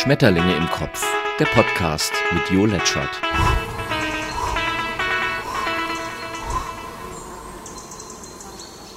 Schmetterlinge 0.00 0.54
im 0.54 0.70
Kopf, 0.70 1.04
der 1.40 1.46
Podcast 1.46 2.12
mit 2.32 2.48
Jo 2.50 2.66
Letschert. 2.66 3.10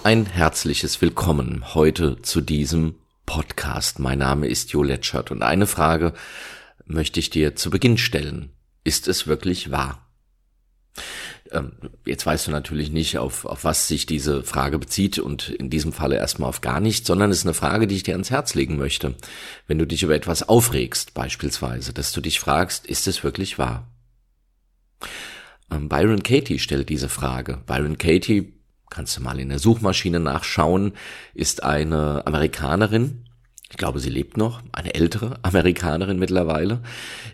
Ein 0.04 0.28
herzliches 0.28 1.02
Willkommen 1.02 1.74
heute 1.74 2.22
zu 2.22 2.40
diesem 2.40 3.00
Podcast. 3.26 3.98
Mein 3.98 4.20
Name 4.20 4.46
ist 4.48 4.74
Jo 4.74 4.84
Letschert 4.84 5.32
und 5.32 5.42
eine 5.42 5.66
Frage 5.66 6.14
möchte 6.86 7.20
ich 7.20 7.31
dir 7.31 7.55
zu 7.55 7.71
Beginn 7.71 7.97
stellen. 7.97 8.52
Ist 8.83 9.07
es 9.07 9.25
wirklich 9.25 9.71
wahr? 9.71 10.11
Ähm, 11.52 11.73
jetzt 12.05 12.25
weißt 12.25 12.47
du 12.47 12.52
natürlich 12.52 12.91
nicht, 12.91 13.18
auf, 13.18 13.45
auf 13.45 13.63
was 13.63 13.88
sich 13.88 14.05
diese 14.05 14.43
Frage 14.43 14.79
bezieht 14.79 15.20
und 15.20 15.50
in 15.50 15.70
diesem 15.70 15.91
Falle 15.91 16.15
erstmal 16.18 16.50
auf 16.50 16.61
gar 16.61 16.79
nichts, 16.79 17.07
sondern 17.07 17.31
es 17.31 17.39
ist 17.39 17.45
eine 17.45 17.54
Frage, 17.54 17.88
die 17.88 17.95
ich 17.95 18.04
dir 18.04 18.13
ans 18.13 18.31
Herz 18.31 18.55
legen 18.55 18.77
möchte. 18.77 19.15
Wenn 19.68 19.77
du 19.77 19.86
dich 19.86 20.04
über 20.04 20.15
etwas 20.15 20.47
aufregst, 20.47 21.14
beispielsweise, 21.14 21.93
dass 21.93 22.11
du 22.11 22.21
dich 22.21 22.39
fragst, 22.39 22.86
ist 22.86 23.07
es 23.07 23.23
wirklich 23.23 23.57
wahr? 23.57 23.87
Ähm, 25.71 25.89
Byron 25.89 26.23
Katie 26.23 26.59
stellt 26.59 26.89
diese 26.89 27.09
Frage. 27.09 27.59
Byron 27.65 27.97
Katie, 27.97 28.54
kannst 28.89 29.18
du 29.18 29.21
mal 29.21 29.39
in 29.39 29.50
der 29.50 29.59
Suchmaschine 29.59 30.20
nachschauen, 30.20 30.93
ist 31.33 31.64
eine 31.64 32.25
Amerikanerin, 32.28 33.25
ich 33.72 33.78
glaube, 33.78 34.00
sie 34.00 34.09
lebt 34.09 34.36
noch, 34.36 34.61
eine 34.73 34.94
ältere 34.95 35.39
Amerikanerin 35.44 36.20
mittlerweile, 36.20 36.81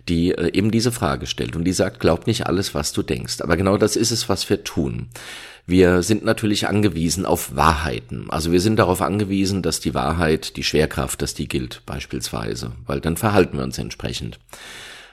die 0.08 0.32
äh, 0.32 0.52
eben 0.54 0.70
diese 0.70 0.92
Frage 0.92 1.26
stellt 1.26 1.56
und 1.56 1.64
die 1.64 1.74
sagt, 1.74 2.00
glaub 2.00 2.28
nicht 2.28 2.46
alles, 2.46 2.76
was 2.76 2.94
du 2.94 3.02
denkst. 3.02 3.42
Aber 3.42 3.58
genau 3.58 3.78
das 3.78 3.96
ist 3.96 4.12
es, 4.12 4.30
was 4.30 4.48
wir 4.50 4.64
tun. 4.64 5.10
Wir 5.66 6.04
sind 6.04 6.24
natürlich 6.24 6.68
angewiesen 6.68 7.26
auf 7.26 7.56
Wahrheiten. 7.56 8.30
Also 8.30 8.52
wir 8.52 8.62
sind 8.62 8.78
darauf 8.78 9.02
angewiesen, 9.02 9.64
dass 9.64 9.80
die 9.80 9.96
Wahrheit, 9.96 10.56
die 10.58 10.64
Schwerkraft, 10.64 11.24
dass 11.24 11.34
die 11.34 11.48
gilt 11.48 11.82
beispielsweise, 11.88 12.72
weil 12.86 13.02
dann 13.02 13.18
verhalten 13.18 13.58
wir 13.58 13.64
uns 13.64 13.80
entsprechend. 13.80 14.40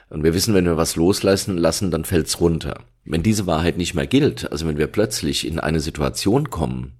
Und 0.09 0.23
wir 0.23 0.35
wissen, 0.35 0.53
wenn 0.53 0.65
wir 0.65 0.77
was 0.77 0.95
loslassen 0.95 1.57
lassen, 1.57 1.89
dann 1.89 2.05
fällt's 2.05 2.39
runter. 2.39 2.81
Wenn 3.03 3.23
diese 3.23 3.47
Wahrheit 3.47 3.77
nicht 3.77 3.95
mehr 3.95 4.07
gilt, 4.07 4.51
also 4.51 4.67
wenn 4.67 4.77
wir 4.77 4.87
plötzlich 4.87 5.47
in 5.47 5.59
eine 5.59 5.79
Situation 5.79 6.51
kommen, 6.51 6.93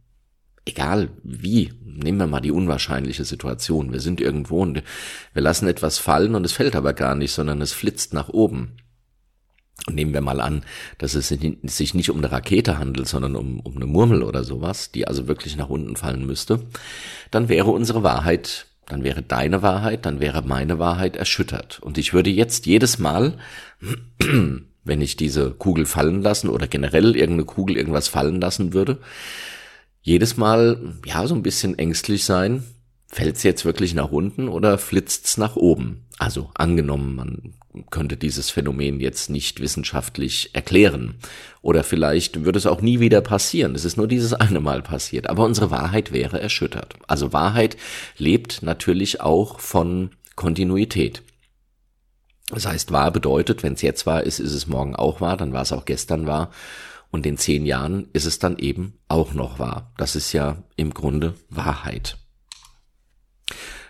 egal 0.65 1.09
wie, 1.23 1.71
nehmen 1.85 2.17
wir 2.17 2.27
mal 2.27 2.41
die 2.41 2.51
unwahrscheinliche 2.51 3.23
Situation. 3.23 3.93
Wir 3.93 3.99
sind 3.99 4.19
irgendwo 4.19 4.61
und 4.61 4.83
wir 5.33 5.41
lassen 5.41 5.67
etwas 5.67 5.97
fallen 5.97 6.35
und 6.35 6.45
es 6.45 6.51
fällt 6.51 6.75
aber 6.75 6.93
gar 6.93 7.15
nicht, 7.15 7.31
sondern 7.31 7.61
es 7.61 7.73
flitzt 7.73 8.13
nach 8.13 8.29
oben. 8.29 8.77
Und 9.87 9.95
nehmen 9.95 10.13
wir 10.13 10.21
mal 10.21 10.41
an, 10.41 10.63
dass 10.97 11.15
es 11.15 11.27
sich 11.27 11.93
nicht 11.93 12.09
um 12.09 12.17
eine 12.17 12.31
Rakete 12.31 12.79
handelt, 12.79 13.07
sondern 13.07 13.35
um, 13.35 13.59
um 13.59 13.75
eine 13.75 13.85
Murmel 13.85 14.23
oder 14.23 14.43
sowas, 14.43 14.91
die 14.91 15.07
also 15.07 15.27
wirklich 15.27 15.57
nach 15.57 15.69
unten 15.69 15.95
fallen 15.95 16.25
müsste, 16.25 16.61
dann 17.29 17.49
wäre 17.49 17.69
unsere 17.69 18.01
Wahrheit, 18.01 18.67
dann 18.87 19.03
wäre 19.03 19.21
deine 19.21 19.61
Wahrheit, 19.61 20.05
dann 20.05 20.19
wäre 20.19 20.41
meine 20.41 20.79
Wahrheit 20.79 21.15
erschüttert. 21.17 21.79
Und 21.81 21.97
ich 21.97 22.13
würde 22.13 22.29
jetzt 22.29 22.65
jedes 22.65 22.99
Mal, 22.99 23.37
wenn 24.83 25.01
ich 25.01 25.17
diese 25.17 25.51
Kugel 25.51 25.85
fallen 25.85 26.21
lassen 26.21 26.49
oder 26.49 26.67
generell 26.67 27.15
irgendeine 27.15 27.45
Kugel 27.45 27.77
irgendwas 27.77 28.07
fallen 28.07 28.39
lassen 28.39 28.73
würde, 28.73 28.99
jedes 30.05 30.37
Mal, 30.37 30.93
ja, 31.03 31.25
so 31.25 31.33
ein 31.33 31.41
bisschen 31.41 31.79
ängstlich 31.79 32.25
sein. 32.25 32.63
Fällt's 33.07 33.41
jetzt 33.41 33.65
wirklich 33.65 33.95
nach 33.95 34.11
unten 34.11 34.49
oder 34.49 34.77
flitzt's 34.77 35.37
nach 35.37 35.55
oben? 35.55 36.05
Also 36.19 36.51
angenommen, 36.53 37.15
man 37.15 37.85
könnte 37.89 38.15
dieses 38.15 38.51
Phänomen 38.51 38.99
jetzt 38.99 39.31
nicht 39.31 39.59
wissenschaftlich 39.61 40.51
erklären. 40.53 41.15
Oder 41.63 41.83
vielleicht 41.83 42.45
würde 42.45 42.59
es 42.59 42.67
auch 42.67 42.81
nie 42.81 42.99
wieder 42.99 43.21
passieren. 43.21 43.73
Es 43.73 43.83
ist 43.83 43.97
nur 43.97 44.07
dieses 44.07 44.33
eine 44.35 44.59
Mal 44.59 44.83
passiert. 44.83 45.27
Aber 45.27 45.43
unsere 45.43 45.71
Wahrheit 45.71 46.13
wäre 46.13 46.39
erschüttert. 46.39 46.93
Also 47.07 47.33
Wahrheit 47.33 47.75
lebt 48.15 48.61
natürlich 48.61 49.21
auch 49.21 49.59
von 49.59 50.11
Kontinuität. 50.35 51.23
Das 52.49 52.67
heißt, 52.67 52.91
wahr 52.91 53.09
bedeutet, 53.09 53.63
wenn 53.63 53.73
es 53.73 53.81
jetzt 53.81 54.05
wahr 54.05 54.21
ist, 54.21 54.39
ist 54.39 54.53
es 54.53 54.67
morgen 54.67 54.95
auch 54.95 55.19
wahr, 55.19 55.35
dann 55.35 55.51
war 55.51 55.63
es 55.63 55.71
auch 55.71 55.85
gestern 55.85 56.27
wahr 56.27 56.51
und 57.15 57.25
in 57.25 57.37
zehn 57.37 57.65
Jahren 57.65 58.09
ist 58.11 58.25
es 58.25 58.39
dann 58.39 58.59
eben 58.59 58.99
auch 59.07 59.33
noch 59.33 59.57
wahr. 59.57 59.93
Das 59.97 60.17
ist 60.17 60.33
ja 60.33 60.57
im 60.75 60.93
Grunde 60.93 61.33
Wahrheit. 61.49 62.17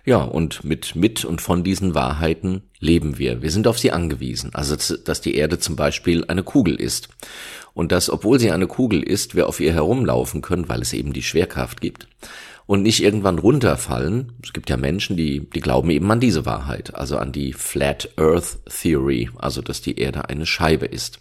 Ja, 0.05 0.17
und 0.17 0.63
mit, 0.63 0.95
mit 0.95 1.25
und 1.25 1.41
von 1.41 1.63
diesen 1.63 1.95
Wahrheiten 1.95 2.69
leben 2.79 3.17
wir. 3.17 3.41
Wir 3.41 3.49
sind 3.49 3.67
auf 3.67 3.79
sie 3.79 3.91
angewiesen. 3.91 4.51
Also, 4.53 4.75
dass 4.75 5.21
die 5.21 5.33
Erde 5.33 5.57
zum 5.57 5.75
Beispiel 5.75 6.23
eine 6.25 6.43
Kugel 6.43 6.75
ist. 6.75 7.09
Und 7.73 7.91
dass, 7.91 8.11
obwohl 8.11 8.39
sie 8.39 8.51
eine 8.51 8.67
Kugel 8.67 9.01
ist, 9.01 9.33
wir 9.33 9.49
auf 9.49 9.59
ihr 9.59 9.73
herumlaufen 9.73 10.43
können, 10.43 10.69
weil 10.69 10.83
es 10.83 10.93
eben 10.93 11.11
die 11.11 11.23
Schwerkraft 11.23 11.81
gibt. 11.81 12.07
Und 12.67 12.83
nicht 12.83 13.01
irgendwann 13.01 13.39
runterfallen. 13.39 14.33
Es 14.43 14.53
gibt 14.53 14.69
ja 14.69 14.77
Menschen, 14.77 15.17
die, 15.17 15.49
die 15.49 15.61
glauben 15.61 15.89
eben 15.89 16.11
an 16.11 16.19
diese 16.19 16.45
Wahrheit. 16.45 16.93
Also 16.93 17.17
an 17.17 17.31
die 17.31 17.53
Flat 17.53 18.09
Earth 18.17 18.59
Theory. 18.69 19.31
Also, 19.35 19.63
dass 19.63 19.81
die 19.81 19.97
Erde 19.97 20.29
eine 20.29 20.45
Scheibe 20.45 20.85
ist. 20.85 21.19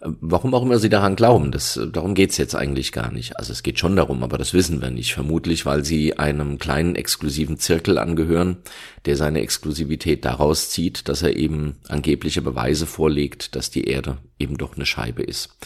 Warum 0.00 0.54
auch 0.54 0.62
immer 0.62 0.78
sie 0.78 0.90
daran 0.90 1.16
glauben, 1.16 1.52
das, 1.52 1.80
darum 1.90 2.14
geht's 2.14 2.36
jetzt 2.36 2.54
eigentlich 2.54 2.92
gar 2.92 3.10
nicht. 3.10 3.38
Also 3.38 3.52
es 3.52 3.62
geht 3.62 3.78
schon 3.78 3.96
darum, 3.96 4.22
aber 4.22 4.36
das 4.36 4.52
wissen 4.52 4.82
wir 4.82 4.90
nicht. 4.90 5.14
Vermutlich, 5.14 5.64
weil 5.64 5.86
sie 5.86 6.18
einem 6.18 6.58
kleinen 6.58 6.96
exklusiven 6.96 7.58
Zirkel 7.58 7.96
angehören, 7.96 8.58
der 9.06 9.16
seine 9.16 9.40
Exklusivität 9.40 10.26
daraus 10.26 10.68
zieht, 10.68 11.08
dass 11.08 11.22
er 11.22 11.34
eben 11.34 11.76
angebliche 11.88 12.42
Beweise 12.42 12.84
vorlegt, 12.84 13.56
dass 13.56 13.70
die 13.70 13.84
Erde 13.84 14.18
eben 14.38 14.58
doch 14.58 14.76
eine 14.76 14.84
Scheibe 14.84 15.22
ist. 15.22 15.56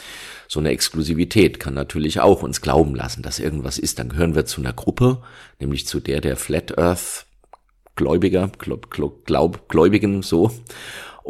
So 0.46 0.60
eine 0.60 0.70
Exklusivität 0.70 1.58
kann 1.58 1.74
natürlich 1.74 2.20
auch 2.20 2.44
uns 2.44 2.60
glauben 2.60 2.94
lassen, 2.94 3.22
dass 3.22 3.40
irgendwas 3.40 3.78
ist. 3.78 3.98
Dann 3.98 4.10
gehören 4.10 4.36
wir 4.36 4.46
zu 4.46 4.60
einer 4.60 4.72
Gruppe, 4.72 5.22
nämlich 5.58 5.88
zu 5.88 5.98
der 5.98 6.20
der 6.20 6.36
Flat 6.36 6.78
Earth 6.78 7.26
Gläubiger, 7.96 8.50
Glaub, 8.58 8.90
Glaub, 8.90 9.68
Gläubigen 9.68 10.22
so. 10.22 10.50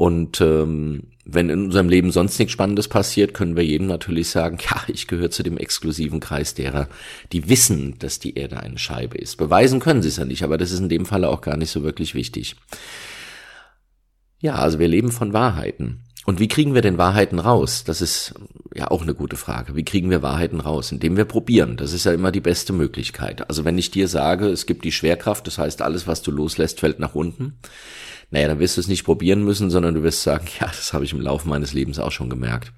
Und 0.01 0.41
ähm, 0.41 1.03
wenn 1.27 1.51
in 1.51 1.65
unserem 1.65 1.91
Leben 1.91 2.11
sonst 2.11 2.39
nichts 2.39 2.55
Spannendes 2.55 2.89
passiert, 2.89 3.35
können 3.35 3.55
wir 3.55 3.67
jedem 3.67 3.87
natürlich 3.87 4.31
sagen, 4.31 4.57
ja, 4.71 4.83
ich 4.89 5.07
gehöre 5.07 5.31
zu 5.31 5.43
dem 5.43 5.59
exklusiven 5.59 6.21
Kreis 6.21 6.55
derer, 6.55 6.89
die 7.33 7.51
wissen, 7.51 7.99
dass 7.99 8.19
die 8.19 8.35
Erde 8.35 8.61
eine 8.61 8.79
Scheibe 8.79 9.19
ist. 9.19 9.37
Beweisen 9.37 9.79
können 9.79 10.01
sie 10.01 10.09
es 10.09 10.17
ja 10.17 10.25
nicht, 10.25 10.43
aber 10.43 10.57
das 10.57 10.71
ist 10.71 10.81
in 10.81 10.89
dem 10.89 11.05
Falle 11.05 11.29
auch 11.29 11.43
gar 11.43 11.59
nicht 11.59 11.71
so 11.71 11.83
wirklich 11.83 12.15
wichtig. 12.15 12.57
Ja, 14.41 14.55
also 14.55 14.79
wir 14.79 14.89
leben 14.89 15.13
von 15.13 15.35
Wahrheiten. 15.35 16.01
Und 16.27 16.39
wie 16.39 16.49
kriegen 16.49 16.75
wir 16.75 16.83
denn 16.83 16.99
Wahrheiten 16.99 17.39
raus? 17.39 17.83
Das 17.85 18.03
ist 18.03 18.35
ja 18.75 18.91
auch 18.91 19.03
eine 19.03 19.15
gute 19.15 19.37
Frage. 19.37 19.75
Wie 19.75 19.85
kriegen 19.85 20.11
wir 20.11 20.23
Wahrheiten 20.23 20.61
raus? 20.61 20.93
Indem 20.93 21.17
wir 21.17 21.25
probieren. 21.25 21.77
Das 21.77 21.93
ist 21.93 22.05
ja 22.05 22.13
immer 22.13 22.31
die 22.31 22.41
beste 22.41 22.73
Möglichkeit. 22.73 23.49
Also 23.49 23.65
wenn 23.65 23.79
ich 23.79 23.91
dir 23.91 24.07
sage, 24.07 24.49
es 24.49 24.67
gibt 24.67 24.85
die 24.85 24.93
Schwerkraft, 24.93 25.47
das 25.47 25.59
heißt, 25.59 25.83
alles, 25.83 26.07
was 26.07 26.23
du 26.23 26.31
loslässt, 26.31 26.81
fällt 26.81 26.99
nach 26.99 27.15
unten, 27.15 27.59
naja, 28.31 28.49
dann 28.49 28.59
wirst 28.59 28.77
du 28.77 28.81
es 28.81 28.89
nicht 28.89 29.05
probieren 29.05 29.45
müssen, 29.45 29.71
sondern 29.71 29.95
du 29.95 30.03
wirst 30.03 30.23
sagen, 30.23 30.47
ja, 30.61 30.67
das 30.67 30.93
habe 30.93 31.05
ich 31.05 31.13
im 31.13 31.21
Laufe 31.21 31.49
meines 31.49 31.73
Lebens 31.73 31.99
auch 31.99 32.13
schon 32.13 32.31
gemerkt. 32.31 32.73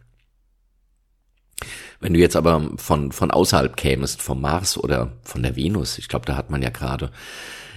Wenn 2.00 2.14
du 2.14 2.20
jetzt 2.20 2.34
aber 2.34 2.70
von, 2.76 3.12
von 3.12 3.31
außerhalb 3.31 3.76
kämest, 3.76 4.22
vom 4.22 4.41
Mars 4.41 4.76
oder 4.76 5.12
von 5.22 5.42
der 5.42 5.54
Venus, 5.54 5.98
ich 5.98 6.08
glaube, 6.08 6.26
da 6.26 6.36
hat 6.36 6.50
man 6.50 6.62
ja 6.62 6.70
gerade 6.70 7.12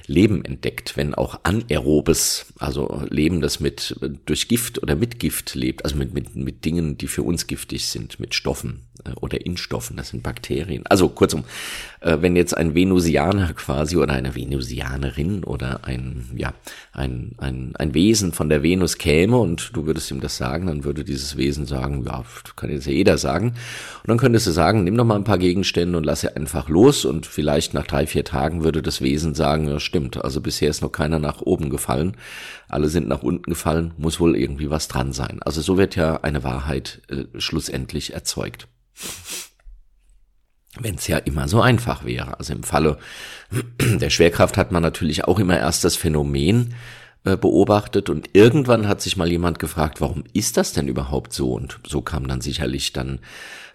Leben 0.07 0.45
entdeckt, 0.45 0.97
wenn 0.97 1.16
auch 1.16 1.39
anaerobes, 1.43 2.53
also 2.59 3.01
Leben, 3.09 3.41
das 3.41 3.59
mit 3.59 3.95
durch 4.25 4.47
Gift 4.47 4.81
oder 4.81 4.95
mit 4.95 5.19
Gift 5.19 5.55
lebt, 5.55 5.83
also 5.83 5.95
mit, 5.97 6.13
mit, 6.13 6.35
mit 6.35 6.66
Dingen, 6.66 6.97
die 6.97 7.07
für 7.07 7.23
uns 7.23 7.47
giftig 7.47 7.85
sind, 7.88 8.19
mit 8.19 8.35
Stoffen 8.35 8.83
oder 9.21 9.45
in 9.45 9.57
Stoffen, 9.57 9.97
das 9.97 10.09
sind 10.09 10.23
Bakterien. 10.23 10.83
Also 10.88 11.09
kurzum, 11.09 11.43
äh, 12.01 12.17
wenn 12.21 12.35
jetzt 12.35 12.55
ein 12.55 12.75
Venusianer 12.75 13.53
quasi 13.53 13.97
oder 13.97 14.13
eine 14.13 14.35
Venusianerin 14.35 15.43
oder 15.43 15.83
ein, 15.83 16.25
ja, 16.35 16.53
ein, 16.93 17.31
ein, 17.38 17.73
ein 17.77 17.93
Wesen 17.93 18.31
von 18.31 18.49
der 18.49 18.63
Venus 18.63 18.97
käme 18.97 19.38
und 19.38 19.71
du 19.73 19.85
würdest 19.85 20.11
ihm 20.11 20.21
das 20.21 20.38
sagen, 20.38 20.67
dann 20.67 20.83
würde 20.83 21.03
dieses 21.03 21.38
Wesen 21.38 21.66
sagen, 21.66 22.05
ja, 22.05 22.23
kann 22.55 22.69
jetzt 22.69 22.85
ja 22.85 22.93
jeder 22.93 23.17
sagen. 23.17 23.47
Und 23.47 24.07
dann 24.07 24.17
könntest 24.17 24.47
du 24.47 24.51
sagen, 24.51 24.83
nimm 24.83 24.97
doch 24.97 25.05
mal 25.05 25.16
ein 25.16 25.23
paar 25.23 25.37
Gegenstände 25.37 25.97
und 25.97 26.03
lass 26.03 26.22
sie 26.22 26.35
einfach 26.35 26.69
los 26.69 27.05
und 27.05 27.25
vielleicht 27.25 27.73
nach 27.73 27.87
drei, 27.87 28.07
vier 28.07 28.23
Tagen 28.23 28.63
würde 28.63 28.81
das 28.81 29.01
Wesen 29.01 29.35
sagen, 29.35 29.67
ja, 29.67 29.79
stimmt, 29.79 30.23
also 30.23 30.41
bisher 30.41 30.69
ist 30.69 30.81
noch 30.81 30.91
keiner 30.91 31.19
nach 31.19 31.41
oben 31.41 31.69
gefallen, 31.69 32.16
alle 32.67 32.89
sind 32.89 33.07
nach 33.07 33.23
unten 33.23 33.49
gefallen, 33.49 33.93
muss 33.97 34.19
wohl 34.19 34.35
irgendwie 34.35 34.69
was 34.69 34.87
dran 34.87 35.13
sein. 35.13 35.40
Also 35.43 35.61
so 35.61 35.78
wird 35.78 35.96
ja 35.96 36.22
eine 36.22 36.43
Wahrheit 36.43 37.02
äh, 37.09 37.25
schlussendlich 37.40 38.13
erzeugt. 38.13 38.67
Wenn 40.77 40.95
es 40.95 41.07
ja 41.07 41.17
immer 41.17 41.47
so 41.47 41.61
einfach 41.61 42.03
wäre. 42.03 42.37
Also 42.37 42.53
im 42.53 42.63
Falle 42.63 42.97
der 43.79 44.09
Schwerkraft 44.09 44.57
hat 44.57 44.71
man 44.71 44.83
natürlich 44.83 45.25
auch 45.25 45.39
immer 45.39 45.57
erst 45.57 45.83
das 45.83 45.95
Phänomen 45.95 46.75
äh, 47.23 47.37
beobachtet 47.37 48.09
und 48.09 48.29
irgendwann 48.33 48.87
hat 48.87 49.01
sich 49.01 49.17
mal 49.17 49.29
jemand 49.29 49.57
gefragt, 49.59 50.01
warum 50.01 50.23
ist 50.33 50.57
das 50.57 50.73
denn 50.73 50.87
überhaupt 50.87 51.33
so? 51.33 51.53
Und 51.53 51.79
so 51.87 52.01
kam 52.01 52.27
dann 52.27 52.41
sicherlich 52.41 52.93
dann 52.93 53.19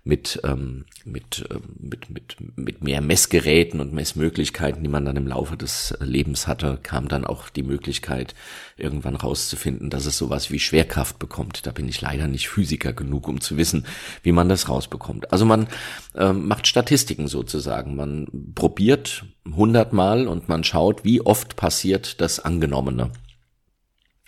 mit, 0.03 0.41
ähm, 0.45 0.87
mit, 1.05 1.47
äh, 1.51 1.59
mit, 1.79 2.11
mit, 2.11 2.37
mit 2.57 2.83
mehr 2.83 3.01
Messgeräten 3.01 3.81
und 3.81 3.93
Messmöglichkeiten, 3.93 4.83
die 4.83 4.89
man 4.89 5.05
dann 5.05 5.17
im 5.17 5.27
Laufe 5.27 5.57
des 5.57 5.95
Lebens 6.01 6.47
hatte, 6.47 6.79
kam 6.83 7.09
dann 7.09 7.25
auch 7.25 7.49
die 7.51 7.63
Möglichkeit, 7.63 8.35
irgendwann 8.77 9.17
rauszufinden, 9.17 9.91
dass 9.91 10.07
es 10.07 10.17
sowas 10.17 10.51
wie 10.51 10.59
Schwerkraft 10.59 11.19
bekommt. 11.19 11.67
Da 11.67 11.73
bin 11.73 11.89
ich 11.89 12.01
leider 12.01 12.29
nicht 12.29 12.49
Physiker 12.49 12.93
genug, 12.93 13.29
um 13.29 13.41
zu 13.41 13.57
wissen, 13.57 13.87
wie 14.23 14.33
man 14.33 14.49
das 14.49 14.69
rausbekommt. 14.69 15.33
Also 15.33 15.45
man 15.45 15.69
ähm, 16.15 16.49
macht 16.49 16.67
Statistiken 16.67 17.29
sozusagen. 17.29 17.95
Man 17.95 18.27
probiert 18.55 19.25
hundertmal 19.55 20.27
und 20.29 20.49
man 20.49 20.65
schaut, 20.65 21.05
wie 21.05 21.21
oft 21.21 21.57
passiert 21.57 22.21
das 22.21 22.41
Angenommene. 22.41 23.11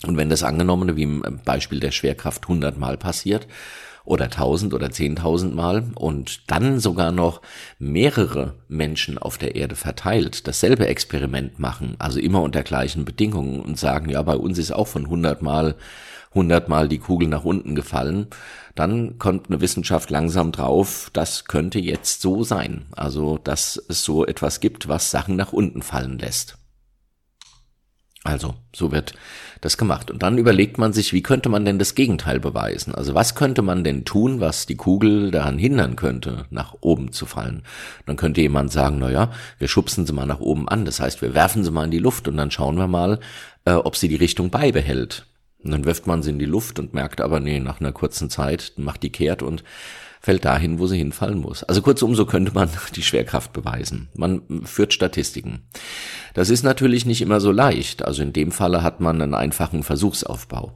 Und 0.04 0.16
wenn 0.16 0.28
das 0.28 0.42
angenommene, 0.42 0.96
wie 0.96 1.04
im 1.04 1.40
Beispiel 1.44 1.80
der 1.80 1.92
Schwerkraft, 1.92 2.42
100 2.44 2.76
Mal 2.76 2.96
passiert, 2.98 3.46
oder 4.04 4.24
1000 4.26 4.74
oder 4.74 4.88
10.000 4.88 5.54
Mal 5.54 5.84
und 5.94 6.50
dann 6.50 6.80
sogar 6.80 7.12
noch 7.12 7.40
mehrere 7.78 8.54
Menschen 8.68 9.18
auf 9.18 9.38
der 9.38 9.54
Erde 9.54 9.76
verteilt 9.76 10.46
dasselbe 10.46 10.86
Experiment 10.86 11.58
machen, 11.58 11.96
also 11.98 12.18
immer 12.18 12.42
unter 12.42 12.62
gleichen 12.62 13.04
Bedingungen 13.04 13.60
und 13.60 13.78
sagen, 13.78 14.10
ja, 14.10 14.22
bei 14.22 14.36
uns 14.36 14.58
ist 14.58 14.72
auch 14.72 14.88
von 14.88 15.04
100 15.04 15.42
Mal 15.42 15.76
100 16.30 16.68
Mal 16.68 16.88
die 16.88 16.98
Kugel 16.98 17.28
nach 17.28 17.44
unten 17.44 17.74
gefallen, 17.74 18.28
dann 18.74 19.18
kommt 19.18 19.48
eine 19.48 19.60
Wissenschaft 19.60 20.10
langsam 20.10 20.50
drauf, 20.50 21.10
das 21.12 21.44
könnte 21.44 21.78
jetzt 21.78 22.22
so 22.22 22.42
sein. 22.42 22.86
Also, 22.92 23.38
dass 23.38 23.82
es 23.88 24.02
so 24.02 24.26
etwas 24.26 24.60
gibt, 24.60 24.88
was 24.88 25.10
Sachen 25.10 25.36
nach 25.36 25.52
unten 25.52 25.82
fallen 25.82 26.18
lässt. 26.18 26.56
Also, 28.24 28.54
so 28.72 28.92
wird 28.92 29.14
das 29.60 29.76
gemacht. 29.76 30.10
Und 30.10 30.22
dann 30.22 30.38
überlegt 30.38 30.78
man 30.78 30.92
sich, 30.92 31.12
wie 31.12 31.22
könnte 31.22 31.48
man 31.48 31.64
denn 31.64 31.80
das 31.80 31.96
Gegenteil 31.96 32.38
beweisen? 32.38 32.94
Also, 32.94 33.14
was 33.14 33.34
könnte 33.34 33.62
man 33.62 33.82
denn 33.82 34.04
tun, 34.04 34.40
was 34.40 34.66
die 34.66 34.76
Kugel 34.76 35.32
daran 35.32 35.58
hindern 35.58 35.96
könnte, 35.96 36.46
nach 36.50 36.76
oben 36.80 37.10
zu 37.10 37.26
fallen? 37.26 37.64
Dann 38.06 38.16
könnte 38.16 38.40
jemand 38.40 38.70
sagen, 38.70 38.98
na 39.00 39.10
ja, 39.10 39.32
wir 39.58 39.66
schubsen 39.66 40.06
sie 40.06 40.12
mal 40.12 40.26
nach 40.26 40.38
oben 40.38 40.68
an. 40.68 40.84
Das 40.84 41.00
heißt, 41.00 41.20
wir 41.20 41.34
werfen 41.34 41.64
sie 41.64 41.72
mal 41.72 41.86
in 41.86 41.90
die 41.90 41.98
Luft 41.98 42.28
und 42.28 42.36
dann 42.36 42.52
schauen 42.52 42.76
wir 42.76 42.86
mal, 42.86 43.18
äh, 43.64 43.72
ob 43.72 43.96
sie 43.96 44.08
die 44.08 44.16
Richtung 44.16 44.50
beibehält. 44.50 45.26
Und 45.64 45.72
dann 45.72 45.84
wirft 45.84 46.06
man 46.06 46.22
sie 46.22 46.30
in 46.30 46.38
die 46.38 46.44
Luft 46.44 46.78
und 46.78 46.94
merkt 46.94 47.20
aber, 47.20 47.40
nee, 47.40 47.58
nach 47.58 47.80
einer 47.80 47.92
kurzen 47.92 48.30
Zeit 48.30 48.72
macht 48.76 49.02
die 49.02 49.10
kehrt 49.10 49.42
und 49.42 49.64
fällt 50.22 50.44
dahin, 50.44 50.78
wo 50.78 50.86
sie 50.86 50.98
hinfallen 50.98 51.40
muss. 51.40 51.64
Also 51.64 51.82
kurzum, 51.82 52.14
so 52.14 52.24
könnte 52.26 52.52
man 52.52 52.70
die 52.94 53.02
Schwerkraft 53.02 53.52
beweisen. 53.52 54.08
Man 54.14 54.62
führt 54.64 54.94
Statistiken. 54.94 55.64
Das 56.32 56.48
ist 56.48 56.62
natürlich 56.62 57.04
nicht 57.04 57.20
immer 57.20 57.40
so 57.40 57.50
leicht. 57.50 58.04
Also 58.04 58.22
in 58.22 58.32
dem 58.32 58.52
Falle 58.52 58.82
hat 58.82 59.00
man 59.00 59.20
einen 59.20 59.34
einfachen 59.34 59.82
Versuchsaufbau. 59.82 60.74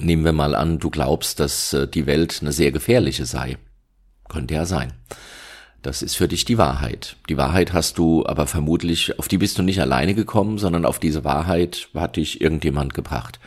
Nehmen 0.00 0.24
wir 0.24 0.32
mal 0.32 0.54
an, 0.54 0.78
du 0.78 0.88
glaubst, 0.88 1.38
dass 1.38 1.74
äh, 1.74 1.86
die 1.86 2.06
Welt 2.06 2.38
eine 2.40 2.52
sehr 2.52 2.72
gefährliche 2.72 3.26
sei. 3.26 3.58
Könnte 4.26 4.54
ja 4.54 4.64
sein. 4.64 4.94
Das 5.82 6.00
ist 6.00 6.14
für 6.14 6.28
dich 6.28 6.46
die 6.46 6.56
Wahrheit. 6.56 7.16
Die 7.28 7.36
Wahrheit 7.36 7.74
hast 7.74 7.98
du 7.98 8.24
aber 8.24 8.46
vermutlich, 8.46 9.18
auf 9.18 9.28
die 9.28 9.36
bist 9.36 9.58
du 9.58 9.62
nicht 9.62 9.80
alleine 9.80 10.14
gekommen, 10.14 10.56
sondern 10.56 10.86
auf 10.86 10.98
diese 10.98 11.24
Wahrheit 11.24 11.88
hat 11.92 12.16
dich 12.16 12.40
irgendjemand 12.40 12.94
gebracht. 12.94 13.38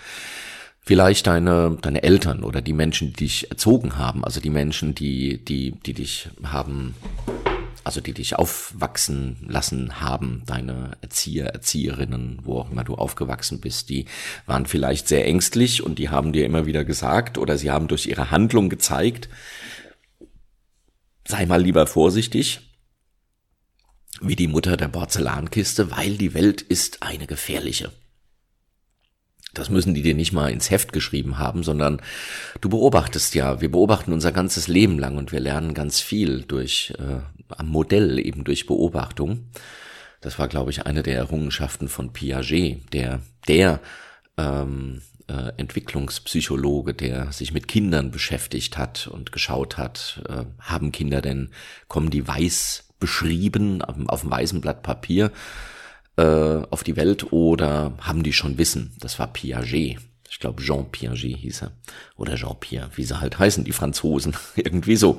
Vielleicht 0.88 1.26
deine, 1.26 1.80
deine 1.82 2.04
Eltern 2.04 2.44
oder 2.44 2.62
die 2.62 2.74
Menschen, 2.74 3.08
die 3.08 3.26
dich 3.26 3.50
erzogen 3.50 3.98
haben, 3.98 4.24
also 4.24 4.40
die 4.40 4.52
Menschen, 4.52 4.94
die, 4.94 5.44
die, 5.44 5.72
die 5.72 5.94
dich 5.94 6.30
haben, 6.44 6.94
also 7.84 8.02
die 8.02 8.14
dich 8.14 8.36
aufwachsen 8.36 9.38
lassen 9.48 10.00
haben, 10.00 10.44
deine 10.46 10.92
Erzieher, 11.02 11.48
Erzieherinnen, 11.48 12.38
wo 12.44 12.60
auch 12.60 12.70
immer 12.70 12.84
du 12.84 12.94
aufgewachsen 12.94 13.62
bist, 13.62 13.90
die 13.90 14.06
waren 14.46 14.68
vielleicht 14.68 15.08
sehr 15.08 15.26
ängstlich 15.26 15.82
und 15.82 15.98
die 15.98 16.10
haben 16.10 16.34
dir 16.34 16.46
immer 16.46 16.68
wieder 16.68 16.86
gesagt 16.86 17.40
oder 17.40 17.58
sie 17.58 17.72
haben 17.72 17.88
durch 17.88 18.06
ihre 18.06 18.30
Handlung 18.30 18.70
gezeigt, 18.70 19.28
sei 21.28 21.48
mal 21.48 21.64
lieber 21.64 21.88
vorsichtig, 21.88 22.60
wie 24.22 24.36
die 24.36 24.48
Mutter 24.48 24.78
der 24.78 24.90
Porzellankiste, 24.90 25.90
weil 25.90 26.16
die 26.16 26.36
Welt 26.36 26.62
ist 26.62 27.02
eine 27.02 27.26
gefährliche. 27.26 27.92
Das 29.56 29.69
müssen 29.69 29.94
die 29.94 30.04
dir 30.04 30.13
nicht 30.13 30.34
mal 30.34 30.52
ins 30.52 30.69
Heft 30.69 30.94
geschrieben 30.94 31.40
haben, 31.40 31.63
sondern 31.63 32.02
du 32.62 32.69
beobachtest 32.69 33.34
ja. 33.34 33.62
Wir 33.62 33.72
beobachten 33.72 34.13
unser 34.13 34.31
ganzes 34.31 34.68
Leben 34.68 35.00
lang 35.00 35.18
und 35.18 35.31
wir 35.31 35.40
lernen 35.40 35.74
ganz 35.74 36.00
viel 36.00 36.44
durch 36.44 36.94
äh, 37.00 37.22
am 37.50 37.68
Modell 37.68 38.19
eben 38.19 38.44
durch 38.44 38.68
Beobachtung. 38.68 39.48
Das 40.22 40.38
war, 40.38 40.48
glaube 40.48 40.72
ich, 40.72 40.86
eine 40.86 41.04
der 41.04 41.16
Errungenschaften 41.16 41.88
von 41.88 42.13
Piaget, 42.13 42.94
der 42.94 43.22
der 43.48 43.80
ähm, 44.38 45.02
äh, 45.28 45.52
Entwicklungspsychologe, 45.58 46.94
der 46.94 47.31
sich 47.31 47.54
mit 47.54 47.68
Kindern 47.68 48.12
beschäftigt 48.12 48.78
hat 48.78 49.08
und 49.08 49.31
geschaut 49.31 49.78
hat, 49.78 50.22
äh, 50.30 50.46
haben 50.60 50.92
Kinder 50.92 51.22
denn 51.22 51.50
kommen 51.88 52.10
die 52.10 52.28
weiß 52.28 52.90
beschrieben 53.00 53.81
auf, 53.81 53.96
auf 54.08 54.22
dem 54.22 54.31
weißen 54.31 54.62
Blatt 54.62 54.84
Papier 54.84 55.31
äh, 56.17 56.62
auf 56.69 56.83
die 56.83 56.95
Welt 56.95 57.31
oder 57.31 57.94
haben 58.00 58.23
die 58.23 58.33
schon 58.33 58.57
Wissen? 58.57 58.95
Das 59.00 59.19
war 59.19 59.27
Piaget. 59.27 60.00
Ich 60.35 60.39
glaube, 60.39 60.62
Jean 60.62 60.91
Piaget 60.91 61.38
hieß 61.38 61.62
er. 61.62 61.71
Oder 62.17 62.35
Jean-Pierre, 62.35 62.89
wie 62.95 63.03
sie 63.03 63.21
halt 63.21 63.39
heißen, 63.39 63.63
die 63.63 63.71
Franzosen. 63.71 64.35
Irgendwie 64.57 64.97
so. 64.97 65.17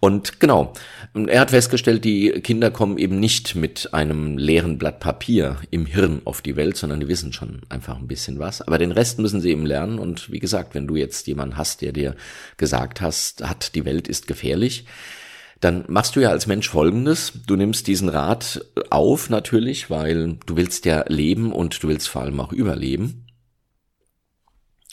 Und 0.00 0.38
genau, 0.38 0.74
er 1.14 1.40
hat 1.40 1.50
festgestellt, 1.50 2.04
die 2.04 2.30
Kinder 2.42 2.70
kommen 2.70 2.98
eben 2.98 3.18
nicht 3.18 3.54
mit 3.54 3.94
einem 3.94 4.36
leeren 4.36 4.76
Blatt 4.76 5.00
Papier 5.00 5.56
im 5.70 5.86
Hirn 5.86 6.20
auf 6.26 6.42
die 6.42 6.56
Welt, 6.56 6.76
sondern 6.76 7.00
die 7.00 7.08
wissen 7.08 7.32
schon 7.32 7.62
einfach 7.70 7.96
ein 7.96 8.06
bisschen 8.06 8.38
was. 8.38 8.60
Aber 8.60 8.76
den 8.76 8.92
Rest 8.92 9.18
müssen 9.18 9.40
sie 9.40 9.50
eben 9.50 9.64
lernen. 9.64 9.98
Und 9.98 10.30
wie 10.30 10.40
gesagt, 10.40 10.74
wenn 10.74 10.86
du 10.86 10.94
jetzt 10.94 11.26
jemanden 11.26 11.56
hast, 11.56 11.80
der 11.80 11.92
dir 11.92 12.14
gesagt 12.58 13.00
hast, 13.00 13.42
hat, 13.42 13.74
die 13.74 13.86
Welt 13.86 14.08
ist 14.08 14.26
gefährlich, 14.26 14.84
dann 15.60 15.84
machst 15.88 16.16
du 16.16 16.20
ja 16.20 16.30
als 16.30 16.46
Mensch 16.46 16.68
Folgendes. 16.68 17.32
Du 17.46 17.54
nimmst 17.54 17.86
diesen 17.86 18.08
Rat 18.08 18.64
auf 18.88 19.28
natürlich, 19.28 19.90
weil 19.90 20.38
du 20.46 20.56
willst 20.56 20.86
ja 20.86 21.04
leben 21.06 21.52
und 21.52 21.82
du 21.82 21.88
willst 21.88 22.08
vor 22.08 22.22
allem 22.22 22.40
auch 22.40 22.52
überleben. 22.52 23.26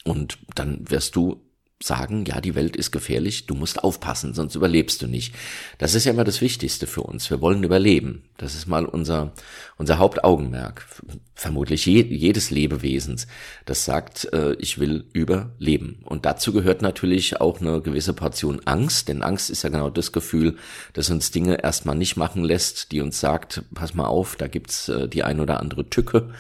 Und 0.04 0.40
dann 0.56 0.90
wirst 0.90 1.16
du 1.16 1.46
sagen, 1.81 2.25
ja, 2.25 2.41
die 2.41 2.56
Welt 2.56 2.75
ist 2.75 2.91
gefährlich, 2.91 3.45
du 3.45 3.53
musst 3.53 3.83
aufpassen, 3.83 4.33
sonst 4.33 4.56
überlebst 4.56 5.01
du 5.01 5.07
nicht. 5.07 5.35
Das 5.77 5.94
ist 5.94 6.06
ja 6.06 6.12
immer 6.12 6.24
das 6.24 6.41
Wichtigste 6.41 6.88
für 6.88 7.03
uns. 7.03 7.29
Wir 7.29 7.39
wollen 7.39 7.63
überleben. 7.63 8.24
Das 8.38 8.56
ist 8.56 8.65
mal 8.65 8.85
unser, 8.85 9.33
unser 9.77 10.00
Hauptaugenmerk. 10.00 10.88
Vermutlich 11.35 11.85
je, 11.85 12.01
jedes 12.01 12.50
Lebewesens, 12.50 13.27
das 13.65 13.85
sagt, 13.85 14.31
äh, 14.33 14.53
ich 14.53 14.79
will 14.79 15.06
überleben. 15.13 16.01
Und 16.03 16.25
dazu 16.25 16.51
gehört 16.51 16.81
natürlich 16.81 17.39
auch 17.39 17.62
eine 17.62 17.80
gewisse 17.81 18.13
Portion 18.13 18.59
Angst, 18.65 19.07
denn 19.07 19.21
Angst 19.21 19.51
ist 19.51 19.62
ja 19.62 19.69
genau 19.69 19.91
das 19.91 20.12
Gefühl, 20.12 20.57
das 20.94 21.12
uns 21.12 21.30
Dinge 21.30 21.63
erstmal 21.63 21.95
nicht 21.95 22.18
machen 22.18 22.44
lässt, 22.44 22.91
die 22.91 23.01
uns 23.01 23.19
sagt, 23.19 23.63
pass 23.75 23.94
mal 23.94 24.07
auf, 24.07 24.35
da 24.35 24.47
gibt's 24.47 24.89
äh, 24.89 25.07
die 25.07 25.23
ein 25.23 25.39
oder 25.39 25.59
andere 25.59 25.88
Tücke. 25.91 26.31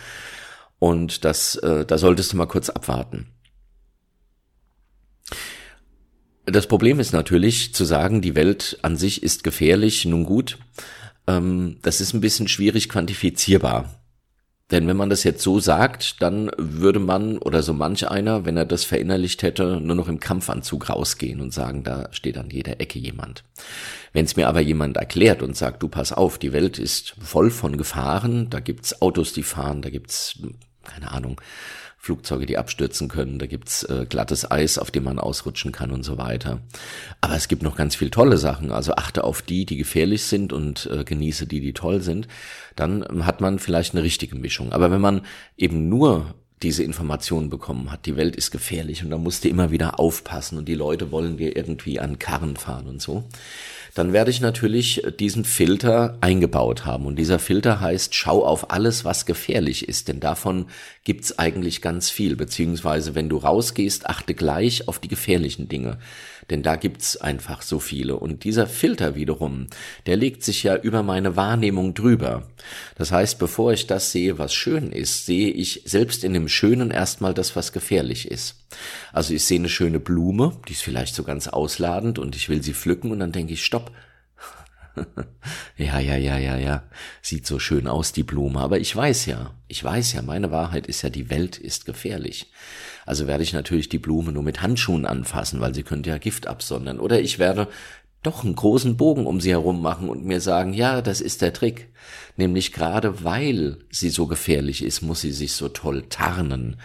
Und 0.79 1.25
das, 1.25 1.55
äh, 1.57 1.85
da 1.85 1.97
solltest 1.99 2.33
du 2.33 2.37
mal 2.37 2.47
kurz 2.47 2.69
abwarten. 2.69 3.27
Das 6.45 6.67
Problem 6.67 6.99
ist 6.99 7.11
natürlich 7.11 7.73
zu 7.73 7.83
sagen, 7.83 8.21
die 8.21 8.35
Welt 8.35 8.79
an 8.81 8.95
sich 8.95 9.21
ist 9.21 9.43
gefährlich, 9.43 10.05
nun 10.05 10.23
gut, 10.23 10.57
ähm, 11.27 11.77
das 11.81 11.99
ist 11.99 12.13
ein 12.13 12.21
bisschen 12.21 12.47
schwierig 12.47 12.87
quantifizierbar. 12.87 14.01
Denn 14.71 14.85
wenn 14.87 14.97
man 14.97 15.09
das 15.09 15.23
jetzt 15.23 15.41
so 15.41 15.59
sagt, 15.59 16.21
dann 16.21 16.51
würde 16.57 16.99
man 16.99 17.37
oder 17.37 17.63
so 17.63 17.73
manch 17.73 18.09
einer, 18.09 18.45
wenn 18.45 18.57
er 18.57 18.65
das 18.65 18.83
verinnerlicht 18.83 19.41
hätte, 19.41 19.79
nur 19.79 19.95
noch 19.95 20.09
im 20.09 20.19
Kampfanzug 20.19 20.89
rausgehen 20.89 21.39
und 21.39 21.53
sagen, 21.53 21.83
da 21.83 22.09
steht 22.11 22.37
an 22.37 22.49
jeder 22.49 22.81
Ecke 22.81 22.99
jemand. 22.99 23.45
Wenn 24.11 24.25
es 24.25 24.35
mir 24.35 24.49
aber 24.49 24.59
jemand 24.59 24.97
erklärt 24.97 25.41
und 25.41 25.55
sagt, 25.55 25.83
du 25.83 25.87
pass 25.87 26.11
auf, 26.11 26.37
die 26.37 26.51
Welt 26.51 26.79
ist 26.79 27.15
voll 27.21 27.49
von 27.49 27.77
Gefahren, 27.77 28.49
da 28.49 28.59
gibt's 28.59 29.01
Autos, 29.01 29.31
die 29.31 29.43
fahren, 29.43 29.81
da 29.81 29.89
gibt's 29.89 30.37
keine 30.83 31.11
Ahnung, 31.11 31.39
Flugzeuge, 31.99 32.45
die 32.45 32.57
abstürzen 32.57 33.09
können, 33.09 33.39
da 33.39 33.47
gibt's 33.47 33.83
äh, 33.83 34.05
glattes 34.07 34.49
Eis, 34.49 34.77
auf 34.77 34.91
dem 34.91 35.03
man 35.03 35.19
ausrutschen 35.19 35.71
kann 35.71 35.91
und 35.91 36.03
so 36.03 36.17
weiter. 36.17 36.61
Aber 37.21 37.35
es 37.35 37.47
gibt 37.47 37.63
noch 37.63 37.75
ganz 37.75 37.95
viel 37.95 38.11
tolle 38.11 38.37
Sachen. 38.37 38.71
Also 38.71 38.93
achte 38.93 39.23
auf 39.23 39.41
die, 39.41 39.65
die 39.65 39.77
gefährlich 39.77 40.23
sind 40.23 40.53
und 40.53 40.87
äh, 40.91 41.03
genieße 41.03 41.47
die, 41.47 41.59
die 41.59 41.73
toll 41.73 42.01
sind. 42.01 42.27
Dann 42.75 43.05
ähm, 43.09 43.25
hat 43.25 43.41
man 43.41 43.59
vielleicht 43.59 43.93
eine 43.93 44.03
richtige 44.03 44.35
Mischung. 44.35 44.71
Aber 44.71 44.91
wenn 44.91 45.01
man 45.01 45.21
eben 45.57 45.89
nur 45.89 46.35
diese 46.63 46.83
Informationen 46.83 47.49
bekommen 47.49 47.91
hat, 47.91 48.05
die 48.05 48.15
Welt 48.15 48.35
ist 48.35 48.51
gefährlich 48.51 49.03
und 49.03 49.11
da 49.11 49.17
musst 49.17 49.43
du 49.43 49.49
immer 49.49 49.69
wieder 49.71 49.99
aufpassen 49.99 50.57
und 50.57 50.67
die 50.67 50.75
Leute 50.75 51.11
wollen 51.11 51.37
dir 51.37 51.55
irgendwie 51.55 51.99
an 51.99 52.17
Karren 52.17 52.55
fahren 52.57 52.87
und 52.87 53.01
so, 53.01 53.25
dann 53.97 54.13
werde 54.13 54.29
ich 54.29 54.41
natürlich 54.41 55.01
diesen 55.19 55.43
Filter 55.43 56.17
eingebaut 56.21 56.85
haben. 56.85 57.05
Und 57.05 57.17
dieser 57.17 57.39
Filter 57.39 57.81
heißt, 57.81 58.13
schau 58.13 58.45
auf 58.45 58.69
alles, 58.69 59.05
was 59.05 59.25
gefährlich 59.25 59.87
ist, 59.87 60.07
denn 60.07 60.19
davon 60.19 60.67
gibt's 61.03 61.39
eigentlich 61.39 61.81
ganz 61.81 62.09
viel. 62.11 62.35
Beziehungsweise, 62.35 63.15
wenn 63.15 63.27
du 63.27 63.37
rausgehst, 63.37 64.05
achte 64.05 64.35
gleich 64.35 64.87
auf 64.87 64.99
die 64.99 65.07
gefährlichen 65.07 65.67
Dinge. 65.67 65.97
Denn 66.49 66.63
da 66.63 66.77
gibt's 66.77 67.17
einfach 67.17 67.61
so 67.61 67.79
viele. 67.79 68.15
Und 68.15 68.43
dieser 68.43 68.67
Filter 68.67 69.15
wiederum, 69.15 69.67
der 70.05 70.15
legt 70.15 70.43
sich 70.43 70.63
ja 70.63 70.77
über 70.77 71.03
meine 71.03 71.35
Wahrnehmung 71.35 71.93
drüber. 71.93 72.47
Das 72.95 73.11
heißt, 73.11 73.37
bevor 73.37 73.73
ich 73.73 73.87
das 73.87 74.11
sehe, 74.11 74.39
was 74.39 74.53
schön 74.53 74.91
ist, 74.91 75.25
sehe 75.25 75.49
ich 75.49 75.83
selbst 75.85 76.23
in 76.23 76.33
dem 76.33 76.47
Schönen 76.47 76.91
erstmal 76.91 77.33
das, 77.33 77.55
was 77.55 77.73
gefährlich 77.73 78.31
ist. 78.31 78.63
Also 79.11 79.33
ich 79.33 79.43
sehe 79.43 79.59
eine 79.59 79.69
schöne 79.69 79.99
Blume, 79.99 80.53
die 80.67 80.73
ist 80.73 80.83
vielleicht 80.83 81.15
so 81.15 81.23
ganz 81.23 81.47
ausladend 81.47 82.19
und 82.19 82.35
ich 82.35 82.47
will 82.47 82.63
sie 82.63 82.73
pflücken 82.73 83.11
und 83.11 83.19
dann 83.19 83.31
denke 83.31 83.53
ich, 83.53 83.65
stopp, 83.65 83.91
ja, 85.77 85.99
ja, 85.99 86.15
ja, 86.15 86.37
ja, 86.37 86.57
ja. 86.57 86.83
Sieht 87.21 87.45
so 87.45 87.59
schön 87.59 87.87
aus, 87.87 88.13
die 88.13 88.23
Blume. 88.23 88.59
Aber 88.59 88.79
ich 88.79 88.95
weiß 88.95 89.25
ja, 89.27 89.53
ich 89.67 89.83
weiß 89.83 90.13
ja, 90.13 90.21
meine 90.21 90.51
Wahrheit 90.51 90.87
ist 90.87 91.01
ja, 91.01 91.09
die 91.09 91.29
Welt 91.29 91.57
ist 91.57 91.85
gefährlich. 91.85 92.51
Also 93.07 93.25
werde 93.25 93.43
ich 93.43 93.53
natürlich 93.53 93.87
die 93.89 93.99
Blume 93.99 94.33
nur 94.33 94.43
mit 94.43 94.61
Handschuhen 94.61 95.05
anfassen, 95.05 95.61
weil 95.61 95.73
sie 95.73 95.83
könnte 95.83 96.09
ja 96.09 96.17
Gift 96.17 96.45
absondern. 96.45 96.99
Oder 96.99 97.21
ich 97.21 97.39
werde 97.39 97.69
doch 98.21 98.43
einen 98.43 98.55
großen 98.55 98.97
Bogen 98.97 99.25
um 99.25 99.39
sie 99.39 99.51
herum 99.51 99.81
machen 99.81 100.09
und 100.09 100.25
mir 100.25 100.41
sagen, 100.41 100.73
ja, 100.73 101.01
das 101.01 101.21
ist 101.21 101.41
der 101.41 101.53
Trick. 101.53 101.87
Nämlich 102.35 102.73
gerade 102.73 103.23
weil 103.23 103.77
sie 103.89 104.09
so 104.09 104.27
gefährlich 104.27 104.83
ist, 104.83 105.01
muss 105.01 105.21
sie 105.21 105.31
sich 105.31 105.53
so 105.53 105.69
toll 105.69 106.03
tarnen. 106.09 106.75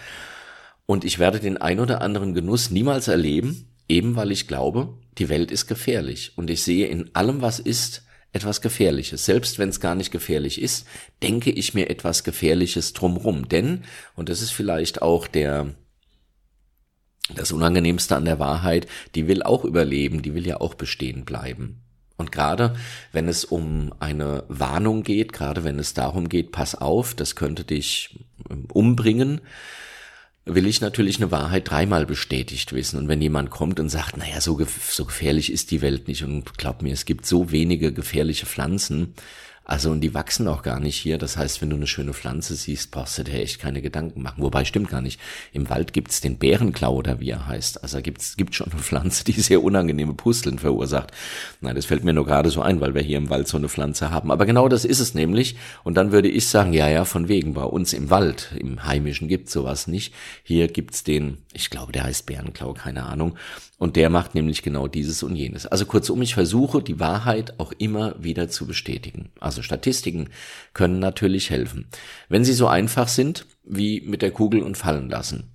Und 0.87 1.05
ich 1.05 1.19
werde 1.19 1.41
den 1.41 1.57
ein 1.57 1.81
oder 1.81 2.01
anderen 2.01 2.35
Genuss 2.35 2.71
niemals 2.71 3.09
erleben, 3.09 3.67
eben 3.89 4.15
weil 4.15 4.31
ich 4.31 4.47
glaube, 4.47 4.95
die 5.19 5.29
Welt 5.29 5.51
ist 5.51 5.67
gefährlich. 5.67 6.33
Und 6.37 6.51
ich 6.51 6.63
sehe 6.63 6.87
in 6.87 7.15
allem, 7.15 7.43
was 7.43 7.59
ist, 7.59 8.05
etwas 8.33 8.61
Gefährliches. 8.61 9.25
Selbst 9.25 9.59
wenn 9.59 9.69
es 9.69 9.81
gar 9.81 9.95
nicht 9.95 10.11
gefährlich 10.11 10.63
ist, 10.63 10.87
denke 11.23 11.51
ich 11.51 11.75
mir 11.75 11.91
etwas 11.91 12.25
Gefährliches 12.25 12.93
drumrum. 12.93 13.49
Denn, 13.49 13.83
und 14.15 14.29
das 14.29 14.41
ist 14.41 14.53
vielleicht 14.53 15.03
auch 15.03 15.27
der, 15.27 15.75
das 17.35 17.53
Unangenehmste 17.53 18.17
an 18.17 18.25
der 18.25 18.39
Wahrheit, 18.39 18.87
die 19.15 19.29
will 19.29 19.43
auch 19.43 19.65
überleben, 19.65 20.23
die 20.23 20.35
will 20.35 20.47
ja 20.47 20.61
auch 20.61 20.75
bestehen 20.75 21.25
bleiben. 21.25 21.81
Und 22.17 22.31
gerade 22.31 22.77
wenn 23.13 23.29
es 23.29 23.45
um 23.45 23.93
eine 23.99 24.45
Warnung 24.49 25.03
geht, 25.03 25.33
gerade 25.33 25.65
wenn 25.65 25.79
es 25.79 25.95
darum 25.95 26.29
geht, 26.29 26.53
pass 26.53 26.75
auf, 26.75 27.15
das 27.15 27.37
könnte 27.37 27.65
dich 27.65 28.21
ähm, 28.51 28.67
umbringen, 28.73 29.41
will 30.45 30.67
ich 30.67 30.81
natürlich 30.81 31.17
eine 31.17 31.31
Wahrheit 31.31 31.71
dreimal 31.71 32.05
bestätigt 32.07 32.73
wissen. 32.73 32.99
Und 32.99 33.09
wenn 33.09 33.23
jemand 33.23 33.51
kommt 33.51 33.79
und 33.79 33.89
sagt, 33.89 34.17
naja, 34.17 34.41
so, 34.41 34.61
so 34.89 35.05
gefährlich 35.05 35.53
ist 35.53 35.71
die 35.71 35.83
Welt 35.83 36.09
nicht 36.09 36.25
und 36.25 36.59
glaub 36.59 36.83
mir, 36.83 36.93
es 36.93 37.05
gibt 37.05 37.27
so 37.27 37.53
wenige 37.53 37.93
gefährliche 37.93 38.47
Pflanzen, 38.47 39.15
also 39.65 39.91
und 39.91 40.01
die 40.01 40.15
wachsen 40.15 40.49
auch 40.49 40.63
gar 40.63 40.81
nicht 40.81 40.97
hier. 40.97 41.19
Das 41.19 41.37
heißt, 41.37 41.63
wenn 41.63 41.71
du 41.71 41.77
eine 41.77 41.87
schöne 41.87 42.15
Pflanze 42.15 42.55
siehst, 42.55 42.91
brauchst 42.91 43.19
du 43.19 43.25
dir 43.25 43.41
echt 43.41 43.61
keine 43.61 43.81
Gedanken 43.81 44.23
machen. 44.23 44.43
Wobei 44.43 44.65
stimmt 44.65 44.91
gar 44.91 45.01
nicht. 45.01 45.21
Im 45.53 45.71
Wald 45.71 45.93
gibt's 45.93 46.21
den 46.21 46.39
Bärenklau 46.39 46.95
oder 46.95 47.21
wie 47.21 47.31
er 47.31 47.47
heißt. 47.47 47.83
Also 47.83 48.01
gibt's 48.01 48.37
gibt 48.37 48.55
schon 48.55 48.73
eine 48.73 48.81
Pflanze, 48.81 49.25
die 49.25 49.33
sehr 49.33 49.63
unangenehme 49.63 50.15
Pusteln 50.15 50.59
verursacht. 50.59 51.13
Nein, 51.61 51.77
das 51.77 51.87
fällt 51.87 52.05
mir 52.05 52.13
nur 52.13 52.27
gerade 52.27 52.51
so 52.51 52.63
ein, 52.63 52.81
weil 52.81 52.95
wir 52.95 53.03
hier 53.03 53.19
im 53.19 53.31
Wald 53.31 53.47
so 53.47 53.57
eine 53.57 53.69
Pflanze 53.69 54.11
haben. 54.11 54.31
Aber 54.31 54.47
genau 54.47 54.69
das 54.69 54.85
ist 54.85 55.01
es 55.01 55.15
nämlich. 55.15 55.57
Und 55.85 55.95
dann 55.95 56.13
würde 56.13 56.29
ich 56.29 56.49
sagen, 56.49 56.73
ja, 56.73 56.89
ja, 56.89 57.05
von 57.05 57.29
wegen. 57.29 57.55
Bei 57.55 57.65
uns 57.65 57.93
im 57.93 58.11
Wald, 58.11 58.51
im 58.59 58.85
Heimischen 58.85 59.29
gibt's 59.29 59.53
sowas 59.53 59.87
nicht. 59.87 60.15
Hier 60.43 60.69
gibt's 60.69 61.05
den, 61.05 61.39
ich 61.53 61.71
glaube, 61.71 61.93
der 61.93 62.05
heißt 62.05 62.27
Bärenklau, 62.27 62.73
keine 62.73 63.05
Ahnung. 63.05 63.37
Und 63.83 63.97
der 63.97 64.11
macht 64.11 64.37
nämlich 64.37 64.63
genau 64.63 64.87
dieses 64.87 65.25
und 65.25 65.35
jenes. 65.35 65.67
Also 65.67 65.87
kurzum, 65.87 66.23
ich 66.23 66.35
versuche 66.35 66.81
die 66.81 67.01
Wahrheit 67.01 67.59
auch 67.59 67.73
immer 67.79 68.15
wieder 68.17 68.49
zu 68.49 68.65
bestätigen. 68.65 69.31
Also 69.41 69.52
Statistiken 69.61 70.31
können 70.73 70.99
natürlich 70.99 71.51
helfen. 71.51 71.89
Wenn 72.31 72.45
sie 72.45 72.55
so 72.55 72.67
einfach 72.67 73.09
sind 73.09 73.45
wie 73.63 74.01
mit 74.01 74.23
der 74.23 74.31
Kugel 74.31 74.63
und 74.63 74.79
fallen 74.79 75.11
lassen. 75.11 75.53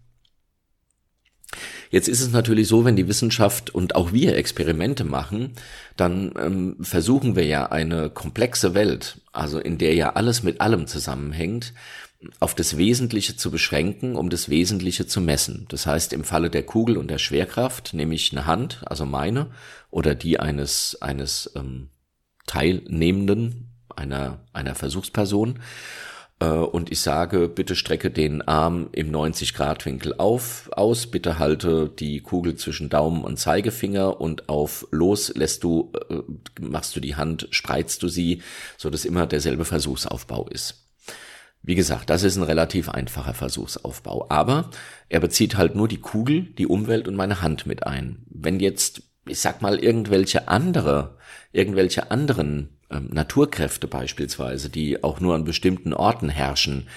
Jetzt 1.89 2.09
ist 2.09 2.19
es 2.19 2.31
natürlich 2.31 2.67
so, 2.67 2.83
wenn 2.83 2.95
die 2.95 3.07
Wissenschaft 3.07 3.73
und 3.73 3.95
auch 3.95 4.11
wir 4.11 4.35
Experimente 4.35 5.05
machen, 5.05 5.53
dann 5.95 6.33
ähm, 6.37 6.77
versuchen 6.81 7.35
wir 7.35 7.45
ja 7.45 7.67
eine 7.67 8.09
komplexe 8.09 8.73
Welt, 8.73 9.21
also 9.31 9.59
in 9.59 9.77
der 9.77 9.93
ja 9.93 10.13
alles 10.13 10.43
mit 10.43 10.59
allem 10.59 10.87
zusammenhängt, 10.87 11.73
auf 12.39 12.55
das 12.55 12.77
Wesentliche 12.77 13.37
zu 13.37 13.51
beschränken, 13.51 14.15
um 14.15 14.29
das 14.29 14.49
Wesentliche 14.49 15.05
zu 15.05 15.21
messen. 15.21 15.65
Das 15.69 15.85
heißt, 15.85 16.13
im 16.13 16.23
Falle 16.23 16.49
der 16.49 16.63
Kugel 16.63 16.97
und 16.97 17.09
der 17.09 17.19
Schwerkraft 17.19 17.93
nehme 17.93 18.15
ich 18.15 18.31
eine 18.31 18.45
Hand, 18.45 18.81
also 18.85 19.05
meine, 19.05 19.51
oder 19.89 20.15
die 20.15 20.39
eines, 20.39 20.97
eines 21.01 21.51
ähm, 21.55 21.89
Teilnehmenden, 22.47 23.76
einer, 23.97 24.39
einer 24.53 24.75
Versuchsperson, 24.75 25.59
äh, 26.39 26.45
und 26.45 26.91
ich 26.91 27.01
sage, 27.01 27.47
bitte 27.49 27.75
strecke 27.75 28.11
den 28.11 28.41
Arm 28.41 28.89
im 28.91 29.09
90 29.11 29.53
Grad 29.53 29.85
Winkel 29.85 30.13
auf, 30.17 30.69
aus, 30.73 31.07
bitte 31.07 31.39
halte 31.39 31.89
die 31.89 32.21
Kugel 32.21 32.55
zwischen 32.55 32.89
Daumen 32.89 33.23
und 33.23 33.37
Zeigefinger 33.37 34.21
und 34.21 34.49
auf 34.49 34.87
los 34.91 35.33
lässt 35.35 35.63
du, 35.63 35.91
äh, 36.09 36.21
machst 36.61 36.95
du 36.95 36.99
die 36.99 37.15
Hand, 37.15 37.47
spreizst 37.51 38.03
du 38.03 38.07
sie, 38.07 38.41
so 38.77 38.89
dass 38.89 39.05
immer 39.05 39.25
derselbe 39.25 39.65
Versuchsaufbau 39.65 40.47
ist. 40.47 40.83
Wie 41.63 41.75
gesagt, 41.75 42.09
das 42.09 42.23
ist 42.23 42.37
ein 42.37 42.43
relativ 42.43 42.87
einfacher 42.87 43.33
Versuchsaufbau, 43.33 44.27
aber 44.29 44.69
er 45.09 45.19
bezieht 45.19 45.57
halt 45.57 45.75
nur 45.75 45.87
die 45.87 45.99
Kugel, 45.99 46.43
die 46.57 46.67
Umwelt 46.67 47.07
und 47.07 47.15
meine 47.15 47.41
Hand 47.41 47.65
mit 47.65 47.85
ein. 47.85 48.25
Wenn 48.29 48.59
jetzt, 48.59 49.01
ich 49.27 49.39
sag 49.39 49.61
mal, 49.61 49.79
irgendwelche 49.79 50.47
andere, 50.47 51.17
irgendwelche 51.51 52.11
anderen 52.11 52.76
ähm, 52.91 53.09
Naturkräfte 53.11 53.87
beispielsweise, 53.87 54.69
die 54.69 55.03
auch 55.03 55.19
nur 55.19 55.35
an 55.35 55.43
bestimmten 55.43 55.93
Orten 55.93 56.29
herrschen, 56.29 56.87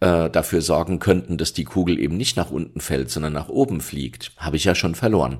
äh, 0.00 0.28
dafür 0.28 0.60
sorgen 0.60 0.98
könnten, 0.98 1.38
dass 1.38 1.52
die 1.52 1.64
Kugel 1.64 1.98
eben 1.98 2.16
nicht 2.16 2.36
nach 2.36 2.50
unten 2.50 2.80
fällt, 2.80 3.10
sondern 3.10 3.32
nach 3.32 3.48
oben 3.48 3.80
fliegt, 3.80 4.32
habe 4.36 4.56
ich 4.56 4.64
ja 4.64 4.74
schon 4.74 4.94
verloren. 4.94 5.38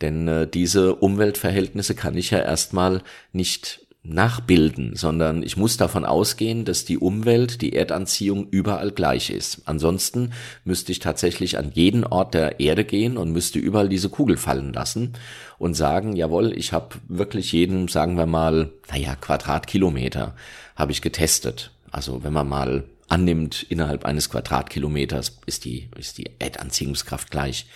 Denn 0.00 0.26
äh, 0.28 0.48
diese 0.48 0.94
Umweltverhältnisse 0.94 1.94
kann 1.94 2.16
ich 2.16 2.30
ja 2.30 2.38
erstmal 2.38 3.02
nicht 3.32 3.86
nachbilden, 4.02 4.94
sondern 4.94 5.42
ich 5.42 5.56
muss 5.56 5.76
davon 5.76 6.04
ausgehen, 6.04 6.64
dass 6.64 6.84
die 6.84 6.98
Umwelt, 6.98 7.60
die 7.60 7.74
Erdanziehung 7.74 8.48
überall 8.50 8.90
gleich 8.90 9.30
ist. 9.30 9.62
Ansonsten 9.66 10.32
müsste 10.64 10.92
ich 10.92 10.98
tatsächlich 10.98 11.58
an 11.58 11.72
jeden 11.74 12.04
Ort 12.04 12.34
der 12.34 12.60
Erde 12.60 12.84
gehen 12.84 13.16
und 13.16 13.32
müsste 13.32 13.58
überall 13.58 13.88
diese 13.88 14.08
Kugel 14.08 14.36
fallen 14.36 14.72
lassen 14.72 15.14
und 15.58 15.74
sagen, 15.74 16.16
jawohl, 16.16 16.56
ich 16.56 16.72
habe 16.72 16.96
wirklich 17.08 17.52
jeden, 17.52 17.88
sagen 17.88 18.16
wir 18.16 18.26
mal, 18.26 18.70
naja, 18.90 19.14
Quadratkilometer 19.16 20.34
habe 20.76 20.92
ich 20.92 21.02
getestet. 21.02 21.72
Also 21.90 22.22
wenn 22.24 22.32
man 22.32 22.48
mal 22.48 22.84
annimmt, 23.08 23.66
innerhalb 23.68 24.04
eines 24.04 24.30
Quadratkilometers 24.30 25.38
ist 25.46 25.64
die, 25.64 25.88
ist 25.98 26.18
die 26.18 26.30
Erdanziehungskraft 26.38 27.30
gleich 27.30 27.66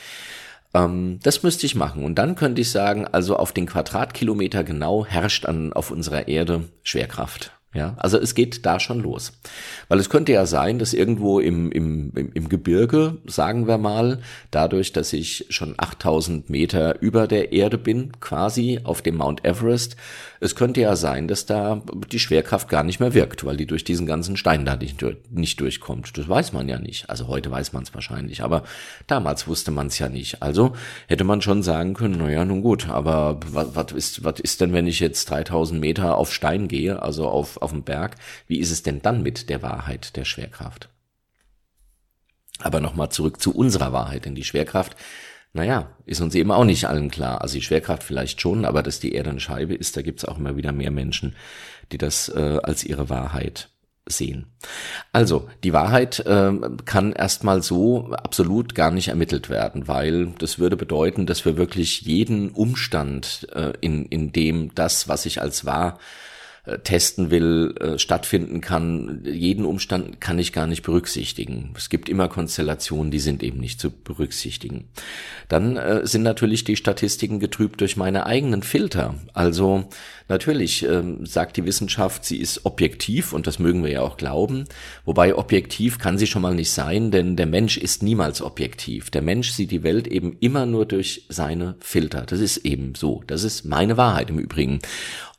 ähm, 0.74 1.18
das 1.22 1.42
müsste 1.42 1.66
ich 1.66 1.74
machen. 1.74 2.04
Und 2.04 2.16
dann 2.16 2.34
könnte 2.34 2.60
ich 2.60 2.70
sagen, 2.70 3.06
also 3.06 3.36
auf 3.36 3.52
den 3.52 3.66
Quadratkilometer 3.66 4.64
genau 4.64 5.04
herrscht 5.04 5.46
an, 5.46 5.72
auf 5.72 5.90
unserer 5.90 6.28
Erde 6.28 6.68
Schwerkraft. 6.82 7.52
Ja, 7.74 7.94
also 7.96 8.18
es 8.18 8.34
geht 8.34 8.66
da 8.66 8.78
schon 8.78 9.00
los. 9.00 9.32
Weil 9.88 9.98
es 9.98 10.10
könnte 10.10 10.32
ja 10.32 10.44
sein, 10.44 10.78
dass 10.78 10.92
irgendwo 10.92 11.40
im, 11.40 11.72
im, 11.72 12.12
im 12.34 12.48
Gebirge, 12.50 13.16
sagen 13.26 13.66
wir 13.66 13.78
mal, 13.78 14.18
dadurch, 14.50 14.92
dass 14.92 15.14
ich 15.14 15.46
schon 15.48 15.74
8000 15.78 16.50
Meter 16.50 17.00
über 17.00 17.26
der 17.26 17.52
Erde 17.52 17.78
bin, 17.78 18.12
quasi 18.20 18.80
auf 18.84 19.00
dem 19.00 19.16
Mount 19.16 19.46
Everest, 19.46 19.96
es 20.42 20.56
könnte 20.56 20.80
ja 20.80 20.96
sein, 20.96 21.28
dass 21.28 21.46
da 21.46 21.80
die 22.10 22.18
Schwerkraft 22.18 22.68
gar 22.68 22.82
nicht 22.82 22.98
mehr 22.98 23.14
wirkt, 23.14 23.44
weil 23.44 23.56
die 23.56 23.66
durch 23.66 23.84
diesen 23.84 24.06
ganzen 24.06 24.36
Stein 24.36 24.64
da 24.64 24.76
nicht, 24.76 25.02
nicht 25.30 25.60
durchkommt. 25.60 26.18
Das 26.18 26.28
weiß 26.28 26.52
man 26.52 26.68
ja 26.68 26.80
nicht. 26.80 27.08
Also 27.08 27.28
heute 27.28 27.50
weiß 27.50 27.72
man 27.72 27.84
es 27.84 27.94
wahrscheinlich, 27.94 28.42
aber 28.42 28.64
damals 29.06 29.46
wusste 29.46 29.70
man 29.70 29.86
es 29.86 30.00
ja 30.00 30.08
nicht. 30.08 30.42
Also 30.42 30.72
hätte 31.06 31.22
man 31.22 31.42
schon 31.42 31.62
sagen 31.62 31.94
können, 31.94 32.18
naja, 32.18 32.44
nun 32.44 32.60
gut, 32.60 32.88
aber 32.88 33.38
was 33.52 33.92
ist, 33.92 34.24
was 34.24 34.40
ist 34.40 34.60
denn, 34.60 34.72
wenn 34.72 34.88
ich 34.88 34.98
jetzt 34.98 35.30
3000 35.30 35.80
Meter 35.80 36.18
auf 36.18 36.34
Stein 36.34 36.66
gehe, 36.66 37.00
also 37.00 37.28
auf, 37.28 37.61
auf 37.62 37.70
dem 37.70 37.84
Berg? 37.84 38.16
Wie 38.46 38.58
ist 38.58 38.70
es 38.70 38.82
denn 38.82 39.02
dann 39.02 39.22
mit 39.22 39.48
der 39.48 39.62
Wahrheit 39.62 40.16
der 40.16 40.24
Schwerkraft? 40.24 40.88
Aber 42.58 42.80
nochmal 42.80 43.10
zurück 43.10 43.40
zu 43.40 43.54
unserer 43.54 43.92
Wahrheit, 43.92 44.24
denn 44.24 44.34
die 44.34 44.44
Schwerkraft 44.44 44.96
naja, 45.54 45.90
ist 46.06 46.20
uns 46.20 46.34
eben 46.34 46.50
auch 46.50 46.64
nicht 46.64 46.86
allen 46.86 47.10
klar. 47.10 47.42
Also 47.42 47.54
die 47.54 47.62
Schwerkraft 47.62 48.02
vielleicht 48.02 48.40
schon, 48.40 48.64
aber 48.64 48.82
dass 48.82 49.00
die 49.00 49.12
Erde 49.12 49.30
eine 49.30 49.40
Scheibe 49.40 49.74
ist, 49.74 49.96
da 49.96 50.02
gibt's 50.02 50.24
auch 50.24 50.38
immer 50.38 50.56
wieder 50.56 50.72
mehr 50.72 50.90
Menschen, 50.90 51.36
die 51.92 51.98
das 51.98 52.28
äh, 52.30 52.58
als 52.62 52.84
ihre 52.84 53.10
Wahrheit 53.10 53.68
sehen. 54.06 54.46
Also, 55.12 55.48
die 55.62 55.72
Wahrheit 55.72 56.20
äh, 56.20 56.52
kann 56.84 57.12
erstmal 57.12 57.62
so 57.62 58.12
absolut 58.12 58.74
gar 58.74 58.90
nicht 58.90 59.08
ermittelt 59.08 59.48
werden, 59.48 59.86
weil 59.86 60.32
das 60.38 60.58
würde 60.58 60.76
bedeuten, 60.76 61.26
dass 61.26 61.44
wir 61.44 61.56
wirklich 61.56 62.00
jeden 62.00 62.50
Umstand, 62.50 63.46
äh, 63.54 63.72
in, 63.80 64.06
in 64.06 64.32
dem 64.32 64.74
das, 64.74 65.06
was 65.06 65.24
ich 65.26 65.40
als 65.40 65.64
wahr 65.64 65.98
äh, 66.64 66.78
testen 66.78 67.32
will, 67.32 67.74
äh, 67.80 67.98
stattfinden 67.98 68.60
kann. 68.60 69.22
Jeden 69.24 69.64
Umstand 69.64 70.20
kann 70.20 70.38
ich 70.38 70.52
gar 70.52 70.68
nicht 70.68 70.82
berücksichtigen. 70.82 71.74
Es 71.76 71.88
gibt 71.88 72.08
immer 72.08 72.28
Konstellationen, 72.28 73.10
die 73.10 73.18
sind 73.18 73.42
eben 73.42 73.58
nicht 73.58 73.80
zu 73.80 73.90
berücksichtigen. 73.90 74.84
Dann 75.48 75.76
äh, 75.76 76.06
sind 76.06 76.22
natürlich 76.22 76.62
die 76.62 76.76
Statistiken 76.76 77.40
getrübt 77.40 77.80
durch 77.80 77.96
meine 77.96 78.26
eigenen 78.26 78.62
Filter. 78.62 79.16
Also 79.34 79.88
natürlich 80.28 80.84
ähm, 80.84 81.26
sagt 81.26 81.56
die 81.56 81.64
Wissenschaft, 81.64 82.24
sie 82.24 82.36
ist 82.36 82.64
objektiv 82.64 83.32
und 83.32 83.48
das 83.48 83.58
mögen 83.58 83.82
wir 83.82 83.90
ja 83.90 84.02
auch 84.02 84.16
glauben. 84.16 84.66
Wobei 85.04 85.34
objektiv 85.34 85.98
kann 85.98 86.16
sie 86.16 86.28
schon 86.28 86.42
mal 86.42 86.54
nicht 86.54 86.70
sein, 86.70 87.10
denn 87.10 87.34
der 87.34 87.46
Mensch 87.46 87.76
ist 87.76 88.04
niemals 88.04 88.40
objektiv. 88.40 89.10
Der 89.10 89.22
Mensch 89.22 89.50
sieht 89.50 89.72
die 89.72 89.82
Welt 89.82 90.06
eben 90.06 90.36
immer 90.38 90.64
nur 90.64 90.86
durch 90.86 91.26
seine 91.28 91.74
Filter. 91.80 92.22
Das 92.24 92.38
ist 92.38 92.58
eben 92.58 92.94
so. 92.94 93.24
Das 93.26 93.42
ist 93.42 93.64
meine 93.64 93.96
Wahrheit 93.96 94.30
im 94.30 94.38
Übrigen. 94.38 94.78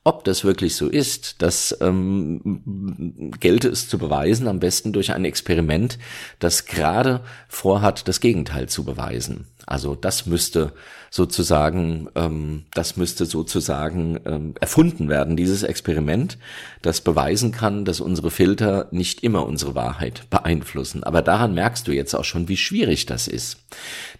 Ob 0.05 0.25
das 0.25 0.43
wirklich 0.43 0.75
so 0.75 0.89
ist, 0.89 1.41
das 1.41 1.77
ähm, 1.79 3.31
gelte 3.39 3.69
es 3.69 3.87
zu 3.87 3.97
beweisen, 3.97 4.49
am 4.49 4.59
besten 4.59 4.91
durch 4.91 5.13
ein 5.13 5.23
Experiment, 5.23 5.97
das 6.39 6.65
gerade 6.65 7.21
vorhat, 7.47 8.07
das 8.09 8.19
Gegenteil 8.19 8.67
zu 8.67 8.83
beweisen. 8.83 9.47
Also 9.65 9.95
das 9.95 10.25
müsste 10.25 10.73
sozusagen, 11.09 12.09
ähm, 12.15 12.63
das 12.73 12.97
müsste 12.97 13.25
sozusagen 13.25 14.19
ähm, 14.25 14.55
erfunden 14.59 15.09
werden, 15.09 15.37
dieses 15.37 15.61
Experiment, 15.61 16.39
das 16.81 17.01
beweisen 17.01 17.51
kann, 17.51 17.85
dass 17.85 18.01
unsere 18.01 18.31
Filter 18.31 18.87
nicht 18.89 19.23
immer 19.23 19.45
unsere 19.45 19.75
Wahrheit 19.75 20.27
beeinflussen. 20.31 21.03
Aber 21.03 21.21
daran 21.21 21.53
merkst 21.53 21.87
du 21.87 21.91
jetzt 21.91 22.15
auch 22.15 22.23
schon, 22.23 22.47
wie 22.47 22.57
schwierig 22.57 23.05
das 23.05 23.27
ist. 23.27 23.59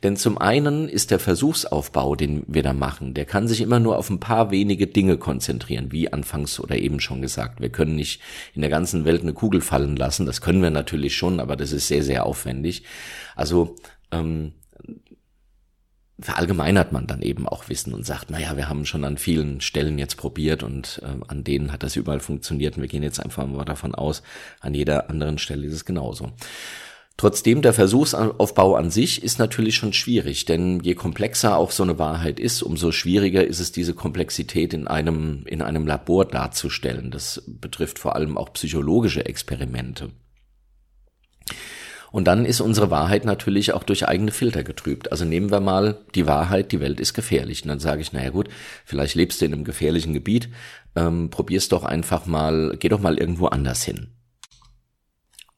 Denn 0.03 0.17
zum 0.17 0.37
einen 0.37 0.87
ist 0.87 1.09
der 1.09 1.19
Versuchsaufbau, 1.19 2.15
den 2.15 2.43
wir 2.47 2.61
da 2.61 2.73
machen, 2.73 3.15
der 3.15 3.25
kann 3.25 3.47
sich 3.47 3.61
immer 3.61 3.79
nur 3.79 3.97
auf 3.97 4.11
ein 4.11 4.19
paar 4.19 4.51
wenige 4.51 4.85
Dinge 4.85 5.17
konzentrieren, 5.17 5.91
wie 5.91 6.13
anfangs 6.13 6.59
oder 6.59 6.77
eben 6.77 6.99
schon 6.99 7.23
gesagt. 7.23 7.59
Wir 7.59 7.69
können 7.69 7.95
nicht 7.95 8.21
in 8.53 8.61
der 8.61 8.69
ganzen 8.69 9.03
Welt 9.03 9.23
eine 9.23 9.33
Kugel 9.33 9.61
fallen 9.61 9.95
lassen. 9.95 10.27
Das 10.27 10.41
können 10.41 10.61
wir 10.61 10.69
natürlich 10.69 11.17
schon, 11.17 11.39
aber 11.39 11.55
das 11.55 11.71
ist 11.71 11.87
sehr, 11.87 12.03
sehr 12.03 12.25
aufwendig. 12.27 12.83
Also 13.35 13.75
ähm, 14.11 14.53
verallgemeinert 16.23 16.93
man 16.93 17.05
dann 17.05 17.21
eben 17.21 17.47
auch 17.47 17.67
Wissen 17.67 17.93
und 17.93 18.05
sagt, 18.05 18.29
naja, 18.29 18.55
wir 18.55 18.69
haben 18.69 18.85
schon 18.85 19.03
an 19.03 19.17
vielen 19.17 19.59
Stellen 19.59 19.99
jetzt 19.99 20.15
probiert 20.15 20.63
und 20.63 21.01
äh, 21.03 21.21
an 21.27 21.43
denen 21.43 21.71
hat 21.73 21.83
das 21.83 21.97
überall 21.97 22.21
funktioniert 22.21 22.77
und 22.77 22.81
wir 22.81 22.87
gehen 22.87 23.03
jetzt 23.03 23.19
einfach 23.19 23.45
mal 23.45 23.65
davon 23.65 23.93
aus, 23.93 24.23
an 24.61 24.73
jeder 24.73 25.09
anderen 25.09 25.37
Stelle 25.37 25.67
ist 25.67 25.73
es 25.73 25.85
genauso. 25.85 26.31
Trotzdem, 27.17 27.61
der 27.61 27.73
Versuchsaufbau 27.73 28.75
an 28.75 28.89
sich 28.89 29.21
ist 29.21 29.37
natürlich 29.37 29.75
schon 29.75 29.93
schwierig, 29.93 30.45
denn 30.45 30.79
je 30.79 30.95
komplexer 30.95 31.57
auch 31.57 31.71
so 31.71 31.83
eine 31.83 31.99
Wahrheit 31.99 32.39
ist, 32.39 32.63
umso 32.63 32.91
schwieriger 32.91 33.45
ist 33.45 33.59
es, 33.59 33.71
diese 33.71 33.93
Komplexität 33.93 34.73
in 34.73 34.87
einem, 34.87 35.43
in 35.45 35.61
einem 35.61 35.85
Labor 35.85 36.25
darzustellen. 36.25 37.11
Das 37.11 37.43
betrifft 37.45 37.99
vor 37.99 38.15
allem 38.15 38.37
auch 38.37 38.53
psychologische 38.53 39.25
Experimente. 39.25 40.09
Und 42.13 42.25
dann 42.25 42.45
ist 42.45 42.61
unsere 42.61 42.91
Wahrheit 42.91 43.25
natürlich 43.25 43.73
auch 43.73 43.81
durch 43.81 44.07
eigene 44.07 44.29
Filter 44.29 44.63
getrübt. 44.63 45.11
Also 45.11 45.25
nehmen 45.25 45.49
wir 45.49 45.59
mal 45.59 45.97
die 46.13 46.27
Wahrheit, 46.27 46.71
die 46.71 46.79
Welt 46.79 46.99
ist 46.99 47.15
gefährlich. 47.15 47.63
Und 47.63 47.69
dann 47.69 47.79
sage 47.79 48.01
ich, 48.01 48.13
naja 48.13 48.29
gut, 48.29 48.49
vielleicht 48.85 49.15
lebst 49.15 49.41
du 49.41 49.45
in 49.45 49.53
einem 49.53 49.63
gefährlichen 49.63 50.13
Gebiet, 50.13 50.47
ähm, 50.95 51.31
probier's 51.31 51.69
doch 51.69 51.83
einfach 51.83 52.27
mal, 52.27 52.77
geh 52.79 52.87
doch 52.87 52.99
mal 52.99 53.17
irgendwo 53.17 53.47
anders 53.47 53.81
hin. 53.81 54.09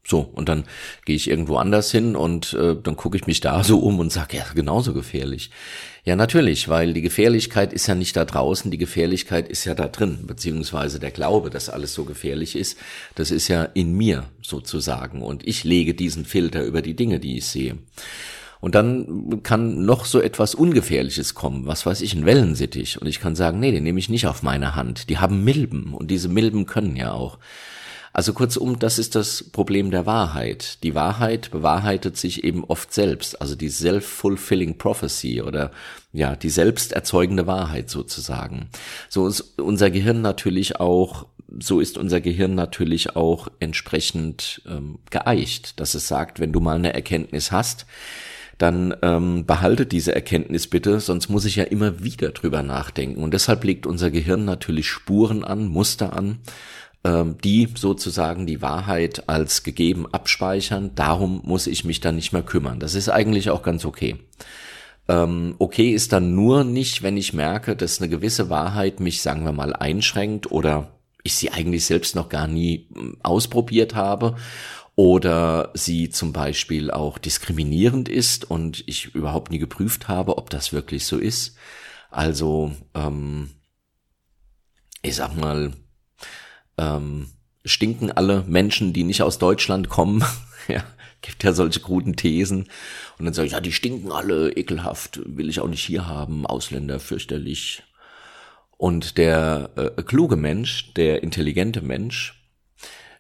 So, 0.07 0.21
und 0.21 0.47
dann 0.47 0.63
gehe 1.03 1.17
ich 1.17 1.29
irgendwo 1.29 1.57
anders 1.57 1.91
hin 1.91 2.15
und 2.15 2.53
äh, 2.53 2.77
dann 2.81 2.95
gucke 2.95 3.17
ich 3.17 3.27
mich 3.27 3.41
da 3.41 3.61
so 3.65 3.79
um 3.79 3.99
und 3.99 4.13
sage, 4.13 4.37
ja, 4.37 4.45
genauso 4.55 4.93
gefährlich. 4.93 5.51
Ja, 6.05 6.15
natürlich, 6.15 6.69
weil 6.69 6.93
die 6.93 7.01
Gefährlichkeit 7.01 7.73
ist 7.73 7.87
ja 7.87 7.95
nicht 7.95 8.15
da 8.15 8.25
draußen, 8.25 8.69
die 8.69 8.77
Gefährlichkeit 8.77 9.49
ist 9.49 9.65
ja 9.65 9.73
da 9.73 9.87
drin, 9.87 10.19
beziehungsweise 10.27 10.99
der 10.99 11.09
Glaube, 11.09 11.49
dass 11.49 11.67
alles 11.67 11.95
so 11.95 12.05
gefährlich 12.05 12.55
ist, 12.55 12.77
das 13.15 13.31
ist 13.31 13.47
ja 13.47 13.63
in 13.63 13.91
mir 13.91 14.25
sozusagen 14.43 15.23
und 15.23 15.47
ich 15.47 15.63
lege 15.63 15.95
diesen 15.95 16.23
Filter 16.23 16.63
über 16.63 16.83
die 16.83 16.95
Dinge, 16.95 17.19
die 17.19 17.39
ich 17.39 17.45
sehe. 17.45 17.79
Und 18.61 18.75
dann 18.75 19.41
kann 19.41 19.83
noch 19.83 20.05
so 20.05 20.21
etwas 20.21 20.53
Ungefährliches 20.53 21.33
kommen, 21.33 21.65
was 21.65 21.87
weiß 21.87 22.01
ich, 22.01 22.13
ein 22.13 22.25
Wellensittich. 22.25 23.01
Und 23.01 23.07
ich 23.07 23.19
kann 23.19 23.35
sagen, 23.35 23.59
nee, 23.59 23.71
den 23.71 23.83
nehme 23.83 23.99
ich 23.99 24.09
nicht 24.09 24.27
auf 24.27 24.43
meine 24.43 24.75
Hand. 24.75 25.09
Die 25.09 25.17
haben 25.17 25.43
Milben 25.43 25.93
und 25.93 26.09
diese 26.09 26.29
Milben 26.29 26.67
können 26.67 26.95
ja 26.95 27.13
auch. 27.13 27.39
Also 28.15 28.31
kurzum, 28.31 28.79
das 28.79 28.97
ist 28.97 29.13
das 29.15 29.43
Problem 29.43 29.91
der 29.91 30.05
Wahrheit. 30.05 30.81
Die 30.83 30.95
Wahrheit 30.95 31.51
bewahrheitet 31.51 32.15
sich 32.15 32.45
eben 32.45 32.63
oft 32.63 32.93
selbst, 32.93 33.41
also 33.41 33.55
die 33.55 33.67
self-fulfilling 33.67 34.77
prophecy 34.77 35.41
oder 35.41 35.71
ja, 36.13 36.37
die 36.37 36.49
selbst 36.49 36.93
erzeugende 36.93 37.45
Wahrheit 37.45 37.89
sozusagen. 37.89 38.69
So 39.09 39.27
ist 39.27 39.59
unser 39.59 39.91
Gehirn 39.91 40.21
natürlich 40.21 40.79
auch, 40.79 41.27
so 41.59 41.81
ist 41.81 41.97
unser 41.97 42.21
Gehirn 42.21 42.55
natürlich 42.55 43.17
auch 43.17 43.49
entsprechend 43.59 44.61
ähm, 44.65 44.99
geeicht, 45.09 45.81
dass 45.81 45.93
es 45.93 46.07
sagt, 46.07 46.39
wenn 46.39 46.53
du 46.53 46.61
mal 46.61 46.77
eine 46.77 46.93
Erkenntnis 46.93 47.51
hast, 47.51 47.85
dann 48.57 48.95
ähm, 49.01 49.45
behalte 49.45 49.85
diese 49.85 50.15
Erkenntnis 50.15 50.67
bitte, 50.67 51.01
sonst 51.01 51.27
muss 51.27 51.43
ich 51.43 51.57
ja 51.57 51.65
immer 51.65 52.01
wieder 52.01 52.29
drüber 52.29 52.63
nachdenken. 52.63 53.21
Und 53.21 53.33
deshalb 53.33 53.65
legt 53.65 53.85
unser 53.85 54.09
Gehirn 54.09 54.45
natürlich 54.45 54.87
Spuren 54.87 55.43
an, 55.43 55.67
Muster 55.67 56.13
an, 56.13 56.39
die 57.05 57.69
sozusagen 57.75 58.47
die 58.47 58.61
Wahrheit 58.61 59.29
als 59.29 59.63
gegeben 59.63 60.07
abspeichern. 60.11 60.91
Darum 60.95 61.41
muss 61.43 61.67
ich 61.67 61.85
mich 61.85 61.99
dann 61.99 62.15
nicht 62.15 62.33
mehr 62.33 62.43
kümmern. 62.43 62.79
Das 62.79 62.95
ist 62.95 63.09
eigentlich 63.09 63.49
auch 63.49 63.61
ganz 63.61 63.85
okay. 63.85 64.17
Ähm, 65.07 65.55
okay 65.59 65.91
ist 65.91 66.13
dann 66.13 66.33
nur 66.33 66.63
nicht, 66.63 67.03
wenn 67.03 67.17
ich 67.17 67.33
merke, 67.33 67.75
dass 67.75 68.01
eine 68.01 68.09
gewisse 68.09 68.49
Wahrheit 68.49 68.99
mich, 68.99 69.21
sagen 69.21 69.43
wir 69.45 69.51
mal, 69.51 69.73
einschränkt 69.73 70.51
oder 70.51 70.95
ich 71.23 71.35
sie 71.35 71.51
eigentlich 71.51 71.85
selbst 71.85 72.15
noch 72.15 72.29
gar 72.29 72.47
nie 72.47 72.87
hm, 72.93 73.17
ausprobiert 73.21 73.95
habe 73.95 74.35
oder 74.95 75.71
sie 75.73 76.09
zum 76.09 76.33
Beispiel 76.33 76.89
auch 76.89 77.17
diskriminierend 77.17 78.09
ist 78.09 78.49
und 78.49 78.83
ich 78.87 79.13
überhaupt 79.13 79.51
nie 79.51 79.59
geprüft 79.59 80.07
habe, 80.07 80.37
ob 80.37 80.49
das 80.49 80.73
wirklich 80.73 81.05
so 81.05 81.17
ist. 81.17 81.57
Also, 82.09 82.71
ähm, 82.93 83.49
ich 85.01 85.15
sag 85.15 85.35
mal, 85.35 85.73
ähm, 86.77 87.27
stinken 87.63 88.11
alle 88.11 88.43
Menschen, 88.47 88.93
die 88.93 89.03
nicht 89.03 89.21
aus 89.21 89.39
Deutschland 89.39 89.89
kommen. 89.89 90.23
ja, 90.67 90.83
gibt 91.21 91.43
ja 91.43 91.53
solche 91.53 91.79
kruden 91.79 92.15
Thesen. 92.15 92.67
Und 93.17 93.25
dann 93.25 93.33
sage 93.33 93.47
ich, 93.47 93.53
ja, 93.53 93.61
die 93.61 93.71
stinken 93.71 94.11
alle, 94.11 94.51
ekelhaft, 94.51 95.21
will 95.25 95.49
ich 95.49 95.59
auch 95.59 95.67
nicht 95.67 95.83
hier 95.83 96.07
haben, 96.07 96.45
Ausländer 96.45 96.99
fürchterlich. 96.99 97.83
Und 98.77 99.17
der 99.17 99.71
äh, 99.75 100.03
kluge 100.03 100.35
Mensch, 100.35 100.93
der 100.93 101.23
intelligente 101.23 101.81
Mensch, 101.81 102.45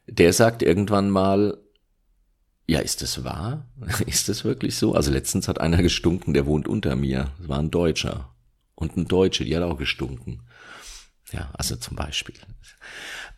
der 0.07 0.33
sagt 0.33 0.61
irgendwann 0.61 1.09
mal, 1.09 1.57
ja, 2.67 2.79
ist 2.79 3.01
das 3.01 3.23
wahr? 3.23 3.67
ist 4.05 4.29
das 4.29 4.43
wirklich 4.43 4.75
so? 4.75 4.93
Also 4.93 5.11
letztens 5.11 5.47
hat 5.47 5.61
einer 5.61 5.81
gestunken, 5.81 6.33
der 6.33 6.45
wohnt 6.45 6.67
unter 6.67 6.95
mir. 6.95 7.31
Das 7.39 7.47
war 7.47 7.59
ein 7.59 7.71
Deutscher. 7.71 8.35
Und 8.75 8.97
ein 8.97 9.07
Deutsche, 9.07 9.45
die 9.45 9.55
hat 9.55 9.63
auch 9.63 9.77
gestunken. 9.77 10.41
Ja, 11.31 11.49
also 11.53 11.75
zum 11.75 11.95
Beispiel. 11.95 12.35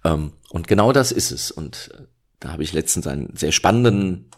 Ähm, 0.03 0.33
und 0.49 0.67
genau 0.67 0.91
das 0.91 1.11
ist 1.11 1.31
es. 1.31 1.51
Und 1.51 1.91
äh, 1.93 2.03
da 2.39 2.51
habe 2.51 2.63
ich 2.63 2.73
letztens 2.73 3.07
einen 3.07 3.35
sehr 3.35 3.51
spannenden, 3.51 4.29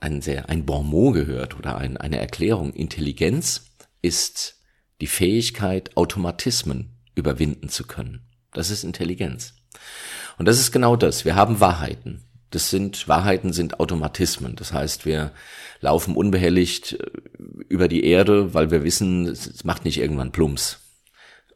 einen 0.00 0.22
sehr, 0.22 0.48
ein 0.48 0.66
Bon 0.66 0.86
mot 0.86 1.14
gehört 1.14 1.56
oder 1.58 1.78
ein, 1.78 1.96
eine 1.96 2.18
Erklärung. 2.18 2.72
Intelligenz 2.72 3.70
ist 4.02 4.56
die 5.00 5.06
Fähigkeit, 5.06 5.96
Automatismen 5.96 6.98
überwinden 7.14 7.68
zu 7.68 7.86
können. 7.86 8.26
Das 8.52 8.70
ist 8.70 8.84
Intelligenz. 8.84 9.54
Und 10.38 10.46
das 10.46 10.58
ist 10.58 10.72
genau 10.72 10.96
das. 10.96 11.24
Wir 11.24 11.34
haben 11.34 11.60
Wahrheiten. 11.60 12.22
Das 12.50 12.70
sind, 12.70 13.08
Wahrheiten 13.08 13.52
sind 13.52 13.80
Automatismen. 13.80 14.54
Das 14.54 14.72
heißt, 14.72 15.04
wir 15.04 15.32
laufen 15.80 16.14
unbehelligt 16.14 16.92
äh, 16.92 17.10
über 17.68 17.88
die 17.88 18.04
Erde, 18.04 18.54
weil 18.54 18.70
wir 18.70 18.84
wissen, 18.84 19.26
es 19.26 19.64
macht 19.64 19.84
nicht 19.84 19.98
irgendwann 19.98 20.30
Plumps 20.30 20.85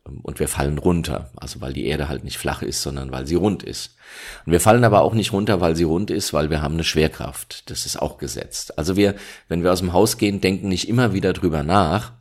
und 0.04 0.40
wir 0.40 0.48
fallen 0.48 0.78
runter, 0.78 1.30
also 1.36 1.60
weil 1.60 1.72
die 1.72 1.86
Erde 1.86 2.08
halt 2.08 2.24
nicht 2.24 2.38
flach 2.38 2.62
ist, 2.62 2.82
sondern 2.82 3.12
weil 3.12 3.26
sie 3.26 3.34
rund 3.34 3.62
ist. 3.62 3.96
Und 4.46 4.52
wir 4.52 4.60
fallen 4.60 4.84
aber 4.84 5.02
auch 5.02 5.14
nicht 5.14 5.32
runter, 5.32 5.60
weil 5.60 5.76
sie 5.76 5.84
rund 5.84 6.10
ist, 6.10 6.32
weil 6.32 6.50
wir 6.50 6.62
haben 6.62 6.74
eine 6.74 6.84
Schwerkraft. 6.84 7.70
Das 7.70 7.86
ist 7.86 8.00
auch 8.00 8.18
gesetzt. 8.18 8.78
Also 8.78 8.96
wir, 8.96 9.14
wenn 9.48 9.62
wir 9.62 9.72
aus 9.72 9.80
dem 9.80 9.92
Haus 9.92 10.18
gehen, 10.18 10.40
denken 10.40 10.68
nicht 10.68 10.88
immer 10.88 11.12
wieder 11.12 11.32
drüber 11.32 11.62
nach, 11.62 12.12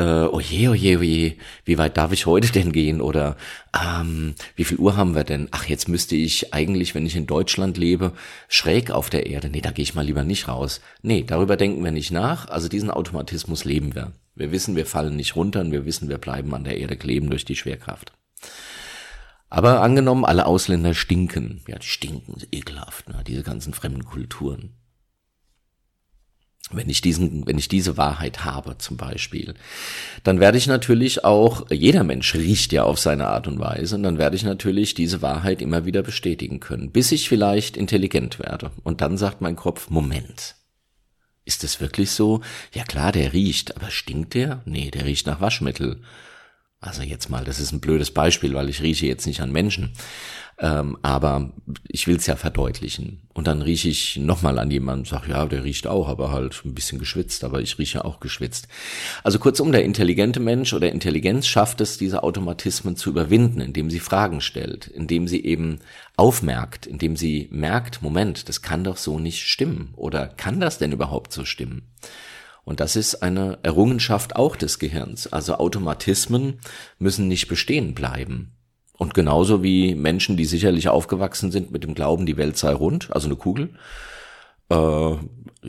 äh, 0.00 0.28
oh 0.32 0.40
je, 0.40 0.68
oh 0.68 0.74
je, 0.74 0.96
oh 0.96 1.42
wie 1.64 1.78
weit 1.78 1.96
darf 1.96 2.12
ich 2.12 2.24
heute 2.24 2.50
denn 2.50 2.72
gehen? 2.72 3.00
Oder 3.00 3.36
ähm, 3.78 4.34
wie 4.56 4.64
viel 4.64 4.78
Uhr 4.78 4.96
haben 4.96 5.14
wir 5.14 5.24
denn? 5.24 5.48
Ach, 5.50 5.66
jetzt 5.66 5.88
müsste 5.88 6.16
ich 6.16 6.54
eigentlich, 6.54 6.94
wenn 6.94 7.04
ich 7.04 7.16
in 7.16 7.26
Deutschland 7.26 7.76
lebe, 7.76 8.12
schräg 8.48 8.90
auf 8.90 9.10
der 9.10 9.26
Erde. 9.26 9.50
Nee, 9.50 9.60
da 9.60 9.70
gehe 9.70 9.82
ich 9.82 9.94
mal 9.94 10.04
lieber 10.04 10.24
nicht 10.24 10.48
raus. 10.48 10.80
Nee, 11.02 11.24
darüber 11.24 11.56
denken 11.56 11.84
wir 11.84 11.92
nicht 11.92 12.10
nach. 12.10 12.48
Also 12.48 12.68
diesen 12.68 12.90
Automatismus 12.90 13.64
leben 13.64 13.94
wir. 13.94 14.12
Wir 14.34 14.52
wissen, 14.52 14.74
wir 14.74 14.86
fallen 14.86 15.16
nicht 15.16 15.36
runter 15.36 15.60
und 15.60 15.70
wir 15.70 15.84
wissen, 15.84 16.08
wir 16.08 16.18
bleiben 16.18 16.54
an 16.54 16.64
der 16.64 16.78
Erde 16.78 16.96
kleben 16.96 17.28
durch 17.28 17.44
die 17.44 17.56
Schwerkraft. 17.56 18.12
Aber 19.50 19.82
angenommen, 19.82 20.24
alle 20.24 20.46
Ausländer 20.46 20.94
stinken. 20.94 21.60
Ja, 21.66 21.78
die 21.78 21.86
stinken, 21.86 22.36
ekelhaft, 22.52 23.08
ne? 23.08 23.22
diese 23.26 23.42
ganzen 23.42 23.74
fremden 23.74 24.04
Kulturen. 24.04 24.79
Wenn 26.72 26.88
ich 26.88 27.00
diesen, 27.00 27.46
wenn 27.46 27.58
ich 27.58 27.68
diese 27.68 27.96
Wahrheit 27.96 28.44
habe, 28.44 28.78
zum 28.78 28.96
Beispiel, 28.96 29.54
dann 30.22 30.38
werde 30.38 30.56
ich 30.56 30.68
natürlich 30.68 31.24
auch, 31.24 31.66
jeder 31.70 32.04
Mensch 32.04 32.34
riecht 32.34 32.72
ja 32.72 32.84
auf 32.84 32.98
seine 32.98 33.26
Art 33.26 33.48
und 33.48 33.58
Weise, 33.58 33.96
und 33.96 34.04
dann 34.04 34.18
werde 34.18 34.36
ich 34.36 34.44
natürlich 34.44 34.94
diese 34.94 35.20
Wahrheit 35.20 35.62
immer 35.62 35.84
wieder 35.84 36.02
bestätigen 36.02 36.60
können, 36.60 36.92
bis 36.92 37.10
ich 37.10 37.28
vielleicht 37.28 37.76
intelligent 37.76 38.38
werde. 38.38 38.70
Und 38.84 39.00
dann 39.00 39.18
sagt 39.18 39.40
mein 39.40 39.56
Kopf, 39.56 39.90
Moment, 39.90 40.54
ist 41.44 41.64
das 41.64 41.80
wirklich 41.80 42.12
so? 42.12 42.42
Ja 42.72 42.84
klar, 42.84 43.10
der 43.10 43.32
riecht, 43.32 43.76
aber 43.76 43.90
stinkt 43.90 44.34
der? 44.34 44.62
Nee, 44.64 44.92
der 44.92 45.04
riecht 45.04 45.26
nach 45.26 45.40
Waschmittel. 45.40 46.00
Also 46.80 47.02
jetzt 47.02 47.28
mal, 47.28 47.44
das 47.44 47.60
ist 47.60 47.72
ein 47.72 47.80
blödes 47.80 48.12
Beispiel, 48.12 48.54
weil 48.54 48.68
ich 48.68 48.80
rieche 48.80 49.06
jetzt 49.06 49.26
nicht 49.26 49.40
an 49.40 49.52
Menschen. 49.52 49.92
Ähm, 50.62 50.98
aber 51.00 51.52
ich 51.88 52.06
will 52.06 52.16
es 52.16 52.26
ja 52.26 52.36
verdeutlichen. 52.36 53.22
Und 53.32 53.46
dann 53.46 53.62
rieche 53.62 53.88
ich 53.88 54.18
nochmal 54.18 54.58
an 54.58 54.70
jemanden 54.70 55.00
und 55.00 55.08
sage, 55.08 55.30
ja, 55.30 55.46
der 55.46 55.64
riecht 55.64 55.86
auch, 55.86 56.06
aber 56.06 56.32
halt 56.32 56.62
ein 56.66 56.74
bisschen 56.74 56.98
geschwitzt, 56.98 57.44
aber 57.44 57.62
ich 57.62 57.78
rieche 57.78 58.04
auch 58.04 58.20
geschwitzt. 58.20 58.68
Also 59.24 59.38
kurzum, 59.38 59.72
der 59.72 59.84
intelligente 59.84 60.38
Mensch 60.38 60.74
oder 60.74 60.92
Intelligenz 60.92 61.46
schafft 61.46 61.80
es, 61.80 61.96
diese 61.96 62.22
Automatismen 62.22 62.94
zu 62.96 63.08
überwinden, 63.08 63.62
indem 63.62 63.88
sie 63.88 64.00
Fragen 64.00 64.42
stellt, 64.42 64.86
indem 64.86 65.26
sie 65.28 65.42
eben 65.42 65.78
aufmerkt, 66.18 66.86
indem 66.86 67.16
sie 67.16 67.48
merkt, 67.50 68.02
Moment, 68.02 68.50
das 68.50 68.60
kann 68.60 68.84
doch 68.84 68.98
so 68.98 69.18
nicht 69.18 69.46
stimmen. 69.46 69.94
Oder 69.96 70.28
kann 70.28 70.60
das 70.60 70.76
denn 70.76 70.92
überhaupt 70.92 71.32
so 71.32 71.46
stimmen? 71.46 71.88
Und 72.64 72.80
das 72.80 72.96
ist 72.96 73.22
eine 73.22 73.58
Errungenschaft 73.62 74.36
auch 74.36 74.56
des 74.56 74.78
Gehirns. 74.78 75.26
Also 75.32 75.54
Automatismen 75.54 76.60
müssen 76.98 77.28
nicht 77.28 77.48
bestehen 77.48 77.94
bleiben. 77.94 78.52
Und 79.00 79.14
genauso 79.14 79.62
wie 79.62 79.94
Menschen, 79.94 80.36
die 80.36 80.44
sicherlich 80.44 80.90
aufgewachsen 80.90 81.50
sind 81.50 81.70
mit 81.70 81.84
dem 81.84 81.94
Glauben, 81.94 82.26
die 82.26 82.36
Welt 82.36 82.58
sei 82.58 82.74
rund, 82.74 83.08
also 83.10 83.28
eine 83.28 83.36
Kugel. 83.36 83.70
Äh, 84.68 85.12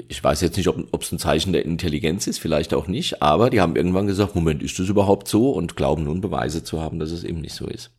ich 0.09 0.21
weiß 0.21 0.41
jetzt 0.41 0.57
nicht, 0.57 0.67
ob 0.67 1.01
es 1.01 1.13
ein 1.13 1.17
Zeichen 1.17 1.53
der 1.53 1.63
Intelligenz 1.63 2.27
ist, 2.27 2.39
vielleicht 2.39 2.73
auch 2.73 2.87
nicht, 2.87 3.21
aber 3.21 3.49
die 3.49 3.61
haben 3.61 3.77
irgendwann 3.77 4.05
gesagt, 4.05 4.35
Moment, 4.35 4.61
ist 4.61 4.77
das 4.79 4.89
überhaupt 4.89 5.29
so? 5.29 5.49
Und 5.51 5.77
glauben 5.77 6.03
nun 6.03 6.19
Beweise 6.19 6.65
zu 6.65 6.81
haben, 6.81 6.99
dass 6.99 7.11
es 7.11 7.23
eben 7.23 7.39
nicht 7.39 7.55
so 7.55 7.67
ist. 7.67 7.91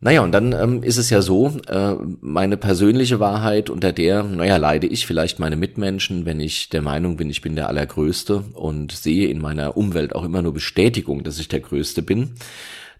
Naja, 0.00 0.20
und 0.20 0.32
dann 0.32 0.52
ähm, 0.52 0.82
ist 0.82 0.98
es 0.98 1.08
ja 1.08 1.22
so, 1.22 1.56
äh, 1.66 1.94
meine 2.20 2.58
persönliche 2.58 3.20
Wahrheit, 3.20 3.70
unter 3.70 3.94
der, 3.94 4.22
naja, 4.22 4.58
leide 4.58 4.86
ich 4.86 5.06
vielleicht 5.06 5.38
meine 5.38 5.56
Mitmenschen, 5.56 6.26
wenn 6.26 6.40
ich 6.40 6.68
der 6.68 6.82
Meinung 6.82 7.16
bin, 7.16 7.30
ich 7.30 7.40
bin 7.40 7.56
der 7.56 7.68
Allergrößte 7.68 8.44
und 8.52 8.92
sehe 8.92 9.28
in 9.28 9.40
meiner 9.40 9.78
Umwelt 9.78 10.14
auch 10.14 10.24
immer 10.24 10.42
nur 10.42 10.52
Bestätigung, 10.52 11.24
dass 11.24 11.38
ich 11.38 11.48
der 11.48 11.60
Größte 11.60 12.02
bin 12.02 12.34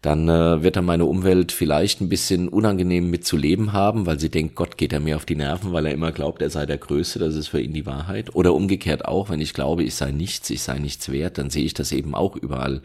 dann 0.03 0.29
äh, 0.29 0.63
wird 0.65 0.75
dann 0.75 0.85
meine 0.85 1.05
Umwelt 1.05 1.53
vielleicht 1.53 2.01
ein 2.01 2.09
bisschen 2.09 2.49
unangenehm 2.49 3.09
mit 3.09 3.25
zu 3.25 3.37
leben 3.37 3.73
haben, 3.73 4.05
weil 4.05 4.19
sie 4.19 4.31
denkt, 4.31 4.57
Gott 4.57 4.77
geht 4.77 4.93
er 4.93 4.99
mir 4.99 5.15
auf 5.15 5.25
die 5.25 5.37
Nerven, 5.37 5.73
weil 5.73 5.87
er 5.87 5.93
immer 5.93 6.11
glaubt, 6.11 6.43
er 6.43 6.51
sei 6.51 6.67
der 6.67 6.79
Größte, 6.79 7.21
das 7.21 7.37
ist 7.37 7.49
für 7.49 7.61
ihn 7.61 7.73
die 7.73 7.87
Wahrheit. 7.87 8.35
Oder 8.35 8.53
umgekehrt 8.53 9.05
auch, 9.05 9.31
wenn 9.31 9.41
ich 9.41 9.55
glaube, 9.55 9.85
ich 9.85 9.95
sei 9.95 10.11
nichts, 10.11 10.51
ich 10.51 10.63
sei 10.63 10.81
nichts 10.81 11.13
wert, 11.13 11.39
dann 11.39 11.51
sehe 11.51 11.65
ich 11.65 11.75
das 11.75 11.93
eben 11.93 12.17
auch 12.17 12.35
überall 12.35 12.83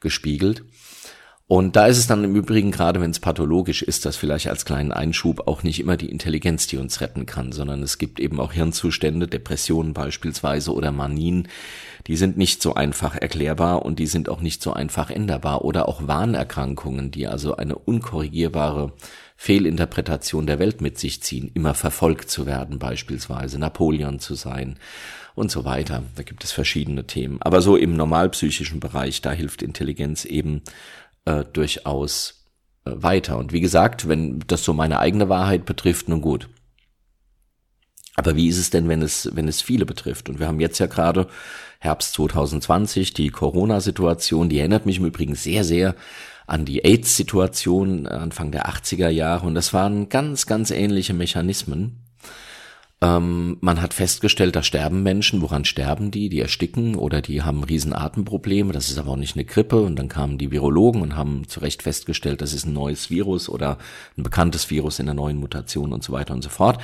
gespiegelt. 0.00 0.62
Und 1.50 1.74
da 1.74 1.88
ist 1.88 1.98
es 1.98 2.06
dann 2.06 2.22
im 2.22 2.36
Übrigen, 2.36 2.70
gerade 2.70 3.00
wenn 3.00 3.10
es 3.10 3.18
pathologisch 3.18 3.82
ist, 3.82 4.04
das 4.04 4.14
vielleicht 4.14 4.46
als 4.46 4.64
kleinen 4.64 4.92
Einschub 4.92 5.48
auch 5.48 5.64
nicht 5.64 5.80
immer 5.80 5.96
die 5.96 6.08
Intelligenz, 6.08 6.68
die 6.68 6.76
uns 6.76 7.00
retten 7.00 7.26
kann, 7.26 7.50
sondern 7.50 7.82
es 7.82 7.98
gibt 7.98 8.20
eben 8.20 8.38
auch 8.38 8.52
Hirnzustände, 8.52 9.26
Depressionen 9.26 9.92
beispielsweise 9.92 10.72
oder 10.72 10.92
Manien, 10.92 11.48
die 12.06 12.14
sind 12.14 12.38
nicht 12.38 12.62
so 12.62 12.74
einfach 12.74 13.16
erklärbar 13.16 13.84
und 13.84 13.98
die 13.98 14.06
sind 14.06 14.28
auch 14.28 14.42
nicht 14.42 14.62
so 14.62 14.74
einfach 14.74 15.10
änderbar 15.10 15.64
oder 15.64 15.88
auch 15.88 16.06
Wahnerkrankungen, 16.06 17.10
die 17.10 17.26
also 17.26 17.56
eine 17.56 17.74
unkorrigierbare 17.74 18.92
Fehlinterpretation 19.36 20.46
der 20.46 20.60
Welt 20.60 20.80
mit 20.80 21.00
sich 21.00 21.20
ziehen, 21.20 21.50
immer 21.54 21.74
verfolgt 21.74 22.30
zu 22.30 22.46
werden 22.46 22.78
beispielsweise, 22.78 23.58
Napoleon 23.58 24.20
zu 24.20 24.36
sein 24.36 24.76
und 25.34 25.50
so 25.50 25.64
weiter. 25.64 26.04
Da 26.14 26.22
gibt 26.22 26.44
es 26.44 26.52
verschiedene 26.52 27.08
Themen. 27.08 27.38
Aber 27.42 27.60
so 27.60 27.76
im 27.76 27.96
normalpsychischen 27.96 28.78
Bereich, 28.78 29.20
da 29.20 29.32
hilft 29.32 29.62
Intelligenz 29.62 30.24
eben 30.24 30.62
äh, 31.24 31.44
durchaus 31.52 32.46
äh, 32.84 32.92
weiter. 32.94 33.38
Und 33.38 33.52
wie 33.52 33.60
gesagt, 33.60 34.08
wenn 34.08 34.40
das 34.46 34.64
so 34.64 34.72
meine 34.72 34.98
eigene 34.98 35.28
Wahrheit 35.28 35.64
betrifft, 35.64 36.08
nun 36.08 36.20
gut. 36.20 36.48
Aber 38.16 38.36
wie 38.36 38.48
ist 38.48 38.58
es 38.58 38.70
denn, 38.70 38.88
wenn 38.88 39.02
es, 39.02 39.30
wenn 39.34 39.48
es 39.48 39.62
viele 39.62 39.86
betrifft? 39.86 40.28
Und 40.28 40.38
wir 40.38 40.46
haben 40.46 40.60
jetzt 40.60 40.78
ja 40.78 40.86
gerade 40.86 41.28
Herbst 41.78 42.12
2020 42.14 43.14
die 43.14 43.30
Corona-Situation, 43.30 44.48
die 44.48 44.58
erinnert 44.58 44.84
mich 44.84 44.98
im 44.98 45.06
Übrigen 45.06 45.34
sehr, 45.34 45.64
sehr 45.64 45.94
an 46.46 46.64
die 46.64 46.84
AIDS-Situation 46.84 48.06
Anfang 48.06 48.50
der 48.50 48.68
80er 48.68 49.08
Jahre. 49.08 49.46
Und 49.46 49.54
das 49.54 49.72
waren 49.72 50.08
ganz, 50.08 50.46
ganz 50.46 50.70
ähnliche 50.70 51.14
Mechanismen. 51.14 52.09
Ähm, 53.02 53.56
man 53.60 53.80
hat 53.80 53.94
festgestellt, 53.94 54.56
da 54.56 54.62
sterben 54.62 55.02
Menschen. 55.02 55.40
Woran 55.40 55.64
sterben 55.64 56.10
die? 56.10 56.28
Die 56.28 56.40
ersticken 56.40 56.96
oder 56.96 57.22
die 57.22 57.42
haben 57.42 57.64
riesen 57.64 57.94
Atemprobleme. 57.94 58.72
Das 58.72 58.90
ist 58.90 58.98
aber 58.98 59.12
auch 59.12 59.16
nicht 59.16 59.36
eine 59.36 59.46
Grippe. 59.46 59.80
Und 59.80 59.96
dann 59.96 60.08
kamen 60.08 60.36
die 60.36 60.50
Virologen 60.50 61.00
und 61.00 61.16
haben 61.16 61.48
zu 61.48 61.60
Recht 61.60 61.82
festgestellt, 61.82 62.42
das 62.42 62.52
ist 62.52 62.66
ein 62.66 62.74
neues 62.74 63.08
Virus 63.08 63.48
oder 63.48 63.78
ein 64.18 64.22
bekanntes 64.22 64.68
Virus 64.70 64.98
in 64.98 65.06
der 65.06 65.14
neuen 65.14 65.38
Mutation 65.38 65.92
und 65.92 66.04
so 66.04 66.12
weiter 66.12 66.34
und 66.34 66.42
so 66.42 66.50
fort. 66.50 66.78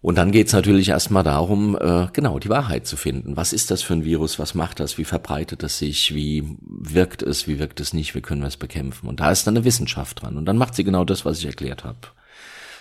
Und 0.00 0.18
dann 0.18 0.30
geht's 0.30 0.52
natürlich 0.52 0.90
erstmal 0.90 1.24
darum, 1.24 1.76
äh, 1.80 2.06
genau 2.12 2.38
die 2.38 2.48
Wahrheit 2.48 2.86
zu 2.86 2.96
finden. 2.96 3.36
Was 3.36 3.52
ist 3.52 3.72
das 3.72 3.82
für 3.82 3.94
ein 3.94 4.04
Virus? 4.04 4.38
Was 4.38 4.54
macht 4.54 4.78
das? 4.78 4.98
Wie 4.98 5.04
verbreitet 5.04 5.64
es 5.64 5.78
sich? 5.78 6.14
Wie 6.14 6.44
wirkt 6.60 7.22
es? 7.22 7.48
Wie 7.48 7.58
wirkt 7.58 7.80
es 7.80 7.92
nicht? 7.92 8.14
Wie 8.14 8.20
können 8.20 8.42
wir 8.42 8.46
es 8.46 8.56
bekämpfen? 8.56 9.08
Und 9.08 9.18
da 9.18 9.32
ist 9.32 9.48
dann 9.48 9.56
eine 9.56 9.64
Wissenschaft 9.64 10.22
dran. 10.22 10.36
Und 10.36 10.44
dann 10.44 10.58
macht 10.58 10.76
sie 10.76 10.84
genau 10.84 11.04
das, 11.04 11.24
was 11.24 11.38
ich 11.38 11.46
erklärt 11.46 11.82
habe. 11.82 11.98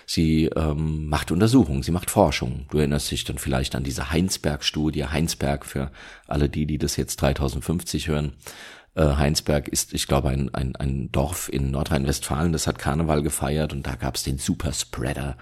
Sie 0.06 0.46
ähm, 0.56 1.08
macht 1.08 1.32
Untersuchungen, 1.32 1.82
sie 1.82 1.92
macht 1.92 2.12
Forschung. 2.12 2.66
Du 2.70 2.78
erinnerst 2.78 3.10
dich 3.10 3.24
dann 3.24 3.38
vielleicht 3.38 3.76
an 3.76 3.84
diese 3.84 4.12
Heinsberg-Studie. 4.12 5.06
Heinsberg, 5.06 5.66
für 5.66 5.92
alle 6.28 6.48
die, 6.48 6.66
die 6.66 6.78
das 6.78 6.96
jetzt 6.96 7.22
3050 7.22 8.08
hören. 8.08 8.34
Äh, 8.94 9.16
Heinsberg 9.16 9.68
ist, 9.68 9.94
ich 9.94 10.08
glaube, 10.08 10.30
ein, 10.30 10.54
ein, 10.54 10.76
ein 10.76 11.12
Dorf 11.12 11.50
in 11.52 11.72
Nordrhein-Westfalen, 11.72 12.54
das 12.54 12.68
hat 12.68 12.78
Karneval 12.78 13.24
gefeiert 13.24 13.74
und 13.74 13.88
da 13.88 13.96
gab 13.96 14.16
es 14.16 14.24
den 14.24 14.38
Superspreader. 14.38 15.38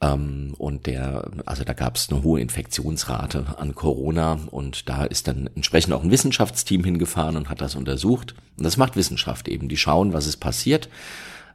Ähm, 0.00 0.54
und 0.56 0.86
der, 0.86 1.28
also 1.44 1.64
da 1.64 1.72
gab 1.72 1.96
es 1.96 2.10
eine 2.10 2.22
hohe 2.22 2.40
Infektionsrate 2.40 3.58
an 3.58 3.74
Corona 3.74 4.38
und 4.52 4.88
da 4.88 5.04
ist 5.04 5.26
dann 5.26 5.50
entsprechend 5.56 5.92
auch 5.92 6.04
ein 6.04 6.12
Wissenschaftsteam 6.12 6.84
hingefahren 6.84 7.36
und 7.36 7.48
hat 7.48 7.60
das 7.60 7.74
untersucht. 7.74 8.36
Und 8.56 8.64
das 8.64 8.76
macht 8.76 8.94
Wissenschaft 8.94 9.48
eben. 9.48 9.68
Die 9.68 9.76
schauen, 9.76 10.12
was 10.12 10.28
ist 10.28 10.36
passiert 10.36 10.88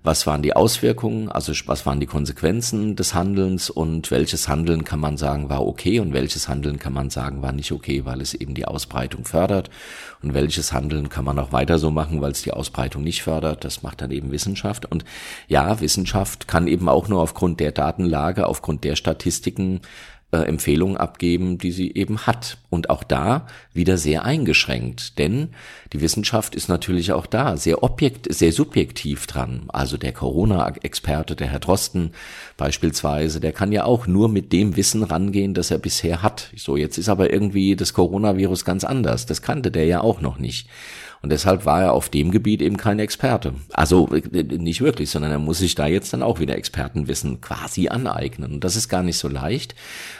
was 0.03 0.27
waren 0.27 0.41
die 0.41 0.53
Auswirkungen, 0.53 1.29
also 1.29 1.53
was 1.65 1.85
waren 1.85 2.01
die 2.01 2.05
Konsequenzen 2.05 2.97
des 2.97 3.13
Handelns? 3.13 3.69
Und 3.69 4.11
welches 4.11 4.49
Handeln 4.49 4.83
kann 4.83 4.99
man 4.99 5.15
sagen 5.15 5.49
war 5.49 5.65
okay? 5.65 5.99
Und 6.01 6.13
welches 6.13 6.49
Handeln 6.49 6.77
kann 6.77 6.91
man 6.91 7.09
sagen 7.09 7.41
war 7.41 7.53
nicht 7.53 7.71
okay, 7.71 8.03
weil 8.03 8.19
es 8.19 8.33
eben 8.33 8.53
die 8.53 8.65
Ausbreitung 8.65 9.23
fördert? 9.23 9.69
Und 10.21 10.33
welches 10.33 10.73
Handeln 10.73 11.07
kann 11.07 11.23
man 11.23 11.39
auch 11.39 11.53
weiter 11.53 11.79
so 11.79 11.89
machen, 11.89 12.19
weil 12.21 12.31
es 12.31 12.41
die 12.41 12.51
Ausbreitung 12.51 13.01
nicht 13.03 13.23
fördert. 13.23 13.63
Das 13.63 13.81
macht 13.81 14.01
dann 14.01 14.11
eben 14.11 14.31
Wissenschaft. 14.31 14.85
Und 14.85 15.05
ja, 15.47 15.79
Wissenschaft 15.79 16.49
kann 16.49 16.67
eben 16.67 16.89
auch 16.89 17.07
nur 17.07 17.21
aufgrund 17.21 17.61
der 17.61 17.71
Datenlage, 17.71 18.47
aufgrund 18.47 18.83
der 18.83 18.97
Statistiken 18.97 19.79
äh, 20.33 20.47
Empfehlungen 20.47 20.97
abgeben, 20.97 21.59
die 21.59 21.71
sie 21.71 21.93
eben 21.93 22.25
hat. 22.25 22.57
Und 22.69 22.89
auch 22.89 23.03
da 23.03 23.45
wieder 23.71 23.97
sehr 23.97 24.25
eingeschränkt, 24.25 25.19
denn 25.19 25.49
die 25.93 26.01
Wissenschaft 26.01 26.55
ist 26.55 26.69
natürlich 26.69 27.11
auch 27.11 27.27
da 27.27 27.55
sehr 27.55 27.83
objekt, 27.83 28.33
sehr 28.33 28.51
subjektiv 28.51 29.27
dran. 29.27 29.65
Also 29.67 29.95
der 29.95 30.11
Corona-Experte, 30.11 31.35
der 31.35 31.47
Herr 31.47 31.59
Drosten 31.59 32.13
beispielsweise, 32.57 33.39
der 33.39 33.51
kann 33.51 33.71
ja 33.71 33.85
auch 33.85 34.07
nur 34.07 34.27
mit 34.27 34.51
dem 34.51 34.75
Wissen 34.75 35.03
rangehen, 35.03 35.53
das 35.53 35.69
er 35.69 35.77
bisher 35.77 36.23
hat. 36.23 36.49
So, 36.55 36.75
jetzt 36.75 36.97
ist 36.97 37.09
aber 37.09 37.31
irgendwie 37.31 37.75
das 37.75 37.93
Coronavirus 37.93 38.65
ganz 38.65 38.83
anders. 38.83 39.27
Das 39.27 39.43
kannte 39.43 39.69
der 39.69 39.85
ja 39.85 40.01
auch 40.01 40.19
noch 40.19 40.39
nicht. 40.39 40.67
Und 41.23 41.29
deshalb 41.29 41.65
war 41.65 41.81
er 41.81 41.93
auf 41.93 42.09
dem 42.09 42.31
Gebiet 42.31 42.61
eben 42.61 42.75
kein 42.75 42.99
Experte. 42.99 43.53
Also 43.71 44.09
äh, 44.13 44.43
nicht 44.43 44.81
wirklich, 44.81 45.09
sondern 45.09 45.31
er 45.31 45.39
muss 45.39 45.57
sich 45.57 45.73
da 45.73 45.87
jetzt 45.87 46.11
dann 46.11 46.21
auch 46.21 46.41
wieder 46.41 46.57
Expertenwissen 46.57 47.39
quasi 47.39 47.87
aneignen. 47.87 48.55
Und 48.55 48.63
das 48.65 48.75
ist 48.75 48.89
gar 48.89 49.03
nicht 49.03 49.17
so 49.17 49.29
leicht, 49.29 49.73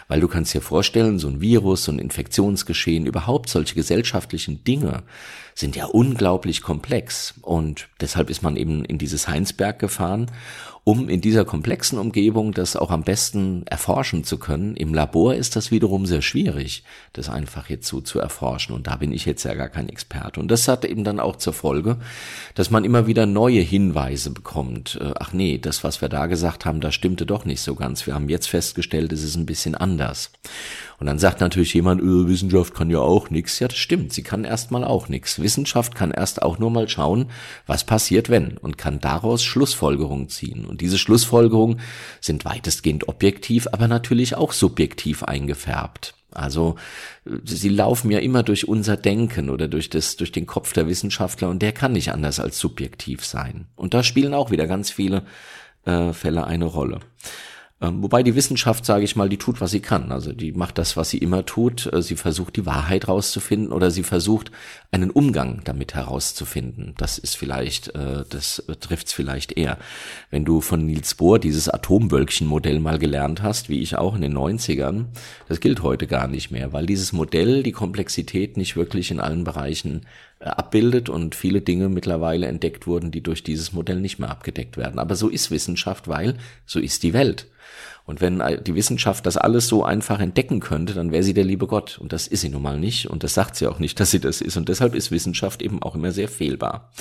weil 0.07 0.21
du 0.21 0.29
kannst 0.29 0.53
dir 0.53 0.61
vorstellen, 0.61 1.19
so 1.19 1.27
ein 1.27 1.41
Virus, 1.41 1.83
so 1.83 1.91
ein 1.91 1.99
Infektionsgeschehen, 1.99 3.05
überhaupt 3.05 3.49
solche 3.49 3.75
gesellschaftlichen 3.75 4.63
Dinge 4.63 5.03
sind 5.55 5.75
ja 5.75 5.87
unglaublich 5.87 6.61
komplex. 6.61 7.33
Und 7.41 7.89
deshalb 7.99 8.29
ist 8.29 8.41
man 8.41 8.55
eben 8.55 8.85
in 8.85 8.97
dieses 8.97 9.27
Heinsberg 9.27 9.79
gefahren 9.79 10.31
um 10.85 11.07
in 11.07 11.21
dieser 11.21 11.45
komplexen 11.45 11.97
Umgebung 11.97 12.51
das 12.51 12.75
auch 12.75 12.91
am 12.91 13.03
besten 13.03 13.65
erforschen 13.67 14.25
zu 14.25 14.37
können. 14.37 14.75
Im 14.75 14.93
Labor 14.93 15.33
ist 15.33 15.55
das 15.55 15.71
wiederum 15.71 16.05
sehr 16.05 16.21
schwierig, 16.21 16.83
das 17.13 17.29
einfach 17.29 17.69
jetzt 17.69 17.87
so 17.87 18.01
zu 18.01 18.19
erforschen. 18.19 18.75
Und 18.75 18.87
da 18.87 18.97
bin 18.97 19.13
ich 19.13 19.25
jetzt 19.25 19.43
ja 19.43 19.53
gar 19.53 19.69
kein 19.69 19.87
Experte. 19.87 20.41
Und 20.41 20.51
das 20.51 20.67
hat 20.67 20.83
eben 20.83 21.05
dann 21.05 21.21
auch 21.21 21.37
zur 21.37 21.53
Folge, 21.53 21.97
dass 22.55 22.69
man 22.69 22.83
immer 22.83 23.07
wieder 23.07 23.25
neue 23.25 23.61
Hinweise 23.61 24.31
bekommt. 24.31 24.99
Äh, 25.01 25.13
ach 25.17 25.31
nee, 25.31 25.57
das, 25.57 25.85
was 25.85 26.01
wir 26.01 26.09
da 26.09 26.25
gesagt 26.25 26.65
haben, 26.65 26.81
das 26.81 26.93
stimmte 26.93 27.25
doch 27.25 27.45
nicht 27.45 27.61
so 27.61 27.75
ganz. 27.75 28.05
Wir 28.05 28.13
haben 28.13 28.27
jetzt 28.27 28.49
festgestellt, 28.49 29.13
es 29.13 29.23
ist 29.23 29.35
ein 29.35 29.45
bisschen 29.45 29.75
anders. 29.75 30.31
Und 30.99 31.07
dann 31.07 31.19
sagt 31.19 31.41
natürlich 31.41 31.73
jemand, 31.73 32.01
öh, 32.01 32.27
Wissenschaft 32.27 32.73
kann 32.73 32.89
ja 32.89 32.99
auch 32.99 33.29
nichts. 33.29 33.59
Ja, 33.59 33.67
das 33.67 33.77
stimmt, 33.77 34.13
sie 34.13 34.23
kann 34.23 34.45
erstmal 34.45 34.83
auch 34.83 35.09
nichts. 35.09 35.41
Wissenschaft 35.41 35.95
kann 35.95 36.11
erst 36.11 36.41
auch 36.41 36.59
nur 36.59 36.71
mal 36.71 36.87
schauen, 36.87 37.25
was 37.67 37.83
passiert, 37.83 38.29
wenn 38.29 38.57
und 38.57 38.77
kann 38.77 39.01
daraus 39.01 39.43
Schlussfolgerungen 39.43 40.29
ziehen. 40.29 40.65
Und 40.65 40.72
diese 40.77 40.97
Schlussfolgerungen 40.97 41.81
sind 42.21 42.45
weitestgehend 42.45 43.07
objektiv, 43.07 43.67
aber 43.71 43.87
natürlich 43.87 44.35
auch 44.35 44.51
subjektiv 44.51 45.23
eingefärbt. 45.23 46.15
Also 46.31 46.75
sie 47.43 47.69
laufen 47.69 48.11
ja 48.11 48.19
immer 48.19 48.43
durch 48.43 48.67
unser 48.67 48.97
Denken 48.97 49.49
oder 49.49 49.67
durch 49.67 49.89
das 49.89 50.15
durch 50.15 50.31
den 50.31 50.47
Kopf 50.47 50.73
der 50.73 50.87
Wissenschaftler 50.87 51.49
und 51.49 51.61
der 51.61 51.71
kann 51.71 51.93
nicht 51.93 52.11
anders 52.11 52.39
als 52.39 52.59
subjektiv 52.59 53.23
sein. 53.25 53.67
Und 53.75 53.93
da 53.93 54.03
spielen 54.03 54.33
auch 54.33 54.51
wieder 54.51 54.67
ganz 54.67 54.89
viele 54.89 55.23
äh, 55.85 56.11
Fälle 56.13 56.45
eine 56.45 56.65
Rolle. 56.65 56.99
Ähm, 57.83 58.01
wobei 58.01 58.23
die 58.23 58.35
Wissenschaft, 58.35 58.85
sage 58.85 59.03
ich 59.03 59.17
mal, 59.17 59.27
die 59.27 59.37
tut, 59.37 59.59
was 59.59 59.71
sie 59.71 59.81
kann. 59.81 60.13
Also 60.13 60.31
die 60.31 60.53
macht 60.53 60.77
das, 60.77 60.95
was 60.95 61.09
sie 61.09 61.17
immer 61.17 61.45
tut. 61.45 61.91
Äh, 61.91 62.01
sie 62.01 62.15
versucht 62.15 62.55
die 62.55 62.65
Wahrheit 62.65 63.09
rauszufinden 63.09 63.73
oder 63.73 63.91
sie 63.91 64.03
versucht 64.03 64.51
einen 64.91 65.11
Umgang 65.11 65.61
damit 65.65 65.93
herauszufinden. 65.93 66.93
Das 66.97 67.17
ist 67.17 67.35
vielleicht, 67.35 67.93
äh, 67.93 68.23
das 68.29 68.63
trifft 68.79 69.07
es 69.07 69.13
vielleicht 69.13 69.57
eher. 69.57 69.77
Wenn 70.31 70.45
du 70.45 70.61
von 70.61 70.85
Niels 70.85 71.15
Bohr 71.15 71.39
dieses 71.39 71.67
Atomwölkchenmodell 71.67 72.79
mal 72.79 72.99
gelernt 72.99 73.41
hast, 73.41 73.67
wie 73.67 73.81
ich 73.81 73.97
auch 73.97 74.15
in 74.15 74.21
den 74.21 74.37
90ern, 74.37 75.07
das 75.49 75.59
gilt 75.59 75.83
heute 75.83 76.07
gar 76.07 76.29
nicht 76.29 76.51
mehr, 76.51 76.71
weil 76.71 76.85
dieses 76.85 77.11
Modell 77.11 77.63
die 77.63 77.73
Komplexität 77.73 78.55
nicht 78.55 78.77
wirklich 78.77 79.11
in 79.11 79.19
allen 79.19 79.43
Bereichen 79.43 80.05
äh, 80.39 80.45
abbildet 80.45 81.09
und 81.09 81.35
viele 81.35 81.59
Dinge 81.59 81.89
mittlerweile 81.89 82.47
entdeckt 82.47 82.87
wurden, 82.87 83.11
die 83.11 83.21
durch 83.21 83.43
dieses 83.43 83.73
Modell 83.73 83.99
nicht 83.99 84.19
mehr 84.19 84.29
abgedeckt 84.29 84.77
werden. 84.77 84.99
Aber 84.99 85.17
so 85.17 85.27
ist 85.27 85.51
Wissenschaft, 85.51 86.07
weil 86.07 86.37
so 86.65 86.79
ist 86.79 87.03
die 87.03 87.11
Welt. 87.11 87.47
Und 88.05 88.19
wenn 88.19 88.43
die 88.65 88.75
Wissenschaft 88.75 89.25
das 89.25 89.37
alles 89.37 89.67
so 89.67 89.85
einfach 89.85 90.19
entdecken 90.19 90.59
könnte, 90.59 90.93
dann 90.93 91.13
wäre 91.13 91.23
sie 91.23 91.33
der 91.33 91.45
liebe 91.45 91.67
Gott. 91.67 91.97
Und 91.99 92.11
das 92.11 92.27
ist 92.27 92.41
sie 92.41 92.49
nun 92.49 92.61
mal 92.61 92.77
nicht. 92.77 93.09
Und 93.09 93.23
das 93.23 93.33
sagt 93.33 93.55
sie 93.55 93.67
auch 93.67 93.79
nicht, 93.79 93.97
dass 93.99 94.11
sie 94.11 94.19
das 94.19 94.41
ist. 94.41 94.57
Und 94.57 94.67
deshalb 94.67 94.93
ist 94.93 95.11
Wissenschaft 95.11 95.61
eben 95.61 95.81
auch 95.81 95.95
immer 95.95 96.11
sehr 96.11 96.27
fehlbar. 96.27 96.91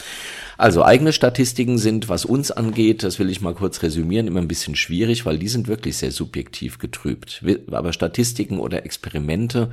Also 0.58 0.84
eigene 0.84 1.12
Statistiken 1.12 1.78
sind, 1.78 2.08
was 2.08 2.24
uns 2.24 2.52
angeht, 2.52 3.02
das 3.02 3.18
will 3.18 3.30
ich 3.30 3.40
mal 3.40 3.54
kurz 3.54 3.82
resümieren, 3.82 4.28
immer 4.28 4.40
ein 4.40 4.46
bisschen 4.46 4.76
schwierig, 4.76 5.26
weil 5.26 5.38
die 5.38 5.48
sind 5.48 5.66
wirklich 5.66 5.96
sehr 5.96 6.12
subjektiv 6.12 6.78
getrübt. 6.78 7.42
Aber 7.72 7.92
Statistiken 7.92 8.60
oder 8.60 8.84
Experimente 8.84 9.70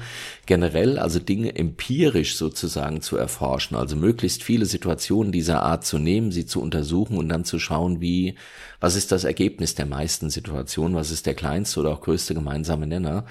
generell, 0.47 0.97
also 0.97 1.19
Dinge 1.19 1.56
empirisch 1.56 2.38
sozusagen 2.38 3.02
zu 3.02 3.17
erforschen, 3.17 3.78
also 3.78 3.95
möglichst 3.95 4.41
viele 4.41 4.65
Situationen 4.65 5.32
dieser 5.32 5.62
Art 5.62 5.86
zu 5.86 5.99
nehmen, 5.99 6.32
sie 6.32 6.47
zu 6.47 6.60
untersuchen 6.60 7.19
und 7.19 7.30
dann 7.30 7.45
zu 7.45 7.60
schauen, 7.60 8.02
wie, 8.02 8.36
was 8.80 8.96
ist 8.96 9.12
das 9.12 9.24
Ergebnis 9.24 9.76
der 9.76 9.86
meisten 9.86 10.30
Situationen, 10.30 10.96
was 10.96 11.12
ist 11.12 11.26
der 11.26 11.36
kleinste 11.36 11.80
oder 11.80 11.92
auch 11.92 12.02
größte 12.02 12.34
gemeinsame 12.34 12.88
Nenner. 12.88 13.26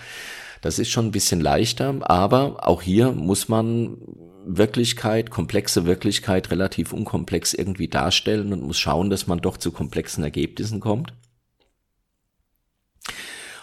Das 0.61 0.79
ist 0.79 0.91
schon 0.91 1.07
ein 1.07 1.13
bisschen 1.13 1.41
leichter, 1.41 1.95
aber 2.03 2.67
auch 2.67 2.83
hier 2.83 3.13
muss 3.13 3.49
man 3.49 3.99
Wirklichkeit, 4.45 5.31
komplexe 5.31 5.85
Wirklichkeit 5.85 6.51
relativ 6.51 6.93
unkomplex 6.93 7.55
irgendwie 7.55 7.89
darstellen 7.89 8.53
und 8.53 8.63
muss 8.63 8.79
schauen, 8.79 9.11
dass 9.11 9.27
man 9.27 9.41
doch 9.41 9.57
zu 9.57 9.73
komplexen 9.73 10.25
Ergebnissen 10.25 10.81
kommt. 10.81 11.13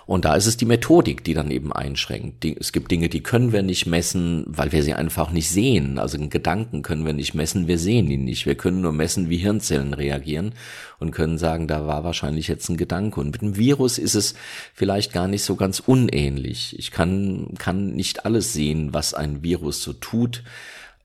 Und 0.06 0.26
da 0.26 0.36
ist 0.36 0.46
es 0.46 0.56
die 0.56 0.65
Methodik, 0.65 1.24
die 1.24 1.34
dann 1.34 1.50
eben 1.50 1.74
einschränkt. 1.74 2.46
es 2.46 2.72
gibt 2.72 2.91
Dinge, 2.91 3.10
die 3.10 3.24
können 3.24 3.52
wir 3.52 3.63
nicht 3.63 3.88
messen, 3.88 4.44
weil 4.48 4.72
wir 4.72 4.84
sie 4.84 4.94
einfach 4.94 5.32
nicht 5.32 5.50
sehen. 5.50 5.98
Also 5.98 6.18
einen 6.18 6.30
Gedanken 6.30 6.84
können 6.84 7.06
wir 7.06 7.13
nicht 7.13 7.34
messen, 7.34 7.68
wir 7.68 7.80
sehen 7.80 8.12
ihn 8.12 8.24
nicht. 8.24 8.46
Wir 8.46 8.56
können 8.56 8.82
nur 8.82 8.91
messen, 8.91 9.30
wie 9.30 9.38
Hirnzellen 9.38 9.94
reagieren 9.96 10.54
und 11.00 11.12
können 11.12 11.39
sagen, 11.39 11.68
da 11.68 11.88
war 11.88 12.04
wahrscheinlich 12.04 12.48
jetzt 12.48 12.70
ein 12.70 12.78
Gedanke. 12.78 13.20
Und 13.20 13.32
mit 13.32 13.41
dem 13.41 13.58
Virus 13.58 13.98
ist 13.98 14.13
es 14.13 14.36
vielleicht 14.76 15.12
gar 15.12 15.28
nicht 15.28 15.44
so 15.44 15.56
ganz 15.56 15.80
unähnlich. 15.80 16.78
Ich 16.78 16.91
kann, 16.91 17.56
kann 17.58 17.96
nicht 17.96 18.26
alles 18.26 18.54
sehen, 18.54 18.94
was 18.94 19.15
ein 19.15 19.41
Virus 19.41 19.82
so 19.82 19.94
tut 19.94 20.44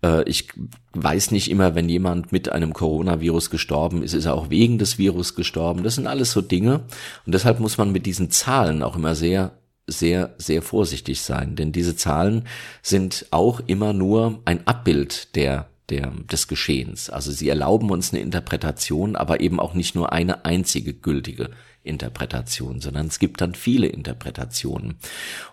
äh, 0.03 0.23
ich 0.29 0.49
weiß 0.93 1.31
nicht 1.31 1.51
immer, 1.51 1.75
wenn 1.75 1.89
jemand 1.89 2.33
mit 2.33 2.51
einem 2.51 2.73
Coronavirus 2.73 3.51
gestorben 3.51 4.03
ist, 4.03 4.15
ist 4.15 4.27
er 4.27 4.35
auch 4.35 4.51
wegen 4.51 4.79
des 4.79 4.99
Virus 4.99 5.35
gestorben. 5.35 5.83
Das 5.83 5.95
sind 5.95 6.07
alles 6.07 6.33
so 6.33 6.41
Dinge. 6.41 6.85
Und 7.27 7.35
deshalb 7.35 7.61
muss 7.61 7.79
man 7.79 7.93
mit 7.93 8.07
diesen 8.07 8.31
Zahlen 8.31 8.83
auch 8.83 8.97
immer 8.97 9.15
sehr 9.15 9.53
sehr, 9.87 10.35
sehr 10.39 10.63
vorsichtig 10.63 11.21
sein, 11.23 11.57
denn 11.57 11.73
diese 11.73 11.97
Zahlen 11.97 12.45
sind 12.81 13.27
auch 13.33 13.61
immer 13.67 13.93
nur 13.93 14.41
ein 14.45 14.65
Abbild 14.67 15.35
der 15.35 15.67
der, 15.91 16.13
des 16.31 16.49
Geschehens. 16.49 17.11
Also 17.11 17.33
sie 17.33 17.49
erlauben 17.49 17.91
uns 17.91 18.13
eine 18.13 18.23
Interpretation, 18.23 19.17
aber 19.17 19.41
eben 19.41 19.61
auch 19.61 19.75
nicht 19.75 19.95
nur 19.95 20.13
eine 20.13 20.45
einzige 20.45 20.95
gültige 20.95 21.51
Interpretation, 21.83 22.81
sondern 22.81 23.07
es 23.07 23.19
gibt 23.19 23.41
dann 23.41 23.55
viele 23.55 23.87
Interpretationen. 23.87 24.97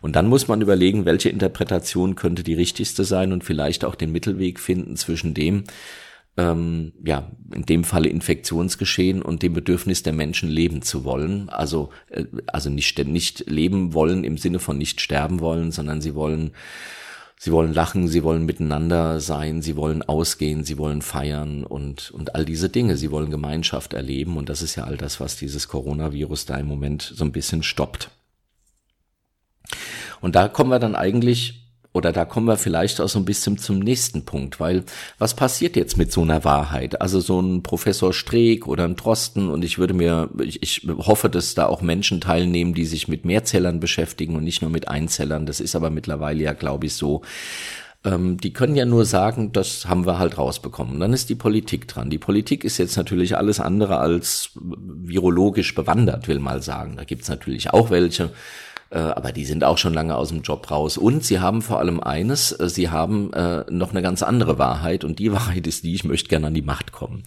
Und 0.01 0.15
dann 0.15 0.27
muss 0.27 0.47
man 0.47 0.61
überlegen, 0.61 1.05
welche 1.05 1.29
Interpretation 1.29 2.15
könnte 2.15 2.43
die 2.43 2.53
richtigste 2.53 3.03
sein 3.03 3.31
und 3.31 3.43
vielleicht 3.43 3.85
auch 3.85 3.95
den 3.95 4.11
Mittelweg 4.11 4.59
finden 4.59 4.97
zwischen 4.97 5.33
dem, 5.33 5.63
ähm, 6.35 6.93
ja, 7.03 7.31
in 7.53 7.63
dem 7.63 7.83
Falle 7.83 8.09
Infektionsgeschehen 8.09 9.21
und 9.21 9.41
dem 9.41 9.53
Bedürfnis 9.53 10.03
der 10.03 10.13
Menschen 10.13 10.49
leben 10.49 10.81
zu 10.81 11.03
wollen. 11.03 11.49
Also, 11.49 11.89
äh, 12.09 12.25
also 12.45 12.69
nicht, 12.69 12.99
nicht 13.05 13.49
leben 13.49 13.93
wollen 13.93 14.23
im 14.23 14.37
Sinne 14.37 14.59
von 14.59 14.77
nicht 14.77 15.01
sterben 15.01 15.39
wollen, 15.39 15.71
sondern 15.71 16.01
sie 16.01 16.13
wollen 16.13 16.51
Sie 17.39 17.51
wollen 17.51 17.71
lachen, 17.71 18.07
sie 18.07 18.23
wollen 18.23 18.45
miteinander 18.45 19.19
sein, 19.19 19.61
sie 19.61 19.75
wollen 19.75 20.01
ausgehen, 20.01 20.63
sie 20.63 20.79
wollen 20.79 21.03
feiern 21.03 21.63
und, 21.63 22.09
und 22.09 22.33
all 22.33 22.45
diese 22.45 22.67
Dinge. 22.67 22.97
Sie 22.97 23.11
wollen 23.11 23.29
Gemeinschaft 23.29 23.93
erleben 23.93 24.37
und 24.37 24.49
das 24.49 24.63
ist 24.63 24.75
ja 24.75 24.85
all 24.85 24.97
das, 24.97 25.19
was 25.19 25.37
dieses 25.37 25.67
Coronavirus 25.67 26.47
da 26.47 26.57
im 26.57 26.65
Moment 26.65 27.03
so 27.03 27.23
ein 27.23 27.31
bisschen 27.31 27.61
stoppt. 27.61 28.09
Und 30.19 30.35
da 30.35 30.47
kommen 30.47 30.71
wir 30.71 30.79
dann 30.79 30.95
eigentlich 30.95 31.66
oder 31.97 32.11
da 32.11 32.25
kommen 32.25 32.47
wir 32.47 32.57
vielleicht 32.57 33.01
auch 33.01 33.09
so 33.09 33.19
ein 33.19 33.25
bisschen 33.25 33.57
zum 33.57 33.79
nächsten 33.79 34.23
Punkt, 34.23 34.59
weil 34.59 34.83
was 35.17 35.33
passiert 35.33 35.75
jetzt 35.75 35.97
mit 35.97 36.11
so 36.11 36.21
einer 36.21 36.43
Wahrheit? 36.43 37.01
Also 37.01 37.19
so 37.19 37.41
ein 37.41 37.63
Professor 37.63 38.13
Streeck 38.13 38.67
oder 38.67 38.85
ein 38.85 38.95
Drosten 38.95 39.49
und 39.49 39.65
ich 39.65 39.79
würde 39.79 39.95
mir, 39.95 40.29
ich, 40.39 40.61
ich 40.61 40.87
hoffe, 40.87 41.29
dass 41.29 41.55
da 41.55 41.65
auch 41.65 41.81
Menschen 41.81 42.21
teilnehmen, 42.21 42.73
die 42.75 42.85
sich 42.85 43.07
mit 43.07 43.25
Mehrzellern 43.25 43.79
beschäftigen 43.79 44.35
und 44.35 44.43
nicht 44.43 44.61
nur 44.61 44.71
mit 44.71 44.87
Einzellern. 44.87 45.45
Das 45.47 45.59
ist 45.59 45.75
aber 45.75 45.89
mittlerweile 45.89 46.43
ja, 46.43 46.53
glaube 46.53 46.85
ich, 46.85 46.93
so 46.93 47.23
ähm, 48.05 48.37
die 48.37 48.53
können 48.53 48.75
ja 48.75 48.85
nur 48.85 49.05
sagen, 49.05 49.51
das 49.51 49.87
haben 49.87 50.05
wir 50.05 50.19
halt 50.19 50.37
rausbekommen. 50.37 50.99
Dann 50.99 51.13
ist 51.13 51.29
die 51.29 51.35
Politik 51.35 51.87
dran. 51.87 52.09
Die 52.09 52.19
Politik 52.19 52.63
ist 52.63 52.77
jetzt 52.77 52.95
natürlich 52.95 53.35
alles 53.35 53.59
andere 53.59 53.97
als 53.97 54.51
virologisch 54.55 55.73
bewandert, 55.73 56.27
will 56.27 56.39
mal 56.39 56.61
sagen. 56.61 56.95
Da 56.97 57.03
gibt's 57.03 57.27
natürlich 57.27 57.73
auch 57.73 57.89
welche, 57.89 58.29
aber 58.95 59.31
die 59.31 59.45
sind 59.45 59.63
auch 59.63 59.77
schon 59.77 59.93
lange 59.93 60.15
aus 60.15 60.29
dem 60.29 60.41
Job 60.41 60.69
raus. 60.71 60.97
Und 60.97 61.23
sie 61.23 61.39
haben 61.39 61.61
vor 61.61 61.79
allem 61.79 61.99
eines, 61.99 62.51
äh, 62.51 62.69
sie 62.69 62.89
haben 62.89 63.33
äh, 63.33 63.65
noch 63.69 63.91
eine 63.91 64.01
ganz 64.01 64.23
andere 64.23 64.57
Wahrheit 64.57 65.03
und 65.03 65.19
die 65.19 65.31
Wahrheit 65.37 65.67
ist 65.67 65.83
die, 65.83 65.93
ich 65.93 66.03
möchte 66.03 66.29
gerne 66.29 66.47
an 66.47 66.53
die 66.53 66.61
Macht 66.61 66.91
kommen. 66.91 67.23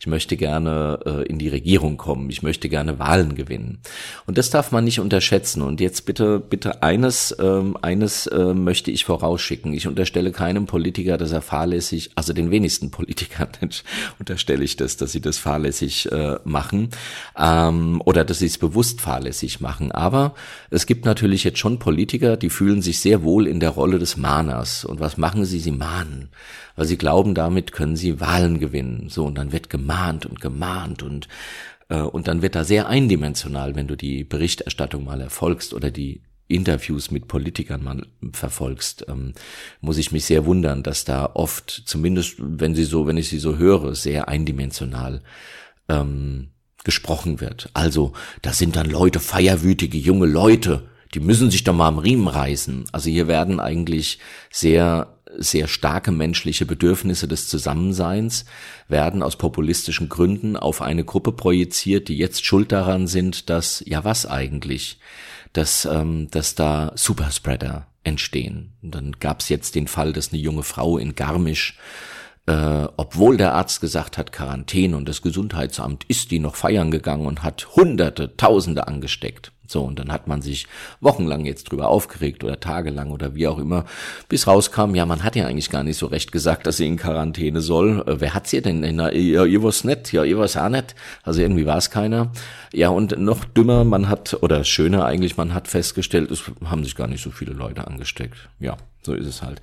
Ich 0.00 0.06
möchte 0.06 0.36
gerne 0.36 1.00
äh, 1.06 1.22
in 1.26 1.38
die 1.38 1.48
Regierung 1.48 1.96
kommen. 1.96 2.30
Ich 2.30 2.42
möchte 2.42 2.68
gerne 2.68 2.98
Wahlen 2.98 3.34
gewinnen. 3.34 3.80
Und 4.26 4.38
das 4.38 4.50
darf 4.50 4.72
man 4.72 4.84
nicht 4.84 5.00
unterschätzen. 5.00 5.62
Und 5.62 5.80
jetzt 5.80 6.04
bitte, 6.06 6.40
bitte 6.40 6.82
eines, 6.82 7.34
ähm, 7.40 7.76
eines 7.80 8.26
äh, 8.26 8.54
möchte 8.54 8.90
ich 8.90 9.04
vorausschicken. 9.04 9.72
Ich 9.72 9.86
unterstelle 9.86 10.32
keinem 10.32 10.66
Politiker, 10.66 11.16
dass 11.16 11.32
er 11.32 11.42
fahrlässig, 11.42 12.10
also 12.14 12.32
den 12.32 12.50
wenigsten 12.50 12.90
Politikern 12.90 13.48
unterstelle 14.18 14.64
ich 14.64 14.76
das, 14.76 14.96
dass 14.96 15.12
sie 15.12 15.20
das 15.20 15.38
fahrlässig 15.38 16.10
äh, 16.12 16.36
machen 16.44 16.90
ähm, 17.38 18.02
oder 18.04 18.24
dass 18.24 18.40
sie 18.40 18.46
es 18.46 18.58
bewusst 18.58 19.00
fahrlässig 19.00 19.60
machen. 19.60 19.92
Aber 19.92 20.34
es 20.70 20.86
gibt 20.86 21.03
natürlich 21.04 21.44
jetzt 21.44 21.58
schon 21.58 21.78
Politiker, 21.78 22.36
die 22.36 22.50
fühlen 22.50 22.82
sich 22.82 22.98
sehr 23.00 23.22
wohl 23.22 23.46
in 23.46 23.60
der 23.60 23.70
Rolle 23.70 23.98
des 23.98 24.16
Mahners. 24.16 24.84
Und 24.84 25.00
was 25.00 25.16
machen 25.16 25.44
sie? 25.44 25.60
Sie 25.60 25.70
mahnen, 25.70 26.30
weil 26.76 26.86
sie 26.86 26.98
glauben, 26.98 27.34
damit 27.34 27.72
können 27.72 27.96
sie 27.96 28.20
Wahlen 28.20 28.58
gewinnen. 28.58 29.08
So, 29.08 29.24
und 29.24 29.36
dann 29.36 29.52
wird 29.52 29.70
gemahnt 29.70 30.26
und 30.26 30.40
gemahnt 30.40 31.02
und 31.02 31.28
äh, 31.88 32.00
und 32.00 32.28
dann 32.28 32.42
wird 32.42 32.54
da 32.54 32.64
sehr 32.64 32.88
eindimensional, 32.88 33.74
wenn 33.74 33.88
du 33.88 33.96
die 33.96 34.24
Berichterstattung 34.24 35.04
mal 35.04 35.20
erfolgst 35.20 35.74
oder 35.74 35.90
die 35.90 36.22
Interviews 36.46 37.10
mit 37.10 37.26
Politikern 37.26 37.82
mal 37.82 38.06
verfolgst, 38.32 39.06
ähm, 39.08 39.32
muss 39.80 39.98
ich 39.98 40.12
mich 40.12 40.26
sehr 40.26 40.44
wundern, 40.44 40.82
dass 40.82 41.04
da 41.04 41.30
oft, 41.34 41.70
zumindest 41.86 42.36
wenn 42.38 42.74
sie 42.74 42.84
so, 42.84 43.06
wenn 43.06 43.16
ich 43.16 43.28
sie 43.28 43.38
so 43.38 43.56
höre, 43.56 43.94
sehr 43.94 44.28
eindimensional 44.28 45.22
ähm, 45.88 46.48
gesprochen 46.84 47.40
wird. 47.40 47.70
Also, 47.72 48.12
da 48.42 48.52
sind 48.52 48.76
dann 48.76 48.90
Leute, 48.90 49.20
feierwütige 49.20 49.96
junge 49.96 50.26
Leute, 50.26 50.86
die 51.14 51.20
müssen 51.20 51.50
sich 51.50 51.64
doch 51.64 51.74
mal 51.74 51.88
am 51.88 51.98
Riemen 51.98 52.28
reißen. 52.28 52.86
Also 52.92 53.08
hier 53.08 53.28
werden 53.28 53.60
eigentlich 53.60 54.18
sehr, 54.50 55.18
sehr 55.36 55.68
starke 55.68 56.10
menschliche 56.10 56.66
Bedürfnisse 56.66 57.28
des 57.28 57.48
Zusammenseins 57.48 58.44
werden 58.88 59.22
aus 59.22 59.36
populistischen 59.36 60.08
Gründen 60.08 60.56
auf 60.56 60.82
eine 60.82 61.04
Gruppe 61.04 61.32
projiziert, 61.32 62.08
die 62.08 62.16
jetzt 62.16 62.44
schuld 62.44 62.72
daran 62.72 63.06
sind, 63.06 63.48
dass, 63.50 63.82
ja 63.86 64.04
was 64.04 64.26
eigentlich, 64.26 64.98
dass, 65.52 65.84
ähm, 65.84 66.28
dass 66.30 66.54
da 66.54 66.92
Superspreader 66.94 67.86
entstehen. 68.02 68.72
Und 68.82 68.94
dann 68.94 69.12
gab's 69.18 69.48
jetzt 69.48 69.74
den 69.74 69.86
Fall, 69.86 70.12
dass 70.12 70.32
eine 70.32 70.42
junge 70.42 70.62
Frau 70.62 70.98
in 70.98 71.14
Garmisch 71.14 71.78
äh, 72.46 72.88
obwohl 72.98 73.38
der 73.38 73.54
Arzt 73.54 73.80
gesagt 73.80 74.18
hat, 74.18 74.30
Quarantäne 74.30 74.98
und 74.98 75.08
das 75.08 75.22
Gesundheitsamt 75.22 76.04
ist 76.04 76.30
die 76.30 76.38
noch 76.38 76.56
feiern 76.56 76.90
gegangen 76.90 77.26
und 77.26 77.42
hat 77.42 77.74
Hunderte, 77.74 78.36
Tausende 78.36 78.86
angesteckt. 78.86 79.53
So, 79.66 79.82
und 79.82 79.98
dann 79.98 80.12
hat 80.12 80.26
man 80.26 80.42
sich 80.42 80.66
wochenlang 81.00 81.46
jetzt 81.46 81.64
drüber 81.64 81.88
aufgeregt 81.88 82.44
oder 82.44 82.60
tagelang 82.60 83.10
oder 83.10 83.34
wie 83.34 83.48
auch 83.48 83.58
immer, 83.58 83.84
bis 84.28 84.46
rauskam, 84.46 84.94
ja, 84.94 85.06
man 85.06 85.24
hat 85.24 85.36
ja 85.36 85.46
eigentlich 85.46 85.70
gar 85.70 85.82
nicht 85.82 85.96
so 85.96 86.06
recht 86.06 86.32
gesagt, 86.32 86.66
dass 86.66 86.76
sie 86.76 86.86
in 86.86 86.96
Quarantäne 86.96 87.60
soll. 87.60 88.04
Äh, 88.06 88.20
wer 88.20 88.34
hat's 88.34 88.52
ihr 88.52 88.62
denn? 88.62 88.80
Na, 88.94 89.12
ja, 89.12 89.44
ihr 89.44 89.62
war's 89.62 89.84
nicht, 89.84 90.12
ja, 90.12 90.24
ihr 90.24 90.38
war's 90.38 90.56
auch 90.56 90.68
nicht. 90.68 90.94
Also 91.22 91.40
irgendwie 91.40 91.66
war 91.66 91.78
es 91.78 91.90
keiner. 91.90 92.30
Ja, 92.72 92.88
und 92.88 93.18
noch 93.18 93.44
dümmer, 93.44 93.84
man 93.84 94.08
hat, 94.08 94.42
oder 94.42 94.64
schöner 94.64 95.04
eigentlich, 95.04 95.36
man 95.36 95.54
hat 95.54 95.68
festgestellt, 95.68 96.30
es 96.30 96.44
haben 96.64 96.84
sich 96.84 96.96
gar 96.96 97.06
nicht 97.06 97.22
so 97.22 97.30
viele 97.30 97.52
Leute 97.52 97.86
angesteckt. 97.86 98.48
Ja, 98.60 98.76
So 99.04 99.12
ist 99.12 99.26
es 99.26 99.42
halt. 99.42 99.60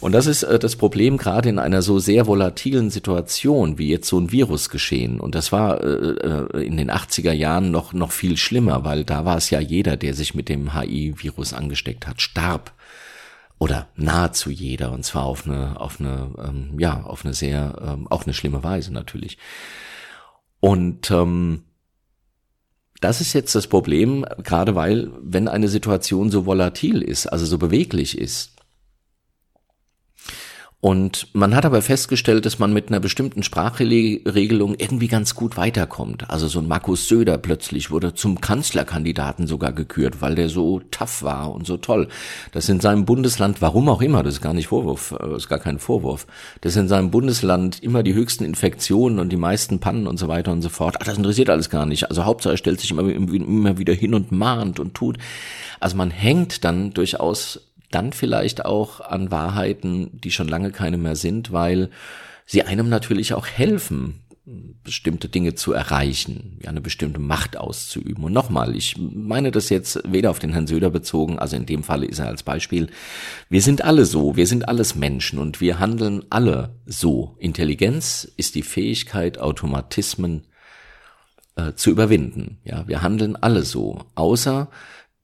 Und 0.00 0.12
das 0.12 0.26
ist 0.26 0.44
äh, 0.44 0.58
das 0.58 0.76
Problem 0.76 1.18
gerade 1.18 1.48
in 1.48 1.58
einer 1.58 1.82
so 1.82 1.98
sehr 1.98 2.26
volatilen 2.26 2.90
Situation 2.90 3.78
wie 3.78 3.90
jetzt 3.90 4.08
so 4.08 4.18
ein 4.18 4.30
Virus 4.30 4.70
geschehen. 4.70 5.20
Und 5.20 5.34
das 5.34 5.52
war 5.52 5.82
äh, 5.82 5.86
äh 5.86 6.64
in 6.64 6.76
den 6.76 6.90
80er 6.90 7.32
Jahren 7.32 7.70
noch, 7.70 7.92
noch 7.92 8.12
viel 8.12 8.36
schlimmer, 8.36 8.84
weil 8.84 9.04
da 9.04 9.24
war 9.24 9.35
es 9.36 9.50
ja 9.50 9.60
jeder, 9.60 9.96
der 9.96 10.14
sich 10.14 10.34
mit 10.34 10.48
dem 10.48 10.74
HI-Virus 10.74 11.52
angesteckt 11.52 12.06
hat, 12.06 12.20
starb. 12.20 12.72
Oder 13.58 13.88
nahezu 13.96 14.50
jeder. 14.50 14.92
Und 14.92 15.04
zwar 15.04 15.24
auf 15.24 15.46
eine, 15.46 15.80
auf 15.80 15.98
eine, 15.98 16.30
ähm, 16.38 16.78
ja, 16.78 17.02
auf 17.02 17.24
eine 17.24 17.32
sehr, 17.32 17.78
ähm, 17.80 18.06
auch 18.08 18.24
eine 18.24 18.34
schlimme 18.34 18.62
Weise 18.62 18.92
natürlich. 18.92 19.38
Und 20.60 21.10
ähm, 21.10 21.62
das 23.00 23.20
ist 23.20 23.32
jetzt 23.32 23.54
das 23.54 23.66
Problem, 23.66 24.26
gerade 24.42 24.74
weil, 24.74 25.10
wenn 25.20 25.48
eine 25.48 25.68
Situation 25.68 26.30
so 26.30 26.46
volatil 26.46 27.02
ist, 27.02 27.26
also 27.26 27.46
so 27.46 27.58
beweglich 27.58 28.18
ist, 28.18 28.55
und 30.80 31.34
man 31.34 31.54
hat 31.56 31.64
aber 31.64 31.80
festgestellt, 31.80 32.44
dass 32.44 32.58
man 32.58 32.72
mit 32.72 32.88
einer 32.88 33.00
bestimmten 33.00 33.42
Sprachregelung 33.42 34.74
irgendwie 34.78 35.08
ganz 35.08 35.34
gut 35.34 35.56
weiterkommt. 35.56 36.28
Also 36.28 36.48
so 36.48 36.60
ein 36.60 36.68
Markus 36.68 37.08
Söder 37.08 37.38
plötzlich 37.38 37.90
wurde 37.90 38.14
zum 38.14 38.42
Kanzlerkandidaten 38.42 39.46
sogar 39.46 39.72
gekürt, 39.72 40.20
weil 40.20 40.34
der 40.34 40.50
so 40.50 40.80
tough 40.90 41.22
war 41.22 41.50
und 41.50 41.66
so 41.66 41.78
toll. 41.78 42.08
Das 42.52 42.68
in 42.68 42.80
seinem 42.80 43.06
Bundesland, 43.06 43.62
warum 43.62 43.88
auch 43.88 44.02
immer, 44.02 44.22
das 44.22 44.34
ist 44.34 44.42
gar 44.42 44.52
nicht 44.52 44.68
Vorwurf, 44.68 45.14
äh, 45.18 45.34
ist 45.34 45.48
gar 45.48 45.58
kein 45.58 45.78
Vorwurf, 45.78 46.26
dass 46.60 46.76
in 46.76 46.88
seinem 46.88 47.10
Bundesland 47.10 47.82
immer 47.82 48.02
die 48.02 48.14
höchsten 48.14 48.44
Infektionen 48.44 49.18
und 49.18 49.30
die 49.30 49.36
meisten 49.36 49.80
Pannen 49.80 50.06
und 50.06 50.18
so 50.18 50.28
weiter 50.28 50.52
und 50.52 50.60
so 50.60 50.68
fort. 50.68 50.96
Ach, 51.00 51.06
das 51.06 51.16
interessiert 51.16 51.48
alles 51.48 51.70
gar 51.70 51.86
nicht. 51.86 52.10
Also 52.10 52.26
Hauptsache 52.26 52.54
er 52.54 52.58
stellt 52.58 52.80
sich 52.80 52.90
immer, 52.90 53.02
immer 53.02 53.78
wieder 53.78 53.94
hin 53.94 54.14
und 54.14 54.30
mahnt 54.30 54.78
und 54.78 54.94
tut. 54.94 55.18
Also 55.80 55.96
man 55.96 56.10
hängt 56.10 56.64
dann 56.64 56.92
durchaus 56.92 57.65
dann 57.90 58.12
vielleicht 58.12 58.64
auch 58.64 59.00
an 59.00 59.30
Wahrheiten, 59.30 60.10
die 60.20 60.30
schon 60.30 60.48
lange 60.48 60.70
keine 60.70 60.96
mehr 60.96 61.16
sind, 61.16 61.52
weil 61.52 61.90
sie 62.44 62.62
einem 62.62 62.88
natürlich 62.88 63.34
auch 63.34 63.46
helfen, 63.46 64.26
bestimmte 64.84 65.28
Dinge 65.28 65.56
zu 65.56 65.72
erreichen, 65.72 66.60
eine 66.66 66.80
bestimmte 66.80 67.18
Macht 67.18 67.56
auszuüben. 67.56 68.22
Und 68.22 68.32
nochmal, 68.32 68.76
ich 68.76 68.96
meine 68.96 69.50
das 69.50 69.70
jetzt 69.70 70.00
weder 70.06 70.30
auf 70.30 70.38
den 70.38 70.52
Herrn 70.52 70.68
Söder 70.68 70.90
bezogen, 70.90 71.40
also 71.40 71.56
in 71.56 71.66
dem 71.66 71.82
Falle 71.82 72.06
ist 72.06 72.20
er 72.20 72.28
als 72.28 72.44
Beispiel, 72.44 72.88
wir 73.48 73.60
sind 73.60 73.82
alle 73.82 74.04
so, 74.04 74.36
wir 74.36 74.46
sind 74.46 74.68
alles 74.68 74.94
Menschen 74.94 75.40
und 75.40 75.60
wir 75.60 75.80
handeln 75.80 76.24
alle 76.30 76.76
so. 76.86 77.34
Intelligenz 77.40 78.30
ist 78.36 78.54
die 78.54 78.62
Fähigkeit, 78.62 79.38
Automatismen 79.38 80.46
äh, 81.56 81.72
zu 81.74 81.90
überwinden. 81.90 82.58
Ja, 82.62 82.86
wir 82.86 83.02
handeln 83.02 83.34
alle 83.34 83.64
so, 83.64 84.04
außer 84.14 84.68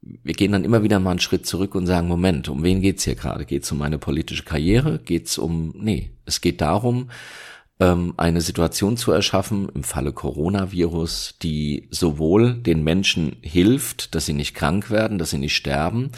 wir 0.02 0.34
gehen 0.34 0.52
dann 0.52 0.64
immer 0.64 0.82
wieder 0.82 0.98
mal 0.98 1.10
einen 1.10 1.20
Schritt 1.20 1.46
zurück 1.46 1.74
und 1.74 1.86
sagen, 1.86 2.08
Moment, 2.08 2.48
um 2.48 2.62
wen 2.62 2.80
geht's 2.80 3.04
hier 3.04 3.14
gerade? 3.14 3.44
Geht's 3.44 3.70
um 3.70 3.78
meine 3.78 3.98
politische 3.98 4.42
Karriere? 4.42 4.98
Geht's 4.98 5.38
um, 5.38 5.72
nee, 5.76 6.10
es 6.26 6.40
geht 6.40 6.60
darum, 6.60 7.08
ähm, 7.78 8.14
eine 8.16 8.40
Situation 8.40 8.96
zu 8.96 9.12
erschaffen, 9.12 9.68
im 9.74 9.84
Falle 9.84 10.12
Coronavirus, 10.12 11.36
die 11.42 11.88
sowohl 11.90 12.54
den 12.54 12.82
Menschen 12.82 13.36
hilft, 13.42 14.14
dass 14.14 14.26
sie 14.26 14.32
nicht 14.32 14.54
krank 14.54 14.90
werden, 14.90 15.18
dass 15.18 15.30
sie 15.30 15.38
nicht 15.38 15.56
sterben, 15.56 16.10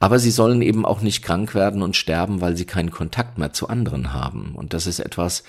aber 0.00 0.18
sie 0.18 0.30
sollen 0.30 0.62
eben 0.62 0.84
auch 0.84 1.02
nicht 1.02 1.22
krank 1.22 1.54
werden 1.54 1.82
und 1.82 1.94
sterben, 1.94 2.40
weil 2.40 2.56
sie 2.56 2.66
keinen 2.66 2.90
Kontakt 2.90 3.38
mehr 3.38 3.52
zu 3.52 3.68
anderen 3.68 4.12
haben. 4.14 4.54
Und 4.54 4.72
das 4.72 4.86
ist 4.86 4.98
etwas, 4.98 5.44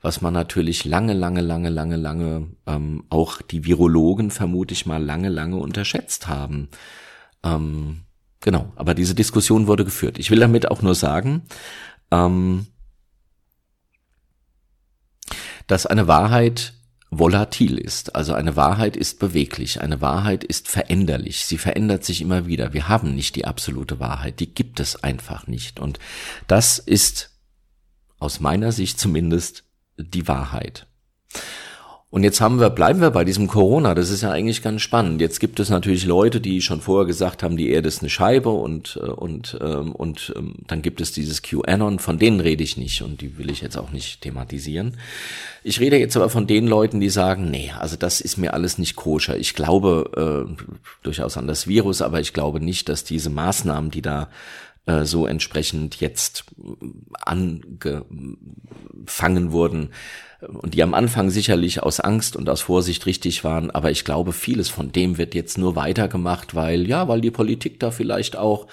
was 0.00 0.22
man 0.22 0.32
natürlich 0.32 0.84
lange, 0.84 1.12
lange, 1.12 1.40
lange, 1.40 1.70
lange, 1.70 1.96
lange, 1.96 2.48
ähm, 2.66 3.04
auch 3.08 3.42
die 3.42 3.64
Virologen 3.64 4.30
vermute 4.30 4.74
ich 4.74 4.86
mal 4.86 5.02
lange, 5.02 5.28
lange 5.28 5.56
unterschätzt 5.56 6.28
haben. 6.28 6.68
Ähm, 7.44 8.02
genau, 8.40 8.72
aber 8.76 8.94
diese 8.94 9.14
Diskussion 9.14 9.66
wurde 9.66 9.84
geführt. 9.84 10.18
Ich 10.18 10.30
will 10.30 10.40
damit 10.40 10.70
auch 10.70 10.82
nur 10.82 10.94
sagen, 10.94 11.42
ähm, 12.10 12.66
dass 15.66 15.86
eine 15.86 16.06
Wahrheit 16.06 16.74
volatil 17.10 17.76
ist. 17.78 18.16
Also 18.16 18.32
eine 18.32 18.56
Wahrheit 18.56 18.96
ist 18.96 19.18
beweglich, 19.18 19.80
eine 19.80 20.00
Wahrheit 20.00 20.44
ist 20.44 20.68
veränderlich, 20.68 21.44
sie 21.44 21.58
verändert 21.58 22.04
sich 22.04 22.22
immer 22.22 22.46
wieder. 22.46 22.72
Wir 22.72 22.88
haben 22.88 23.14
nicht 23.14 23.36
die 23.36 23.44
absolute 23.44 24.00
Wahrheit, 24.00 24.40
die 24.40 24.52
gibt 24.52 24.80
es 24.80 25.02
einfach 25.04 25.46
nicht. 25.46 25.78
Und 25.78 25.98
das 26.48 26.78
ist 26.78 27.30
aus 28.18 28.40
meiner 28.40 28.72
Sicht 28.72 28.98
zumindest 28.98 29.64
die 29.98 30.26
Wahrheit. 30.26 30.86
Und 32.12 32.24
jetzt 32.24 32.42
haben 32.42 32.60
wir, 32.60 32.68
bleiben 32.68 33.00
wir 33.00 33.10
bei 33.10 33.24
diesem 33.24 33.46
Corona. 33.46 33.94
Das 33.94 34.10
ist 34.10 34.20
ja 34.20 34.30
eigentlich 34.30 34.62
ganz 34.62 34.82
spannend. 34.82 35.22
Jetzt 35.22 35.40
gibt 35.40 35.58
es 35.60 35.70
natürlich 35.70 36.04
Leute, 36.04 36.42
die 36.42 36.60
schon 36.60 36.82
vorher 36.82 37.06
gesagt 37.06 37.42
haben, 37.42 37.56
die 37.56 37.70
Erde 37.70 37.88
ist 37.88 38.02
eine 38.02 38.10
Scheibe 38.10 38.50
und 38.50 39.00
äh, 39.02 39.06
und 39.06 39.58
ähm, 39.62 39.92
und 39.92 40.30
ähm, 40.36 40.56
dann 40.66 40.82
gibt 40.82 41.00
es 41.00 41.12
dieses 41.12 41.40
QAnon. 41.40 41.98
Von 42.00 42.18
denen 42.18 42.40
rede 42.40 42.62
ich 42.62 42.76
nicht 42.76 43.00
und 43.00 43.22
die 43.22 43.38
will 43.38 43.50
ich 43.50 43.62
jetzt 43.62 43.78
auch 43.78 43.92
nicht 43.92 44.20
thematisieren. 44.20 44.98
Ich 45.64 45.80
rede 45.80 45.96
jetzt 45.96 46.14
aber 46.14 46.28
von 46.28 46.46
den 46.46 46.66
Leuten, 46.66 47.00
die 47.00 47.08
sagen, 47.08 47.50
nee, 47.50 47.72
also 47.78 47.96
das 47.96 48.20
ist 48.20 48.36
mir 48.36 48.52
alles 48.52 48.76
nicht 48.76 48.94
koscher. 48.94 49.38
Ich 49.38 49.54
glaube 49.54 50.46
äh, 50.54 50.64
durchaus 51.02 51.38
an 51.38 51.46
das 51.46 51.66
Virus, 51.66 52.02
aber 52.02 52.20
ich 52.20 52.34
glaube 52.34 52.60
nicht, 52.60 52.90
dass 52.90 53.04
diese 53.04 53.30
Maßnahmen, 53.30 53.90
die 53.90 54.02
da 54.02 54.28
äh, 54.86 55.04
so 55.04 55.26
entsprechend 55.26 56.00
jetzt 56.00 56.44
angefangen 57.24 58.02
wurden, 59.52 59.90
und 60.48 60.74
die 60.74 60.82
am 60.82 60.94
Anfang 60.94 61.30
sicherlich 61.30 61.82
aus 61.82 62.00
Angst 62.00 62.34
und 62.36 62.48
aus 62.48 62.62
Vorsicht 62.62 63.06
richtig 63.06 63.44
waren, 63.44 63.70
aber 63.70 63.90
ich 63.90 64.04
glaube, 64.04 64.32
vieles 64.32 64.68
von 64.68 64.90
dem 64.90 65.18
wird 65.18 65.34
jetzt 65.34 65.56
nur 65.56 65.76
weitergemacht, 65.76 66.54
weil 66.54 66.88
ja, 66.88 67.06
weil 67.08 67.20
die 67.20 67.30
Politik 67.30 67.78
da 67.78 67.90
vielleicht 67.90 68.36
auch 68.36 68.66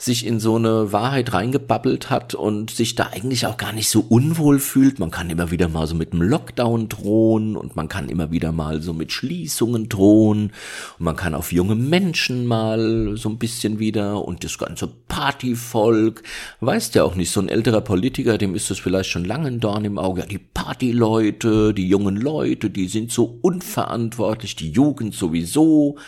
sich 0.00 0.24
in 0.24 0.40
so 0.40 0.56
eine 0.56 0.92
Wahrheit 0.92 1.34
reingebabbelt 1.34 2.08
hat 2.08 2.34
und 2.34 2.70
sich 2.70 2.94
da 2.94 3.10
eigentlich 3.12 3.44
auch 3.44 3.58
gar 3.58 3.74
nicht 3.74 3.90
so 3.90 4.02
unwohl 4.08 4.58
fühlt. 4.58 4.98
Man 4.98 5.10
kann 5.10 5.28
immer 5.28 5.50
wieder 5.50 5.68
mal 5.68 5.86
so 5.86 5.94
mit 5.94 6.14
einem 6.14 6.22
Lockdown 6.22 6.88
drohen 6.88 7.54
und 7.54 7.76
man 7.76 7.86
kann 7.88 8.08
immer 8.08 8.30
wieder 8.30 8.50
mal 8.50 8.80
so 8.80 8.94
mit 8.94 9.12
Schließungen 9.12 9.90
drohen 9.90 10.52
und 10.98 11.04
man 11.04 11.16
kann 11.16 11.34
auf 11.34 11.52
junge 11.52 11.74
Menschen 11.74 12.46
mal 12.46 13.14
so 13.18 13.28
ein 13.28 13.36
bisschen 13.36 13.78
wieder 13.78 14.24
und 14.24 14.42
das 14.42 14.56
ganze 14.56 14.86
Partyvolk. 14.86 16.22
Weißt 16.60 16.94
ja 16.94 17.04
auch 17.04 17.14
nicht, 17.14 17.30
so 17.30 17.40
ein 17.40 17.50
älterer 17.50 17.82
Politiker, 17.82 18.38
dem 18.38 18.54
ist 18.54 18.70
das 18.70 18.78
vielleicht 18.78 19.10
schon 19.10 19.26
lange 19.26 19.48
ein 19.48 19.60
Dorn 19.60 19.84
im 19.84 19.98
Auge. 19.98 20.22
Ja, 20.22 20.26
die 20.26 20.38
Partyleute, 20.38 21.74
die 21.74 21.88
jungen 21.88 22.16
Leute, 22.16 22.70
die 22.70 22.88
sind 22.88 23.12
so 23.12 23.38
unverantwortlich, 23.42 24.56
die 24.56 24.70
Jugend 24.70 25.14
sowieso. 25.14 25.98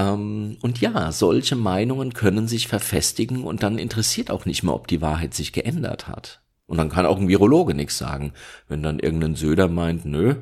Ähm, 0.00 0.56
und 0.60 0.80
ja, 0.80 1.12
solche 1.12 1.56
Meinungen 1.56 2.12
können 2.12 2.48
sich 2.48 2.68
verfestigen 2.68 3.44
und 3.44 3.62
dann 3.62 3.78
interessiert 3.78 4.30
auch 4.30 4.46
nicht 4.46 4.62
mehr, 4.62 4.74
ob 4.74 4.86
die 4.86 5.00
Wahrheit 5.00 5.34
sich 5.34 5.52
geändert 5.52 6.08
hat. 6.08 6.40
Und 6.66 6.78
dann 6.78 6.88
kann 6.88 7.06
auch 7.06 7.18
ein 7.18 7.28
Virologe 7.28 7.74
nichts 7.74 7.98
sagen. 7.98 8.32
Wenn 8.68 8.82
dann 8.82 9.00
irgendein 9.00 9.34
Söder 9.34 9.68
meint, 9.68 10.04
nö, 10.04 10.36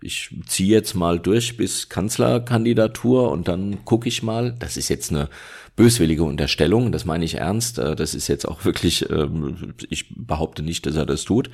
ich 0.00 0.34
ziehe 0.46 0.74
jetzt 0.74 0.94
mal 0.94 1.18
durch 1.18 1.56
bis 1.56 1.88
Kanzlerkandidatur 1.88 3.30
und 3.30 3.48
dann 3.48 3.84
gucke 3.84 4.08
ich 4.08 4.22
mal. 4.22 4.54
Das 4.58 4.76
ist 4.76 4.88
jetzt 4.88 5.10
eine 5.10 5.28
böswillige 5.74 6.24
Unterstellung, 6.24 6.92
das 6.92 7.04
meine 7.04 7.24
ich 7.24 7.36
ernst. 7.36 7.78
Äh, 7.78 7.96
das 7.96 8.14
ist 8.14 8.28
jetzt 8.28 8.46
auch 8.46 8.64
wirklich, 8.64 9.08
ähm, 9.10 9.74
ich 9.88 10.14
behaupte 10.14 10.62
nicht, 10.62 10.86
dass 10.86 10.96
er 10.96 11.06
das 11.06 11.24
tut. 11.24 11.50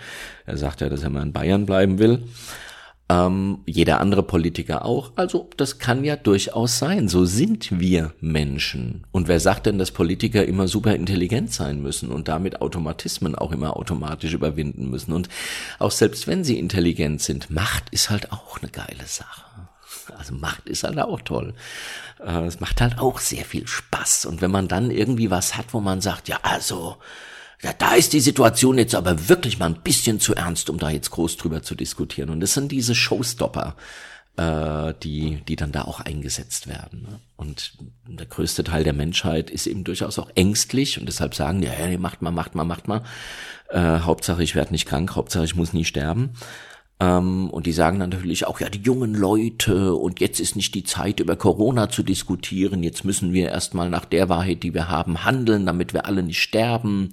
Er 0.47 0.57
sagt 0.57 0.81
ja, 0.81 0.89
dass 0.89 1.03
er 1.03 1.11
mal 1.11 1.23
in 1.23 1.33
Bayern 1.33 1.67
bleiben 1.67 1.99
will 1.99 2.23
ähm, 3.09 3.59
jeder 3.67 4.01
andere 4.01 4.23
Politiker 4.23 4.85
auch. 4.85 5.13
Also 5.17 5.51
das 5.57 5.79
kann 5.79 6.05
ja 6.05 6.17
durchaus 6.17 6.79
sein. 6.79 7.09
So 7.09 7.25
sind 7.25 7.79
wir 7.79 8.13
Menschen. 8.21 9.05
Und 9.13 9.29
wer 9.29 9.41
sagt 9.41 9.67
denn, 9.67 9.79
dass 9.79 9.91
Politiker 9.91 10.45
immer 10.47 10.69
super 10.69 10.95
intelligent 10.95 11.53
sein 11.53 11.83
müssen 11.83 12.11
und 12.11 12.29
damit 12.29 12.63
Automatismen 12.63 13.35
auch 13.35 13.53
immer 13.53 13.77
automatisch 13.77 14.33
überwinden 14.33 14.89
müssen? 14.91 15.13
Und 15.13 15.29
auch 15.79 15.91
selbst 15.91 16.27
wenn 16.27 16.45
sie 16.45 16.59
intelligent 16.59 17.21
sind, 17.21 17.51
Macht 17.51 17.91
ist 17.91 18.09
halt 18.09 18.33
auch 18.33 18.61
eine 18.61 18.71
geile 18.71 19.07
Sache. 19.07 19.43
Also 20.17 20.35
Macht 20.35 20.69
ist 20.69 20.85
halt 20.85 20.99
auch 20.99 21.21
toll. 21.21 21.55
Äh, 22.25 22.45
es 22.45 22.61
macht 22.61 22.81
halt 22.81 22.99
auch 22.99 23.19
sehr 23.19 23.45
viel 23.45 23.67
Spaß. 23.67 24.27
Und 24.27 24.41
wenn 24.41 24.51
man 24.51 24.69
dann 24.69 24.91
irgendwie 24.91 25.31
was 25.31 25.57
hat, 25.57 25.67
wo 25.73 25.81
man 25.81 26.01
sagt, 26.01 26.29
ja, 26.29 26.39
also, 26.43 26.97
ja, 27.63 27.73
da 27.73 27.95
ist 27.95 28.13
die 28.13 28.21
Situation 28.21 28.79
jetzt 28.79 28.95
aber 28.95 29.29
wirklich 29.29 29.59
mal 29.59 29.67
ein 29.67 29.83
bisschen 29.83 30.21
zu 30.21 30.35
ernst, 30.35 30.71
um 30.71 30.79
da 30.79 30.91
jetzt 30.91 31.11
groß 31.11 31.37
drüber 31.37 31.63
zu 31.63 31.75
diskutieren. 31.75 32.31
Und 32.31 32.41
das 32.41 32.55
sind 32.55 32.73
diese 32.73 32.95
Showstopper, 32.95 33.77
äh, 34.37 34.95
die, 35.03 35.43
die 35.49 35.57
dann 35.57 35.73
da 35.73 35.83
auch 35.83 36.01
eingesetzt 36.01 36.67
werden. 36.67 37.03
Ne? 37.03 37.21
Und 37.37 37.75
der 38.07 38.27
größte 38.27 38.65
Teil 38.65 38.85
der 38.85 38.93
Menschheit 38.93 39.51
ist 39.51 39.67
eben 39.67 39.85
durchaus 39.85 40.19
auch 40.19 40.31
ängstlich 40.35 40.99
und 40.99 41.07
deshalb 41.07 41.35
sagen 41.35 41.61
die, 41.61 41.69
ja, 41.69 41.99
macht 41.99 42.23
mal, 42.23 42.31
macht 42.31 42.55
mal, 42.55 42.65
macht 42.65 42.89
mal. 42.89 43.03
Äh, 43.71 44.01
Hauptsache 44.01 44.43
ich 44.43 44.55
werde 44.55 44.73
nicht 44.73 44.87
krank, 44.87 45.15
Hauptsache 45.15 45.45
ich 45.45 45.55
muss 45.55 45.73
nie 45.73 45.85
sterben. 45.85 46.31
Ähm, 47.01 47.51
und 47.51 47.67
die 47.67 47.73
sagen 47.73 47.99
dann 47.99 48.11
natürlich 48.11 48.47
auch, 48.47 48.61
ja, 48.61 48.69
die 48.69 48.81
jungen 48.81 49.15
Leute 49.15 49.95
und 49.95 50.21
jetzt 50.21 50.41
ist 50.41 50.57
nicht 50.57 50.75
die 50.75 50.85
Zeit, 50.85 51.21
über 51.21 51.37
Corona 51.37 51.89
zu 51.89 52.03
diskutieren. 52.03 52.83
Jetzt 52.83 53.05
müssen 53.05 53.33
wir 53.33 53.49
erstmal 53.49 53.91
nach 53.91 54.05
der 54.05 54.29
Wahrheit, 54.29 54.63
die 54.63 54.75
wir 54.75 54.89
haben, 54.89 55.25
handeln, 55.25 55.67
damit 55.67 55.93
wir 55.93 56.07
alle 56.07 56.23
nicht 56.23 56.41
sterben. 56.41 57.11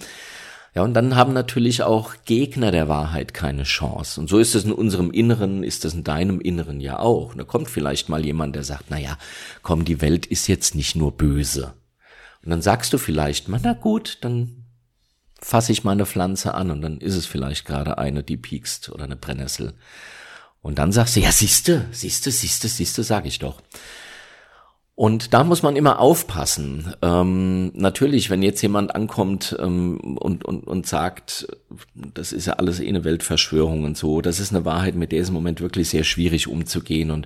Ja, 0.73 0.83
und 0.83 0.93
dann 0.93 1.17
haben 1.17 1.33
natürlich 1.33 1.83
auch 1.83 2.13
Gegner 2.23 2.71
der 2.71 2.87
Wahrheit 2.87 3.33
keine 3.33 3.63
Chance. 3.63 4.21
Und 4.21 4.29
so 4.29 4.39
ist 4.39 4.55
es 4.55 4.63
in 4.63 4.71
unserem 4.71 5.11
Inneren, 5.11 5.63
ist 5.63 5.83
es 5.83 5.93
in 5.93 6.05
deinem 6.05 6.39
Inneren 6.39 6.79
ja 6.79 6.99
auch. 6.99 7.31
Und 7.31 7.39
da 7.39 7.43
kommt 7.43 7.69
vielleicht 7.69 8.07
mal 8.07 8.23
jemand, 8.23 8.55
der 8.55 8.63
sagt, 8.63 8.85
na 8.89 8.97
ja, 8.97 9.17
komm, 9.63 9.83
die 9.83 9.99
Welt 9.99 10.25
ist 10.25 10.47
jetzt 10.47 10.75
nicht 10.75 10.95
nur 10.95 11.11
böse. 11.11 11.73
Und 12.43 12.51
dann 12.51 12.61
sagst 12.61 12.93
du 12.93 12.97
vielleicht 12.97 13.49
na 13.49 13.73
gut, 13.73 14.19
dann 14.21 14.61
fasse 15.41 15.71
ich 15.71 15.84
meine 15.84 16.06
Pflanze 16.06 16.54
an 16.54 16.71
und 16.71 16.82
dann 16.82 16.99
ist 16.99 17.15
es 17.15 17.25
vielleicht 17.25 17.65
gerade 17.65 17.97
eine, 17.97 18.23
die 18.23 18.38
piekst 18.38 18.89
oder 18.89 19.04
eine 19.04 19.15
Brennnessel. 19.15 19.73
Und 20.62 20.77
dann 20.77 20.91
sagst 20.91 21.15
du, 21.15 21.19
ja, 21.19 21.32
siehste, 21.32 21.86
siehste, 21.91 22.32
siehste, 22.32 22.67
siehste, 22.67 23.04
sag 23.04 23.25
ich 23.25 23.39
doch. 23.39 23.62
Und 24.93 25.34
da 25.34 25.43
muss 25.43 25.63
man 25.63 25.75
immer 25.75 25.99
aufpassen. 25.99 26.93
Ähm, 27.01 27.71
natürlich, 27.73 28.30
wenn 28.30 28.43
jetzt 28.43 28.62
jemand 28.62 28.93
ankommt 28.93 29.56
ähm, 29.60 29.99
und, 29.99 30.45
und, 30.45 30.67
und 30.67 30.86
sagt, 30.86 31.47
das 31.95 32.32
ist 32.32 32.45
ja 32.45 32.54
alles 32.54 32.80
eh 32.80 32.88
eine 32.88 33.04
Weltverschwörung 33.04 33.84
und 33.84 33.97
so, 33.97 34.21
das 34.21 34.39
ist 34.39 34.54
eine 34.54 34.63
Wahrheit, 34.63 34.93
mit 34.93 35.12
der 35.12 35.21
ist 35.21 35.30
im 35.30 35.34
Moment 35.34 35.60
wirklich 35.60 35.89
sehr 35.89 36.04
schwierig 36.04 36.47
umzugehen 36.47 37.10
und 37.10 37.25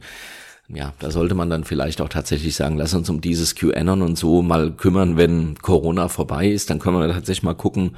ja, 0.67 0.93
da 0.99 1.11
sollte 1.11 1.35
man 1.35 1.49
dann 1.49 1.63
vielleicht 1.63 2.01
auch 2.01 2.09
tatsächlich 2.09 2.55
sagen, 2.55 2.77
lass 2.77 2.93
uns 2.93 3.09
um 3.09 3.21
dieses 3.21 3.55
QAnon 3.55 4.01
und 4.01 4.17
so 4.17 4.41
mal 4.41 4.71
kümmern, 4.71 5.17
wenn 5.17 5.55
Corona 5.59 6.07
vorbei 6.07 6.47
ist, 6.47 6.69
dann 6.69 6.79
können 6.79 6.99
wir 6.99 7.07
tatsächlich 7.07 7.43
mal 7.43 7.53
gucken, 7.53 7.95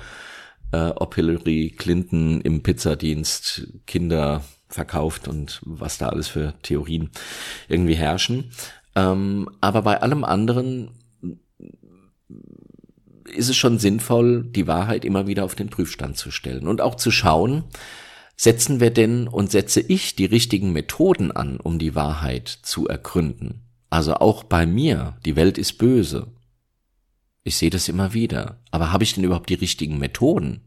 äh, 0.72 0.90
ob 0.90 1.16
Hillary 1.16 1.74
Clinton 1.78 2.42
im 2.42 2.64
Pizzadienst 2.64 3.68
Kinder 3.86 4.44
verkauft 4.68 5.28
und 5.28 5.62
was 5.64 5.98
da 5.98 6.10
alles 6.10 6.28
für 6.28 6.54
Theorien 6.62 7.10
irgendwie 7.70 7.96
herrschen. 7.96 8.52
Ähm, 8.96 9.50
aber 9.62 9.82
bei 9.82 10.02
allem 10.02 10.24
anderen 10.26 10.90
ist 13.34 13.50
es 13.50 13.56
schon 13.56 13.78
sinnvoll, 13.80 14.44
die 14.44 14.68
Wahrheit 14.68 15.06
immer 15.06 15.28
wieder 15.28 15.46
auf 15.46 15.56
den 15.56 15.70
Prüfstand 15.70 16.18
zu 16.18 16.32
stellen 16.32 16.68
und 16.68 16.82
auch 16.82 16.96
zu 16.96 17.12
schauen, 17.12 17.64
Setzen 18.40 18.80
wir 18.80 18.92
denn 18.92 19.28
und 19.28 19.50
setze 19.50 19.82
ich 19.82 20.16
die 20.16 20.26
richtigen 20.26 20.72
Methoden 20.72 21.32
an, 21.32 21.58
um 21.58 21.80
die 21.80 21.96
Wahrheit 21.96 22.48
zu 22.48 22.88
ergründen? 22.88 23.64
Also 23.90 24.14
auch 24.16 24.44
bei 24.44 24.68
mir, 24.68 25.18
die 25.26 25.36
Welt 25.36 25.58
ist 25.58 25.80
böse. 25.80 26.28
Ich 27.44 27.58
sehe 27.58 27.72
das 27.72 27.90
immer 27.90 28.14
wieder. 28.14 28.60
Aber 28.70 28.92
habe 28.92 29.04
ich 29.04 29.16
denn 29.16 29.24
überhaupt 29.24 29.50
die 29.50 29.56
richtigen 29.56 29.98
Methoden? 29.98 30.62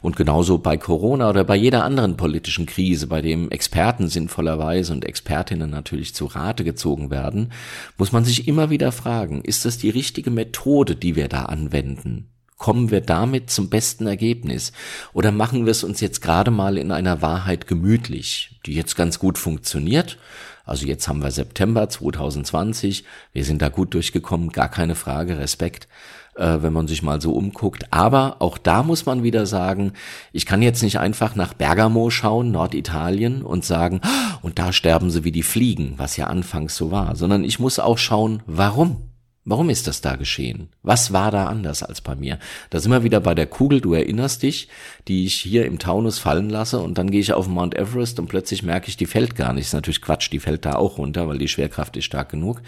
Und 0.00 0.16
genauso 0.16 0.58
bei 0.58 0.76
Corona 0.76 1.28
oder 1.28 1.44
bei 1.44 1.56
jeder 1.56 1.84
anderen 1.84 2.16
politischen 2.16 2.66
Krise, 2.66 3.06
bei 3.06 3.20
dem 3.20 3.50
Experten 3.50 4.08
sinnvollerweise 4.08 4.92
und 4.92 5.04
Expertinnen 5.04 5.70
natürlich 5.70 6.14
zu 6.14 6.24
Rate 6.24 6.64
gezogen 6.64 7.10
werden, 7.10 7.52
muss 7.98 8.12
man 8.12 8.24
sich 8.24 8.48
immer 8.48 8.70
wieder 8.70 8.92
fragen, 8.92 9.42
ist 9.42 9.64
das 9.66 9.76
die 9.78 9.90
richtige 9.90 10.30
Methode, 10.30 10.96
die 10.96 11.16
wir 11.16 11.28
da 11.28 11.44
anwenden? 11.44 12.31
Kommen 12.62 12.92
wir 12.92 13.00
damit 13.00 13.50
zum 13.50 13.70
besten 13.70 14.06
Ergebnis? 14.06 14.70
Oder 15.12 15.32
machen 15.32 15.64
wir 15.66 15.72
es 15.72 15.82
uns 15.82 16.00
jetzt 16.00 16.22
gerade 16.22 16.52
mal 16.52 16.78
in 16.78 16.92
einer 16.92 17.20
Wahrheit 17.20 17.66
gemütlich, 17.66 18.60
die 18.66 18.74
jetzt 18.74 18.94
ganz 18.94 19.18
gut 19.18 19.36
funktioniert? 19.36 20.16
Also 20.64 20.86
jetzt 20.86 21.08
haben 21.08 21.24
wir 21.24 21.32
September 21.32 21.88
2020, 21.88 23.02
wir 23.32 23.44
sind 23.44 23.62
da 23.62 23.68
gut 23.68 23.94
durchgekommen, 23.94 24.50
gar 24.50 24.68
keine 24.68 24.94
Frage, 24.94 25.40
Respekt, 25.40 25.88
äh, 26.36 26.58
wenn 26.60 26.72
man 26.72 26.86
sich 26.86 27.02
mal 27.02 27.20
so 27.20 27.32
umguckt. 27.32 27.92
Aber 27.92 28.36
auch 28.38 28.58
da 28.58 28.84
muss 28.84 29.06
man 29.06 29.24
wieder 29.24 29.44
sagen, 29.44 29.94
ich 30.32 30.46
kann 30.46 30.62
jetzt 30.62 30.84
nicht 30.84 31.00
einfach 31.00 31.34
nach 31.34 31.54
Bergamo 31.54 32.10
schauen, 32.10 32.52
Norditalien, 32.52 33.42
und 33.42 33.64
sagen, 33.64 34.02
ah, 34.04 34.38
und 34.40 34.60
da 34.60 34.72
sterben 34.72 35.10
sie 35.10 35.24
wie 35.24 35.32
die 35.32 35.42
Fliegen, 35.42 35.94
was 35.96 36.16
ja 36.16 36.28
anfangs 36.28 36.76
so 36.76 36.92
war, 36.92 37.16
sondern 37.16 37.42
ich 37.42 37.58
muss 37.58 37.80
auch 37.80 37.98
schauen, 37.98 38.40
warum? 38.46 39.11
Warum 39.44 39.70
ist 39.70 39.88
das 39.88 40.00
da 40.00 40.14
geschehen? 40.14 40.68
Was 40.84 41.12
war 41.12 41.32
da 41.32 41.46
anders 41.46 41.82
als 41.82 42.00
bei 42.00 42.14
mir? 42.14 42.38
Da 42.70 42.78
sind 42.78 42.92
wir 42.92 43.02
wieder 43.02 43.18
bei 43.18 43.34
der 43.34 43.48
Kugel, 43.48 43.80
du 43.80 43.92
erinnerst 43.92 44.44
dich, 44.44 44.68
die 45.08 45.26
ich 45.26 45.34
hier 45.34 45.66
im 45.66 45.80
Taunus 45.80 46.20
fallen 46.20 46.48
lasse 46.48 46.78
und 46.78 46.96
dann 46.96 47.10
gehe 47.10 47.20
ich 47.20 47.32
auf 47.32 47.48
Mount 47.48 47.74
Everest 47.74 48.20
und 48.20 48.28
plötzlich 48.28 48.62
merke 48.62 48.88
ich, 48.88 48.96
die 48.96 49.06
fällt 49.06 49.34
gar 49.34 49.52
nicht. 49.52 49.66
Ist 49.66 49.72
natürlich 49.72 50.00
Quatsch, 50.00 50.30
die 50.30 50.38
fällt 50.38 50.64
da 50.64 50.76
auch 50.76 50.98
runter, 50.98 51.26
weil 51.26 51.38
die 51.38 51.48
Schwerkraft 51.48 51.96
ist 51.96 52.04
stark 52.04 52.28
genug. 52.28 52.62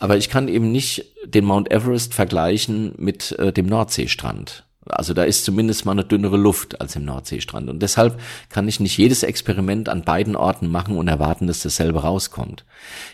Aber 0.00 0.16
ich 0.16 0.28
kann 0.28 0.48
eben 0.48 0.72
nicht 0.72 1.06
den 1.24 1.44
Mount 1.44 1.70
Everest 1.70 2.12
vergleichen 2.12 2.92
mit 2.96 3.30
äh, 3.38 3.52
dem 3.52 3.66
Nordseestrand. 3.66 4.64
Also 4.88 5.12
da 5.12 5.24
ist 5.24 5.44
zumindest 5.44 5.84
mal 5.84 5.92
eine 5.92 6.04
dünnere 6.04 6.38
Luft 6.38 6.80
als 6.80 6.96
im 6.96 7.04
Nordseestrand. 7.04 7.68
Und 7.68 7.82
deshalb 7.82 8.18
kann 8.48 8.66
ich 8.66 8.80
nicht 8.80 8.96
jedes 8.96 9.22
Experiment 9.22 9.90
an 9.90 10.04
beiden 10.04 10.36
Orten 10.36 10.68
machen 10.68 10.96
und 10.96 11.06
erwarten, 11.06 11.46
dass 11.46 11.60
dasselbe 11.60 12.02
rauskommt. 12.02 12.64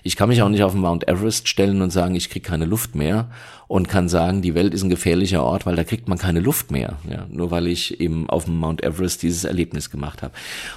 Ich 0.05 0.15
kann 0.15 0.29
mich 0.29 0.43
auch 0.43 0.49
nicht 0.49 0.63
auf 0.63 0.73
den 0.73 0.81
Mount 0.81 1.09
Everest 1.09 1.49
stellen 1.49 1.83
und 1.83 1.91
sagen, 1.91 2.15
ich 2.15 2.31
kriege 2.31 2.49
keine 2.49 2.67
Luft 2.67 2.95
mehr 2.95 3.31
und 3.67 3.89
kann 3.89 4.09
sagen, 4.09 4.43
die 4.43 4.55
Welt 4.55 4.75
ist 4.75 4.85
ein 4.85 4.91
gefährlicher 4.91 5.43
Ort, 5.43 5.67
weil 5.67 5.75
da 5.75 5.83
kriegt 5.83 6.07
man 6.07 6.19
keine 6.19 6.39
Luft 6.39 6.71
mehr. 6.71 6.99
Ja, 7.11 7.27
nur 7.29 7.51
weil 7.51 7.67
ich 7.67 8.01
eben 8.01 8.31
auf 8.31 8.45
dem 8.45 8.59
Mount 8.59 8.85
Everest 8.85 9.25
dieses 9.25 9.43
Erlebnis 9.43 9.91
gemacht 9.91 10.23
habe. 10.23 10.35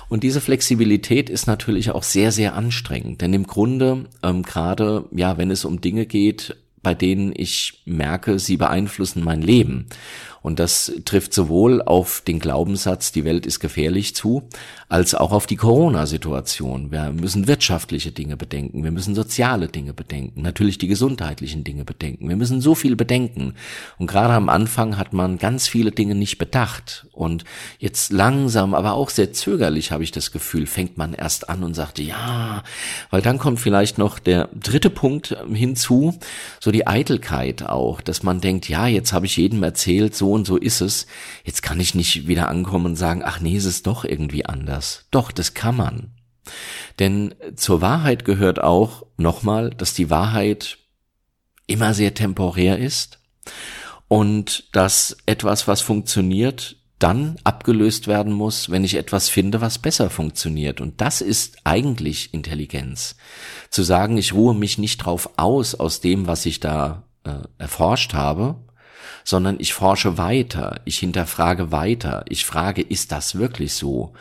Und 0.09 0.23
diese 0.23 0.41
Flexibilität 0.41 1.29
ist 1.29 1.45
natürlich 1.45 1.91
auch 1.91 2.03
sehr, 2.03 2.31
sehr 2.31 2.55
anstrengend. 2.55 3.21
Denn 3.21 3.33
im 3.33 3.45
Grunde, 3.45 4.05
ähm, 4.23 4.41
gerade 4.41 5.05
ja, 5.11 5.37
wenn 5.37 5.51
es 5.51 5.65
um 5.65 5.81
Dinge 5.81 6.07
geht, 6.07 6.55
bei 6.81 6.93
denen 6.93 7.33
ich 7.35 7.81
merke, 7.85 8.39
sie 8.39 8.57
beeinflussen 8.57 9.23
mein 9.23 9.41
Leben 9.41 9.87
und 10.41 10.59
das 10.59 10.91
trifft 11.05 11.33
sowohl 11.33 11.81
auf 11.81 12.21
den 12.21 12.39
Glaubenssatz, 12.39 13.11
die 13.11 13.25
Welt 13.25 13.45
ist 13.45 13.59
gefährlich 13.59 14.15
zu, 14.15 14.43
als 14.87 15.13
auch 15.13 15.31
auf 15.31 15.47
die 15.47 15.55
Corona-Situation. 15.55 16.91
Wir 16.91 17.11
müssen 17.11 17.47
wirtschaftliche 17.47 18.11
Dinge 18.11 18.37
bedenken, 18.37 18.83
wir 18.83 18.91
müssen 18.91 19.15
soziale 19.15 19.67
Dinge 19.67 19.93
bedenken, 19.93 20.41
natürlich 20.41 20.77
die 20.77 20.87
gesundheitlichen 20.87 21.63
Dinge 21.63 21.85
bedenken. 21.85 22.29
Wir 22.29 22.35
müssen 22.35 22.61
so 22.61 22.75
viel 22.75 22.95
bedenken. 22.95 23.53
Und 23.97 24.07
gerade 24.07 24.33
am 24.33 24.49
Anfang 24.49 24.97
hat 24.97 25.13
man 25.13 25.37
ganz 25.37 25.67
viele 25.67 25.91
Dinge 25.91 26.15
nicht 26.15 26.37
bedacht. 26.37 27.07
Und 27.11 27.43
jetzt 27.77 28.11
langsam, 28.11 28.73
aber 28.73 28.93
auch 28.93 29.09
sehr 29.09 29.33
zögerlich 29.33 29.91
habe 29.91 30.03
ich 30.03 30.11
das 30.11 30.31
Gefühl, 30.31 30.65
fängt 30.65 30.97
man 30.97 31.13
erst 31.13 31.49
an 31.49 31.63
und 31.63 31.73
sagt, 31.73 31.99
ja, 31.99 32.63
weil 33.09 33.21
dann 33.21 33.37
kommt 33.37 33.59
vielleicht 33.59 33.97
noch 33.97 34.19
der 34.19 34.49
dritte 34.53 34.89
Punkt 34.89 35.35
hinzu, 35.53 36.17
so 36.59 36.71
die 36.71 36.87
Eitelkeit 36.87 37.63
auch, 37.63 38.01
dass 38.01 38.23
man 38.23 38.41
denkt, 38.41 38.69
ja, 38.69 38.87
jetzt 38.87 39.13
habe 39.13 39.25
ich 39.25 39.37
jedem 39.37 39.61
erzählt, 39.63 40.15
so 40.15 40.28
und 40.33 40.45
so 40.45 40.57
ist 40.57 40.81
es. 40.81 41.07
Jetzt 41.43 41.61
kann 41.61 41.79
ich 41.79 41.95
nicht 41.95 42.27
wieder 42.27 42.49
ankommen 42.49 42.87
und 42.87 42.95
sagen, 42.95 43.21
ach 43.23 43.39
nee, 43.39 43.55
es 43.55 43.65
ist 43.65 43.87
doch 43.87 44.03
irgendwie 44.03 44.45
anders. 44.45 45.05
Doch, 45.11 45.31
das 45.31 45.53
kann 45.53 45.75
man. 45.75 46.11
Denn 46.99 47.35
zur 47.55 47.81
Wahrheit 47.81 48.25
gehört 48.25 48.61
auch 48.61 49.05
nochmal, 49.17 49.69
dass 49.69 49.93
die 49.93 50.09
Wahrheit 50.09 50.77
immer 51.67 51.93
sehr 51.93 52.13
temporär 52.13 52.79
ist 52.79 53.19
und 54.07 54.75
dass 54.75 55.17
etwas, 55.25 55.67
was 55.67 55.81
funktioniert, 55.81 56.77
dann 56.97 57.37
abgelöst 57.45 58.07
werden 58.07 58.33
muss, 58.33 58.69
wenn 58.69 58.83
ich 58.83 58.95
etwas 58.95 59.29
finde, 59.29 59.61
was 59.61 59.79
besser 59.79 60.09
funktioniert. 60.09 60.81
Und 60.81 60.99
das 60.99 61.21
ist 61.21 61.57
eigentlich 61.63 62.33
Intelligenz. 62.33 63.15
Zu 63.69 63.83
sagen, 63.83 64.17
ich 64.17 64.33
ruhe 64.33 64.53
mich 64.53 64.77
nicht 64.77 64.97
drauf 64.97 65.29
aus, 65.37 65.75
aus 65.75 66.01
dem, 66.01 66.27
was 66.27 66.45
ich 66.45 66.59
da 66.59 67.03
äh, 67.23 67.35
erforscht 67.57 68.13
habe, 68.13 68.55
sondern 69.29 69.57
ich 69.59 69.73
forsche 69.73 70.17
weiter, 70.17 70.81
ich 70.85 70.97
hinterfrage 70.97 71.71
weiter, 71.71 72.25
ich 72.29 72.45
frage, 72.45 72.81
ist 72.81 73.11
das 73.11 73.35
wirklich 73.35 73.73
so? 73.73 74.13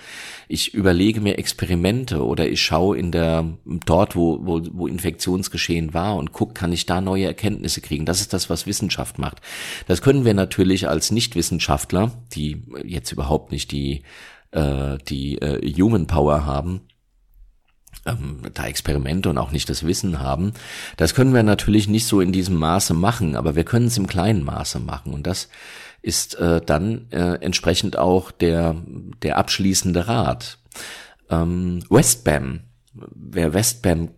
Ich 0.48 0.74
überlege 0.74 1.22
mir 1.22 1.38
Experimente 1.38 2.22
oder 2.22 2.46
ich 2.46 2.60
schaue 2.60 2.98
in 2.98 3.10
der, 3.10 3.46
dort, 3.64 4.16
wo, 4.16 4.38
wo, 4.42 4.60
wo 4.70 4.86
Infektionsgeschehen 4.86 5.94
war 5.94 6.16
und 6.16 6.32
guck, 6.32 6.54
kann 6.54 6.72
ich 6.72 6.84
da 6.84 7.00
neue 7.00 7.24
Erkenntnisse 7.24 7.80
kriegen? 7.80 8.04
Das 8.04 8.20
ist 8.20 8.34
das, 8.34 8.50
was 8.50 8.66
Wissenschaft 8.66 9.18
macht. 9.18 9.40
Das 9.86 10.02
können 10.02 10.26
wir 10.26 10.34
natürlich 10.34 10.88
als 10.88 11.10
Nichtwissenschaftler, 11.10 12.12
die 12.34 12.62
jetzt 12.84 13.10
überhaupt 13.10 13.50
nicht 13.50 13.72
die, 13.72 14.02
äh, 14.50 14.98
die 15.08 15.38
äh, 15.38 15.72
Human 15.80 16.06
Power 16.06 16.44
haben, 16.44 16.82
ähm, 18.06 18.40
da 18.54 18.66
Experimente 18.66 19.30
und 19.30 19.38
auch 19.38 19.52
nicht 19.52 19.68
das 19.68 19.86
Wissen 19.86 20.20
haben. 20.20 20.52
Das 20.96 21.14
können 21.14 21.34
wir 21.34 21.42
natürlich 21.42 21.88
nicht 21.88 22.06
so 22.06 22.20
in 22.20 22.32
diesem 22.32 22.56
Maße 22.56 22.94
machen, 22.94 23.36
aber 23.36 23.56
wir 23.56 23.64
können 23.64 23.86
es 23.86 23.98
im 23.98 24.06
kleinen 24.06 24.44
Maße 24.44 24.80
machen 24.80 25.12
und 25.12 25.26
das 25.26 25.48
ist 26.00 26.36
äh, 26.36 26.60
dann 26.64 27.10
äh, 27.10 27.34
entsprechend 27.40 27.98
auch 27.98 28.30
der 28.30 28.76
der 29.22 29.36
abschließende 29.36 30.06
Rat. 30.06 30.58
Ähm, 31.30 31.82
Westbam, 31.90 32.60
wer 32.94 33.52
Westbam 33.52 34.10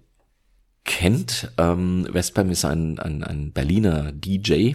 kennt, 0.84 1.52
ähm, 1.58 2.06
Westbam 2.10 2.50
ist 2.50 2.64
ein, 2.64 2.98
ein, 2.98 3.22
ein 3.24 3.52
Berliner 3.52 4.12
DJ. 4.12 4.74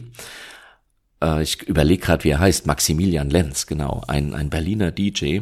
Äh, 1.22 1.44
ich 1.44 1.64
überlege 1.64 2.04
gerade, 2.04 2.24
wie 2.24 2.30
er 2.30 2.40
heißt, 2.40 2.68
Maximilian 2.68 3.30
Lenz, 3.30 3.68
genau, 3.68 4.02
ein, 4.08 4.34
ein 4.34 4.50
Berliner 4.50 4.92
DJ 4.92 5.40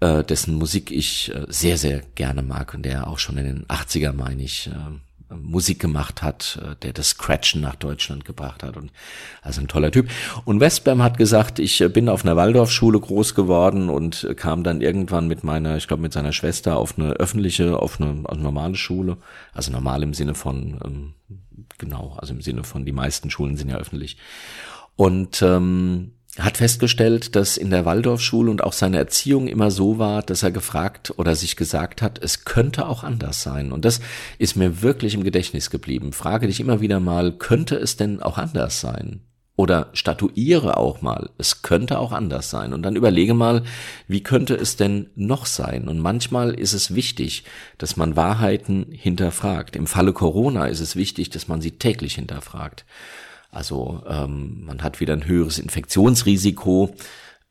äh, 0.00 0.24
dessen 0.24 0.54
Musik 0.54 0.90
ich 0.90 1.34
äh, 1.34 1.46
sehr, 1.48 1.78
sehr 1.78 2.00
gerne 2.14 2.42
mag 2.42 2.74
und 2.74 2.82
der 2.82 3.06
auch 3.06 3.18
schon 3.18 3.38
in 3.38 3.46
den 3.46 3.66
80er, 3.66 4.12
meine 4.12 4.42
ich, 4.42 4.68
äh, 4.68 4.98
Musik 5.30 5.80
gemacht 5.80 6.22
hat, 6.22 6.60
äh, 6.62 6.76
der 6.82 6.92
das 6.92 7.10
Scratchen 7.10 7.60
nach 7.60 7.74
Deutschland 7.74 8.24
gebracht 8.24 8.62
hat 8.62 8.76
und 8.76 8.92
also 9.42 9.60
ein 9.60 9.68
toller 9.68 9.90
Typ. 9.90 10.08
Und 10.44 10.60
Westbam 10.60 11.02
hat 11.02 11.18
gesagt, 11.18 11.58
ich 11.58 11.80
äh, 11.80 11.88
bin 11.88 12.08
auf 12.08 12.24
einer 12.24 12.36
Waldorfschule 12.36 13.00
groß 13.00 13.34
geworden 13.34 13.88
und 13.88 14.24
äh, 14.24 14.34
kam 14.34 14.64
dann 14.64 14.80
irgendwann 14.80 15.28
mit 15.28 15.44
meiner, 15.44 15.76
ich 15.76 15.88
glaube 15.88 16.02
mit 16.02 16.12
seiner 16.12 16.32
Schwester 16.32 16.76
auf 16.76 16.98
eine 16.98 17.12
öffentliche, 17.12 17.78
auf 17.78 18.00
eine, 18.00 18.24
auf 18.24 18.34
eine 18.34 18.42
normale 18.42 18.76
Schule, 18.76 19.16
also 19.52 19.72
normal 19.72 20.02
im 20.02 20.14
Sinne 20.14 20.34
von 20.34 20.78
ähm, 20.84 21.14
genau, 21.78 22.16
also 22.18 22.34
im 22.34 22.40
Sinne 22.40 22.64
von 22.64 22.84
die 22.84 22.92
meisten 22.92 23.30
Schulen 23.30 23.56
sind 23.56 23.70
ja 23.70 23.76
öffentlich. 23.76 24.16
Und 24.96 25.42
ähm, 25.42 26.12
hat 26.38 26.56
festgestellt, 26.56 27.36
dass 27.36 27.56
in 27.56 27.70
der 27.70 27.84
Waldorfschule 27.84 28.50
und 28.50 28.64
auch 28.64 28.72
seine 28.72 28.98
Erziehung 28.98 29.46
immer 29.46 29.70
so 29.70 29.98
war, 29.98 30.22
dass 30.22 30.42
er 30.42 30.50
gefragt 30.50 31.12
oder 31.16 31.36
sich 31.36 31.54
gesagt 31.54 32.02
hat, 32.02 32.22
es 32.22 32.44
könnte 32.44 32.86
auch 32.88 33.04
anders 33.04 33.42
sein. 33.42 33.70
Und 33.70 33.84
das 33.84 34.00
ist 34.38 34.56
mir 34.56 34.82
wirklich 34.82 35.14
im 35.14 35.22
Gedächtnis 35.22 35.70
geblieben. 35.70 36.12
Frage 36.12 36.48
dich 36.48 36.58
immer 36.58 36.80
wieder 36.80 36.98
mal, 36.98 37.32
könnte 37.32 37.76
es 37.76 37.96
denn 37.96 38.20
auch 38.20 38.38
anders 38.38 38.80
sein? 38.80 39.20
oder 39.56 39.90
statuiere 39.92 40.76
auch 40.76 41.00
mal, 41.00 41.30
es 41.38 41.62
könnte 41.62 41.98
auch 42.00 42.12
anders 42.12 42.50
sein. 42.50 42.72
Und 42.72 42.82
dann 42.82 42.96
überlege 42.96 43.34
mal, 43.34 43.62
wie 44.08 44.22
könnte 44.22 44.54
es 44.54 44.76
denn 44.76 45.10
noch 45.14 45.46
sein? 45.46 45.86
Und 45.86 46.00
manchmal 46.00 46.54
ist 46.54 46.72
es 46.72 46.94
wichtig, 46.94 47.44
dass 47.78 47.96
man 47.96 48.16
Wahrheiten 48.16 48.86
hinterfragt. 48.90 49.76
Im 49.76 49.86
Falle 49.86 50.12
Corona 50.12 50.66
ist 50.66 50.80
es 50.80 50.96
wichtig, 50.96 51.30
dass 51.30 51.46
man 51.46 51.60
sie 51.60 51.72
täglich 51.72 52.16
hinterfragt. 52.16 52.84
Also 53.54 54.02
ähm, 54.06 54.64
man 54.66 54.82
hat 54.82 55.00
wieder 55.00 55.14
ein 55.14 55.26
höheres 55.26 55.58
Infektionsrisiko 55.58 56.94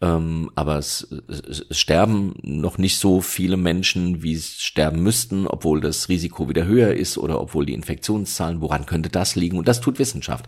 ähm, 0.04 0.52
aber 0.56 0.80
es, 0.80 1.08
es, 1.30 1.64
es 1.70 1.80
sterben 1.80 2.34
noch 2.42 2.78
nicht 2.78 2.98
so 2.98 3.22
viele 3.22 3.56
Menschen, 3.56 4.22
wie 4.22 4.34
es 4.34 4.62
sterben 4.62 5.02
müssten, 5.02 5.48
obwohl 5.48 5.80
das 5.80 6.10
Risiko 6.10 6.50
wieder 6.50 6.66
höher 6.66 6.94
ist 6.94 7.18
oder 7.18 7.40
obwohl 7.40 7.66
die 7.66 7.74
Infektionszahlen, 7.74 8.60
woran 8.60 8.86
könnte 8.86 9.08
das 9.08 9.38
liegen? 9.38 9.58
Und 9.58 9.70
das 9.70 9.80
tut 9.80 10.00
Wissenschaft. 10.00 10.46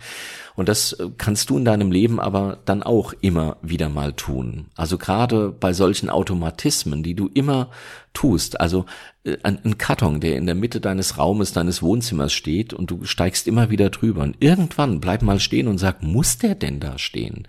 Und 0.55 0.67
das 0.67 0.91
äh, 0.93 1.09
kannst 1.17 1.49
du 1.49 1.57
in 1.57 1.63
deinem 1.63 1.89
Leben 1.89 2.19
aber 2.19 2.59
dann 2.65 2.83
auch 2.83 3.13
immer 3.21 3.55
wieder 3.61 3.87
mal 3.87 4.11
tun. 4.11 4.65
Also 4.75 4.97
gerade 4.97 5.51
bei 5.57 5.71
solchen 5.71 6.09
Automatismen, 6.09 7.01
die 7.01 7.15
du 7.15 7.29
immer 7.33 7.69
tust, 8.15 8.59
also 8.59 8.85
äh, 9.25 9.37
ein, 9.43 9.77
Karton, 9.77 10.19
der 10.19 10.37
in 10.37 10.45
der 10.45 10.55
Mitte 10.55 10.79
deines 10.79 11.17
Raumes, 11.17 11.51
deines 11.51 11.81
Wohnzimmers 11.81 12.33
steht 12.33 12.73
und 12.73 12.91
du 12.91 13.03
steigst 13.03 13.47
immer 13.47 13.69
wieder 13.69 13.89
drüber 13.89 14.23
und 14.23 14.37
irgendwann 14.39 14.99
bleib 14.99 15.21
mal 15.21 15.39
stehen 15.39 15.67
und 15.67 15.77
sag, 15.77 16.01
muss 16.03 16.37
der 16.37 16.55
denn 16.55 16.79
da 16.79 16.97
stehen? 16.97 17.47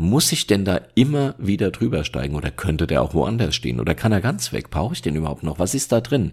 Muss 0.00 0.30
ich 0.30 0.46
denn 0.46 0.64
da 0.64 0.80
immer 0.94 1.34
wieder 1.38 1.72
drüber 1.72 2.04
steigen 2.04 2.36
oder 2.36 2.52
könnte 2.52 2.86
der 2.86 3.02
auch 3.02 3.14
woanders 3.14 3.56
stehen 3.56 3.80
oder 3.80 3.96
kann 3.96 4.12
er 4.12 4.20
ganz 4.20 4.52
weg? 4.52 4.70
Brauche 4.70 4.94
ich 4.94 5.02
den 5.02 5.16
überhaupt 5.16 5.42
noch? 5.42 5.58
Was 5.58 5.74
ist 5.74 5.90
da 5.90 6.00
drin? 6.00 6.32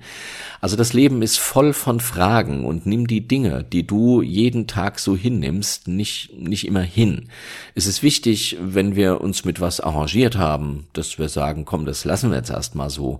Also 0.61 0.75
das 0.75 0.93
Leben 0.93 1.23
ist 1.23 1.39
voll 1.39 1.73
von 1.73 1.99
Fragen 1.99 2.63
und 2.63 2.85
nimm 2.85 3.07
die 3.07 3.27
Dinge, 3.27 3.63
die 3.63 3.87
du 3.87 4.21
jeden 4.21 4.67
Tag 4.67 4.99
so 4.99 5.17
hinnimmst, 5.17 5.87
nicht, 5.87 6.37
nicht 6.37 6.67
immer 6.67 6.83
hin. 6.83 7.29
Es 7.73 7.87
ist 7.87 8.03
wichtig, 8.03 8.57
wenn 8.61 8.95
wir 8.95 9.21
uns 9.21 9.45
mit 9.45 9.59
was 9.59 9.79
arrangiert 9.79 10.37
haben, 10.37 10.85
dass 10.93 11.17
wir 11.17 11.27
sagen, 11.27 11.65
komm, 11.65 11.85
das 11.87 12.05
lassen 12.05 12.29
wir 12.29 12.37
jetzt 12.37 12.51
erstmal 12.51 12.91
so. 12.91 13.19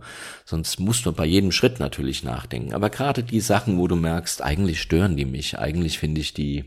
Sonst 0.55 0.79
musst 0.79 1.05
du 1.05 1.11
bei 1.11 1.25
jedem 1.25 1.51
Schritt 1.51 1.81
natürlich 1.81 2.23
nachdenken. 2.23 2.73
Aber 2.73 2.89
gerade 2.89 3.23
die 3.23 3.41
Sachen, 3.41 3.77
wo 3.77 3.89
du 3.89 3.97
merkst, 3.97 4.41
eigentlich 4.41 4.79
stören 4.79 5.17
die 5.17 5.25
mich, 5.25 5.59
eigentlich 5.59 5.99
finde 5.99 6.21
ich 6.21 6.33
die 6.33 6.63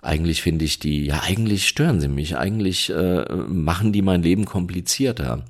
eigentlich 0.00 0.40
finde 0.40 0.64
ich 0.64 0.78
die, 0.78 1.04
ja, 1.04 1.22
eigentlich 1.24 1.68
stören 1.68 2.00
sie 2.00 2.08
mich, 2.08 2.38
eigentlich 2.38 2.88
äh, 2.90 3.24
machen 3.48 3.92
die 3.92 4.00
mein 4.00 4.22
Leben 4.22 4.46
komplizierter 4.46 5.44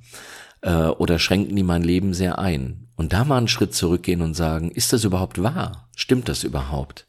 äh, 0.63 0.87
oder 0.87 1.21
schränken 1.21 1.55
die 1.55 1.63
mein 1.63 1.85
Leben 1.85 2.15
sehr 2.15 2.41
ein. 2.41 2.89
Und 2.97 3.13
da 3.13 3.25
mal 3.25 3.39
einen 3.39 3.49
Schritt 3.49 3.75
zurückgehen 3.75 4.23
und 4.23 4.35
sagen, 4.35 4.73
ist 4.73 4.93
das 4.93 5.05
überhaupt 5.05 5.41
wahr? 5.41 5.89
Stimmt 5.95 6.29
das 6.29 6.43
überhaupt? 6.43 7.07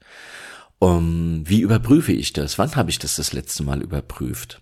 Um, 0.78 1.42
wie 1.46 1.62
überprüfe 1.62 2.12
ich 2.12 2.34
das? 2.34 2.60
Wann 2.60 2.76
habe 2.76 2.92
ich 2.92 3.00
das 3.00 3.16
das 3.16 3.34
letzte 3.34 3.64
Mal 3.64 3.82
überprüft? 3.82 4.62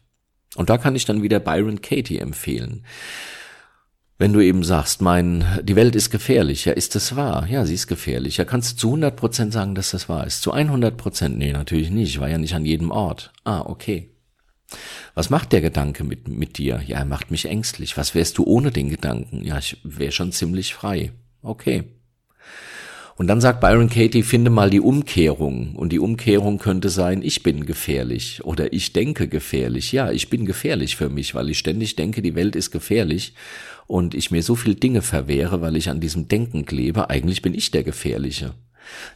Und 0.55 0.69
da 0.69 0.78
kann 0.78 0.95
ich 0.95 1.03
dann 1.03 1.21
wieder 1.21 1.41
Byron 1.41 1.82
Katie 1.82 2.19
empfehlen. 2.19 2.86
Wenn 4.18 4.32
du 4.32 4.39
eben 4.39 4.63
sagst, 4.63 5.01
mein, 5.01 5.43
die 5.63 5.76
Welt 5.76 5.93
ist 5.93 6.09
gefährlich, 6.09 6.66
ja, 6.66 6.72
ist 6.72 6.95
das 6.95 7.18
wahr? 7.18 7.47
Ja, 7.47 7.66
sie 7.66 7.74
ist 7.74 7.88
gefährlich. 7.88 8.38
Ja, 8.38 8.45
kannst 8.45 8.74
du 8.74 8.78
zu 8.78 8.88
100 8.88 9.16
Prozent 9.16 9.51
sagen, 9.51 9.76
dass 9.76 9.91
das 9.91 10.07
wahr 10.07 10.26
ist? 10.26 10.41
Zu 10.41 10.53
100 10.53 10.95
Prozent? 10.95 11.38
Nee, 11.38 11.51
natürlich 11.51 11.89
nicht. 11.89 12.11
Ich 12.11 12.20
war 12.22 12.30
ja 12.30 12.38
nicht 12.38 12.55
an 12.55 12.66
jedem 12.66 12.91
Ort. 12.91 13.34
Ah, 13.43 13.61
okay. 13.61 14.11
Was 15.16 15.30
macht 15.30 15.51
der 15.51 15.61
Gedanke 15.61 16.05
mit, 16.05 16.30
mit 16.30 16.57
dir? 16.57 16.82
Ja, 16.86 16.99
er 16.99 17.05
macht 17.05 17.30
mich 17.30 17.45
ängstlich. 17.45 17.97
Was 17.97 18.16
wärst 18.16 18.38
du 18.38 18.45
ohne 18.45 18.72
den 18.72 18.89
Gedanken? 18.89 19.43
Ja, 19.43 19.57
ich 19.57 19.80
wäre 19.84 20.13
schon 20.13 20.32
ziemlich 20.32 20.74
frei. 20.74 21.11
Okay. 21.41 21.84
Und 23.18 23.28
dann 23.28 23.39
sagt 23.39 23.61
Byron 23.61 23.89
Katie, 23.89 24.24
finde 24.24 24.49
mal 24.49 24.70
die 24.70 24.82
Umkehrung. 24.82 25.76
Und 25.76 25.93
die 25.93 25.99
Umkehrung 25.99 26.57
könnte 26.57 26.89
sein, 26.89 27.22
ich 27.22 27.43
bin 27.43 27.66
gefährlich 27.66 28.43
oder 28.43 28.74
ich 28.74 28.91
denke 28.91 29.30
gefährlich. 29.30 29.93
Ja, 29.93 30.11
ich 30.11 30.30
bin 30.30 30.45
gefährlich 30.45 30.97
für 30.97 31.09
mich, 31.09 31.34
weil 31.34 31.49
ich 31.49 31.59
ständig 31.59 31.95
denke, 31.95 32.22
die 32.22 32.36
Welt 32.36 32.57
ist 32.57 32.72
gefährlich 32.72 33.34
und 33.88 34.16
ich 34.16 34.32
mir 34.32 34.43
so 34.43 34.55
viel 34.55 34.76
Dinge 34.76 35.01
verwehre, 35.01 35.61
weil 35.61 35.78
ich 35.78 35.89
an 35.89 36.01
diesem 36.01 36.28
Denken 36.28 36.66
klebe. 36.66 37.09
Eigentlich 37.09 37.41
bin 37.41 37.53
ich 37.53 37.72
der 37.72 37.84
Gefährliche. 37.84 38.53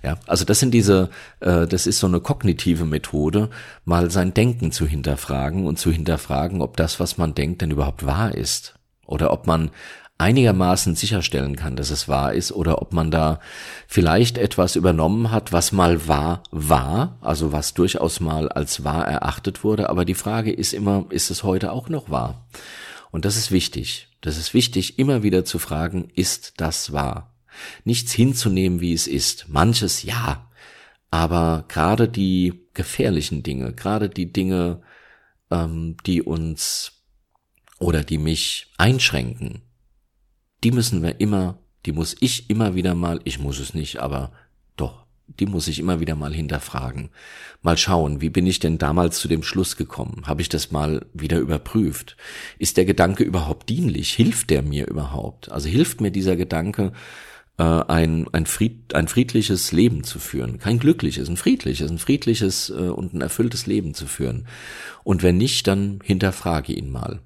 Ja, 0.02 0.18
also 0.28 0.46
das 0.46 0.60
sind 0.60 0.74
diese, 0.74 1.10
äh, 1.42 1.68
das 1.68 1.86
ist 1.86 2.00
so 2.00 2.08
eine 2.08 2.22
kognitive 2.22 2.86
Methode, 2.86 3.50
mal 3.86 4.10
sein 4.10 4.34
Denken 4.34 4.72
zu 4.72 4.88
hinterfragen 4.88 5.68
und 5.68 5.78
zu 5.78 5.92
hinterfragen, 5.92 6.62
ob 6.62 6.78
das, 6.78 7.00
was 7.00 7.18
man 7.18 7.36
denkt, 7.36 7.62
denn 7.62 7.72
überhaupt 7.72 8.06
wahr 8.06 8.34
ist. 8.34 8.76
Oder 9.06 9.32
ob 9.32 9.46
man 9.46 9.72
einigermaßen 10.20 10.96
sicherstellen 10.96 11.56
kann, 11.56 11.78
dass 11.78 11.90
es 11.90 12.08
wahr 12.08 12.34
ist 12.34 12.52
oder 12.52 12.82
ob 12.82 12.92
man 12.92 13.10
da 13.10 13.40
vielleicht 13.88 14.38
etwas 14.38 14.76
übernommen 14.76 15.32
hat, 15.32 15.54
was 15.54 15.72
mal 15.72 16.08
wahr 16.08 16.44
war, 16.52 17.18
also 17.22 17.54
was 17.54 17.74
durchaus 17.74 18.20
mal 18.20 18.50
als 18.50 18.84
wahr 18.84 19.08
erachtet 19.08 19.64
wurde. 19.64 19.90
Aber 19.90 20.04
die 20.04 20.16
Frage 20.16 20.52
ist 20.52 20.74
immer, 20.74 21.06
ist 21.10 21.32
es 21.32 21.44
heute 21.44 21.72
auch 21.72 21.88
noch 21.88 22.10
wahr? 22.10 22.48
Und 23.12 23.24
das 23.24 23.38
ist 23.38 23.50
wichtig. 23.50 24.10
Das 24.20 24.38
ist 24.38 24.54
wichtig, 24.54 25.00
immer 25.00 25.24
wieder 25.24 25.46
zu 25.46 25.58
fragen, 25.58 26.10
ist 26.14 26.56
das 26.58 26.92
wahr? 26.92 27.34
Nichts 27.86 28.12
hinzunehmen, 28.12 28.82
wie 28.82 28.94
es 28.94 29.08
ist. 29.08 29.48
Manches 29.48 30.04
ja. 30.04 30.50
Aber 31.12 31.64
gerade 31.70 32.10
die 32.10 32.68
gefährlichen 32.74 33.42
Dinge, 33.42 33.74
gerade 33.74 34.10
die 34.10 34.32
Dinge, 34.32 34.82
ähm, 35.50 35.96
die 36.06 36.22
uns 36.22 36.92
oder 37.80 38.04
die 38.04 38.18
mich 38.18 38.68
einschränken, 38.78 39.62
die 40.64 40.72
müssen 40.72 41.02
wir 41.04 41.20
immer, 41.20 41.58
die 41.86 41.92
muss 41.92 42.16
ich 42.20 42.50
immer 42.50 42.76
wieder 42.76 42.96
mal, 42.96 43.20
ich 43.24 43.40
muss 43.40 43.60
es 43.60 43.74
nicht, 43.74 44.00
aber 44.00 44.32
doch, 44.76 45.06
die 45.28 45.46
muss 45.46 45.68
ich 45.68 45.80
immer 45.80 46.00
wieder 46.00 46.16
mal 46.16 46.34
hinterfragen. 46.34 47.10
Mal 47.62 47.78
schauen, 47.78 48.22
wie 48.22 48.30
bin 48.30 48.48
ich 48.48 48.60
denn 48.60 48.78
damals 48.78 49.20
zu 49.20 49.28
dem 49.28 49.44
Schluss 49.44 49.78
gekommen? 49.78 50.24
Habe 50.26 50.42
ich 50.42 50.50
das 50.50 50.72
mal 50.72 51.06
wieder 51.14 51.40
überprüft? 51.40 52.18
Ist 52.58 52.78
der 52.78 52.86
Gedanke 52.86 53.24
überhaupt 53.24 53.70
dienlich? 53.70 54.14
Hilft 54.14 54.50
der 54.50 54.62
mir 54.62 54.88
überhaupt? 54.88 55.52
Also 55.52 55.70
hilft 55.70 56.02
mir 56.02 56.12
dieser 56.12 56.36
Gedanke, 56.36 56.94
äh, 57.58 57.64
ein, 57.64 58.28
ein, 58.32 58.46
Fried, 58.46 58.96
ein 58.96 59.08
friedliches 59.08 59.72
Leben 59.72 60.04
zu 60.04 60.20
führen? 60.20 60.58
Kein 60.60 60.80
glückliches, 60.80 61.30
ein 61.30 61.38
friedliches, 61.38 61.92
ein 61.92 62.00
friedliches 62.00 62.70
äh, 62.70 62.90
und 62.90 63.14
ein 63.14 63.22
erfülltes 63.22 63.66
Leben 63.66 63.94
zu 63.94 64.08
führen. 64.08 64.48
Und 65.04 65.24
wenn 65.24 65.38
nicht, 65.38 65.68
dann 65.68 66.00
hinterfrage 66.04 66.74
ihn 66.74 66.92
mal. 66.92 67.22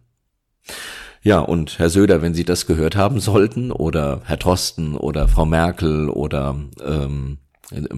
Ja, 1.25 1.39
und 1.39 1.79
Herr 1.79 1.89
Söder, 1.89 2.21
wenn 2.21 2.33
Sie 2.33 2.43
das 2.43 2.67
gehört 2.67 2.97
haben 2.97 3.21
sollten, 3.21 3.71
oder 3.71 4.21
Herr 4.25 4.35
Drosten 4.35 4.97
oder 4.97 5.29
Frau 5.29 5.45
Merkel 5.45 6.09
oder 6.09 6.57
ähm, 6.85 7.37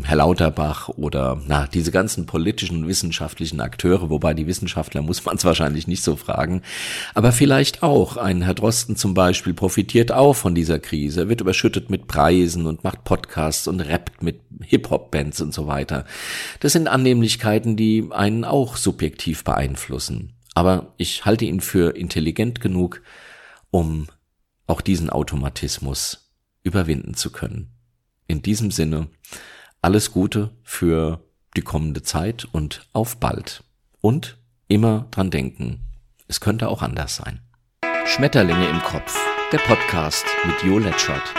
Herr 0.03 0.17
Lauterbach 0.17 0.89
oder 0.89 1.41
na 1.47 1.65
diese 1.65 1.91
ganzen 1.91 2.27
politischen 2.27 2.83
und 2.83 2.87
wissenschaftlichen 2.87 3.61
Akteure, 3.61 4.11
wobei 4.11 4.35
die 4.35 4.45
Wissenschaftler 4.45 5.01
muss 5.01 5.25
man 5.25 5.37
es 5.37 5.45
wahrscheinlich 5.45 5.87
nicht 5.87 6.03
so 6.03 6.15
fragen, 6.15 6.61
aber 7.15 7.31
vielleicht 7.31 7.81
auch 7.81 8.15
ein 8.15 8.43
Herr 8.43 8.53
Drosten 8.53 8.95
zum 8.95 9.15
Beispiel 9.15 9.55
profitiert 9.55 10.11
auch 10.11 10.33
von 10.33 10.53
dieser 10.53 10.77
Krise, 10.77 11.27
wird 11.27 11.41
überschüttet 11.41 11.89
mit 11.89 12.05
Preisen 12.05 12.67
und 12.67 12.83
macht 12.83 13.05
Podcasts 13.05 13.67
und 13.67 13.81
rappt 13.81 14.21
mit 14.21 14.39
Hip-Hop-Bands 14.61 15.41
und 15.41 15.51
so 15.51 15.65
weiter. 15.65 16.05
Das 16.59 16.73
sind 16.73 16.87
Annehmlichkeiten, 16.87 17.75
die 17.75 18.07
einen 18.11 18.43
auch 18.43 18.77
subjektiv 18.77 19.43
beeinflussen. 19.43 20.34
Aber 20.55 20.93
ich 20.97 21.25
halte 21.25 21.45
ihn 21.45 21.59
für 21.59 21.95
intelligent 21.95 22.61
genug, 22.61 23.01
um 23.71 24.07
auch 24.67 24.81
diesen 24.81 25.09
Automatismus 25.09 26.31
überwinden 26.63 27.13
zu 27.13 27.31
können. 27.31 27.71
In 28.25 28.41
diesem 28.41 28.71
Sinne, 28.71 29.09
alles 29.81 30.11
Gute 30.11 30.49
für 30.63 31.23
die 31.55 31.61
kommende 31.61 32.01
Zeit 32.01 32.47
und 32.51 32.87
auf 32.93 33.17
bald. 33.19 33.63
Und 34.01 34.37
immer 34.67 35.07
dran 35.11 35.29
denken, 35.29 35.81
es 36.27 36.39
könnte 36.39 36.69
auch 36.69 36.81
anders 36.81 37.17
sein. 37.17 37.41
Schmetterlinge 38.05 38.67
im 38.67 38.79
Kopf, 38.81 39.15
der 39.51 39.59
Podcast 39.59 40.25
mit 40.45 40.63
Jo 40.63 40.79
Letschert. 40.79 41.33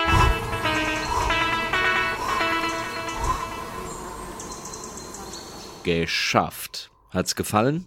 Geschafft. 5.84 6.90
Hat's 7.10 7.34
gefallen? 7.34 7.86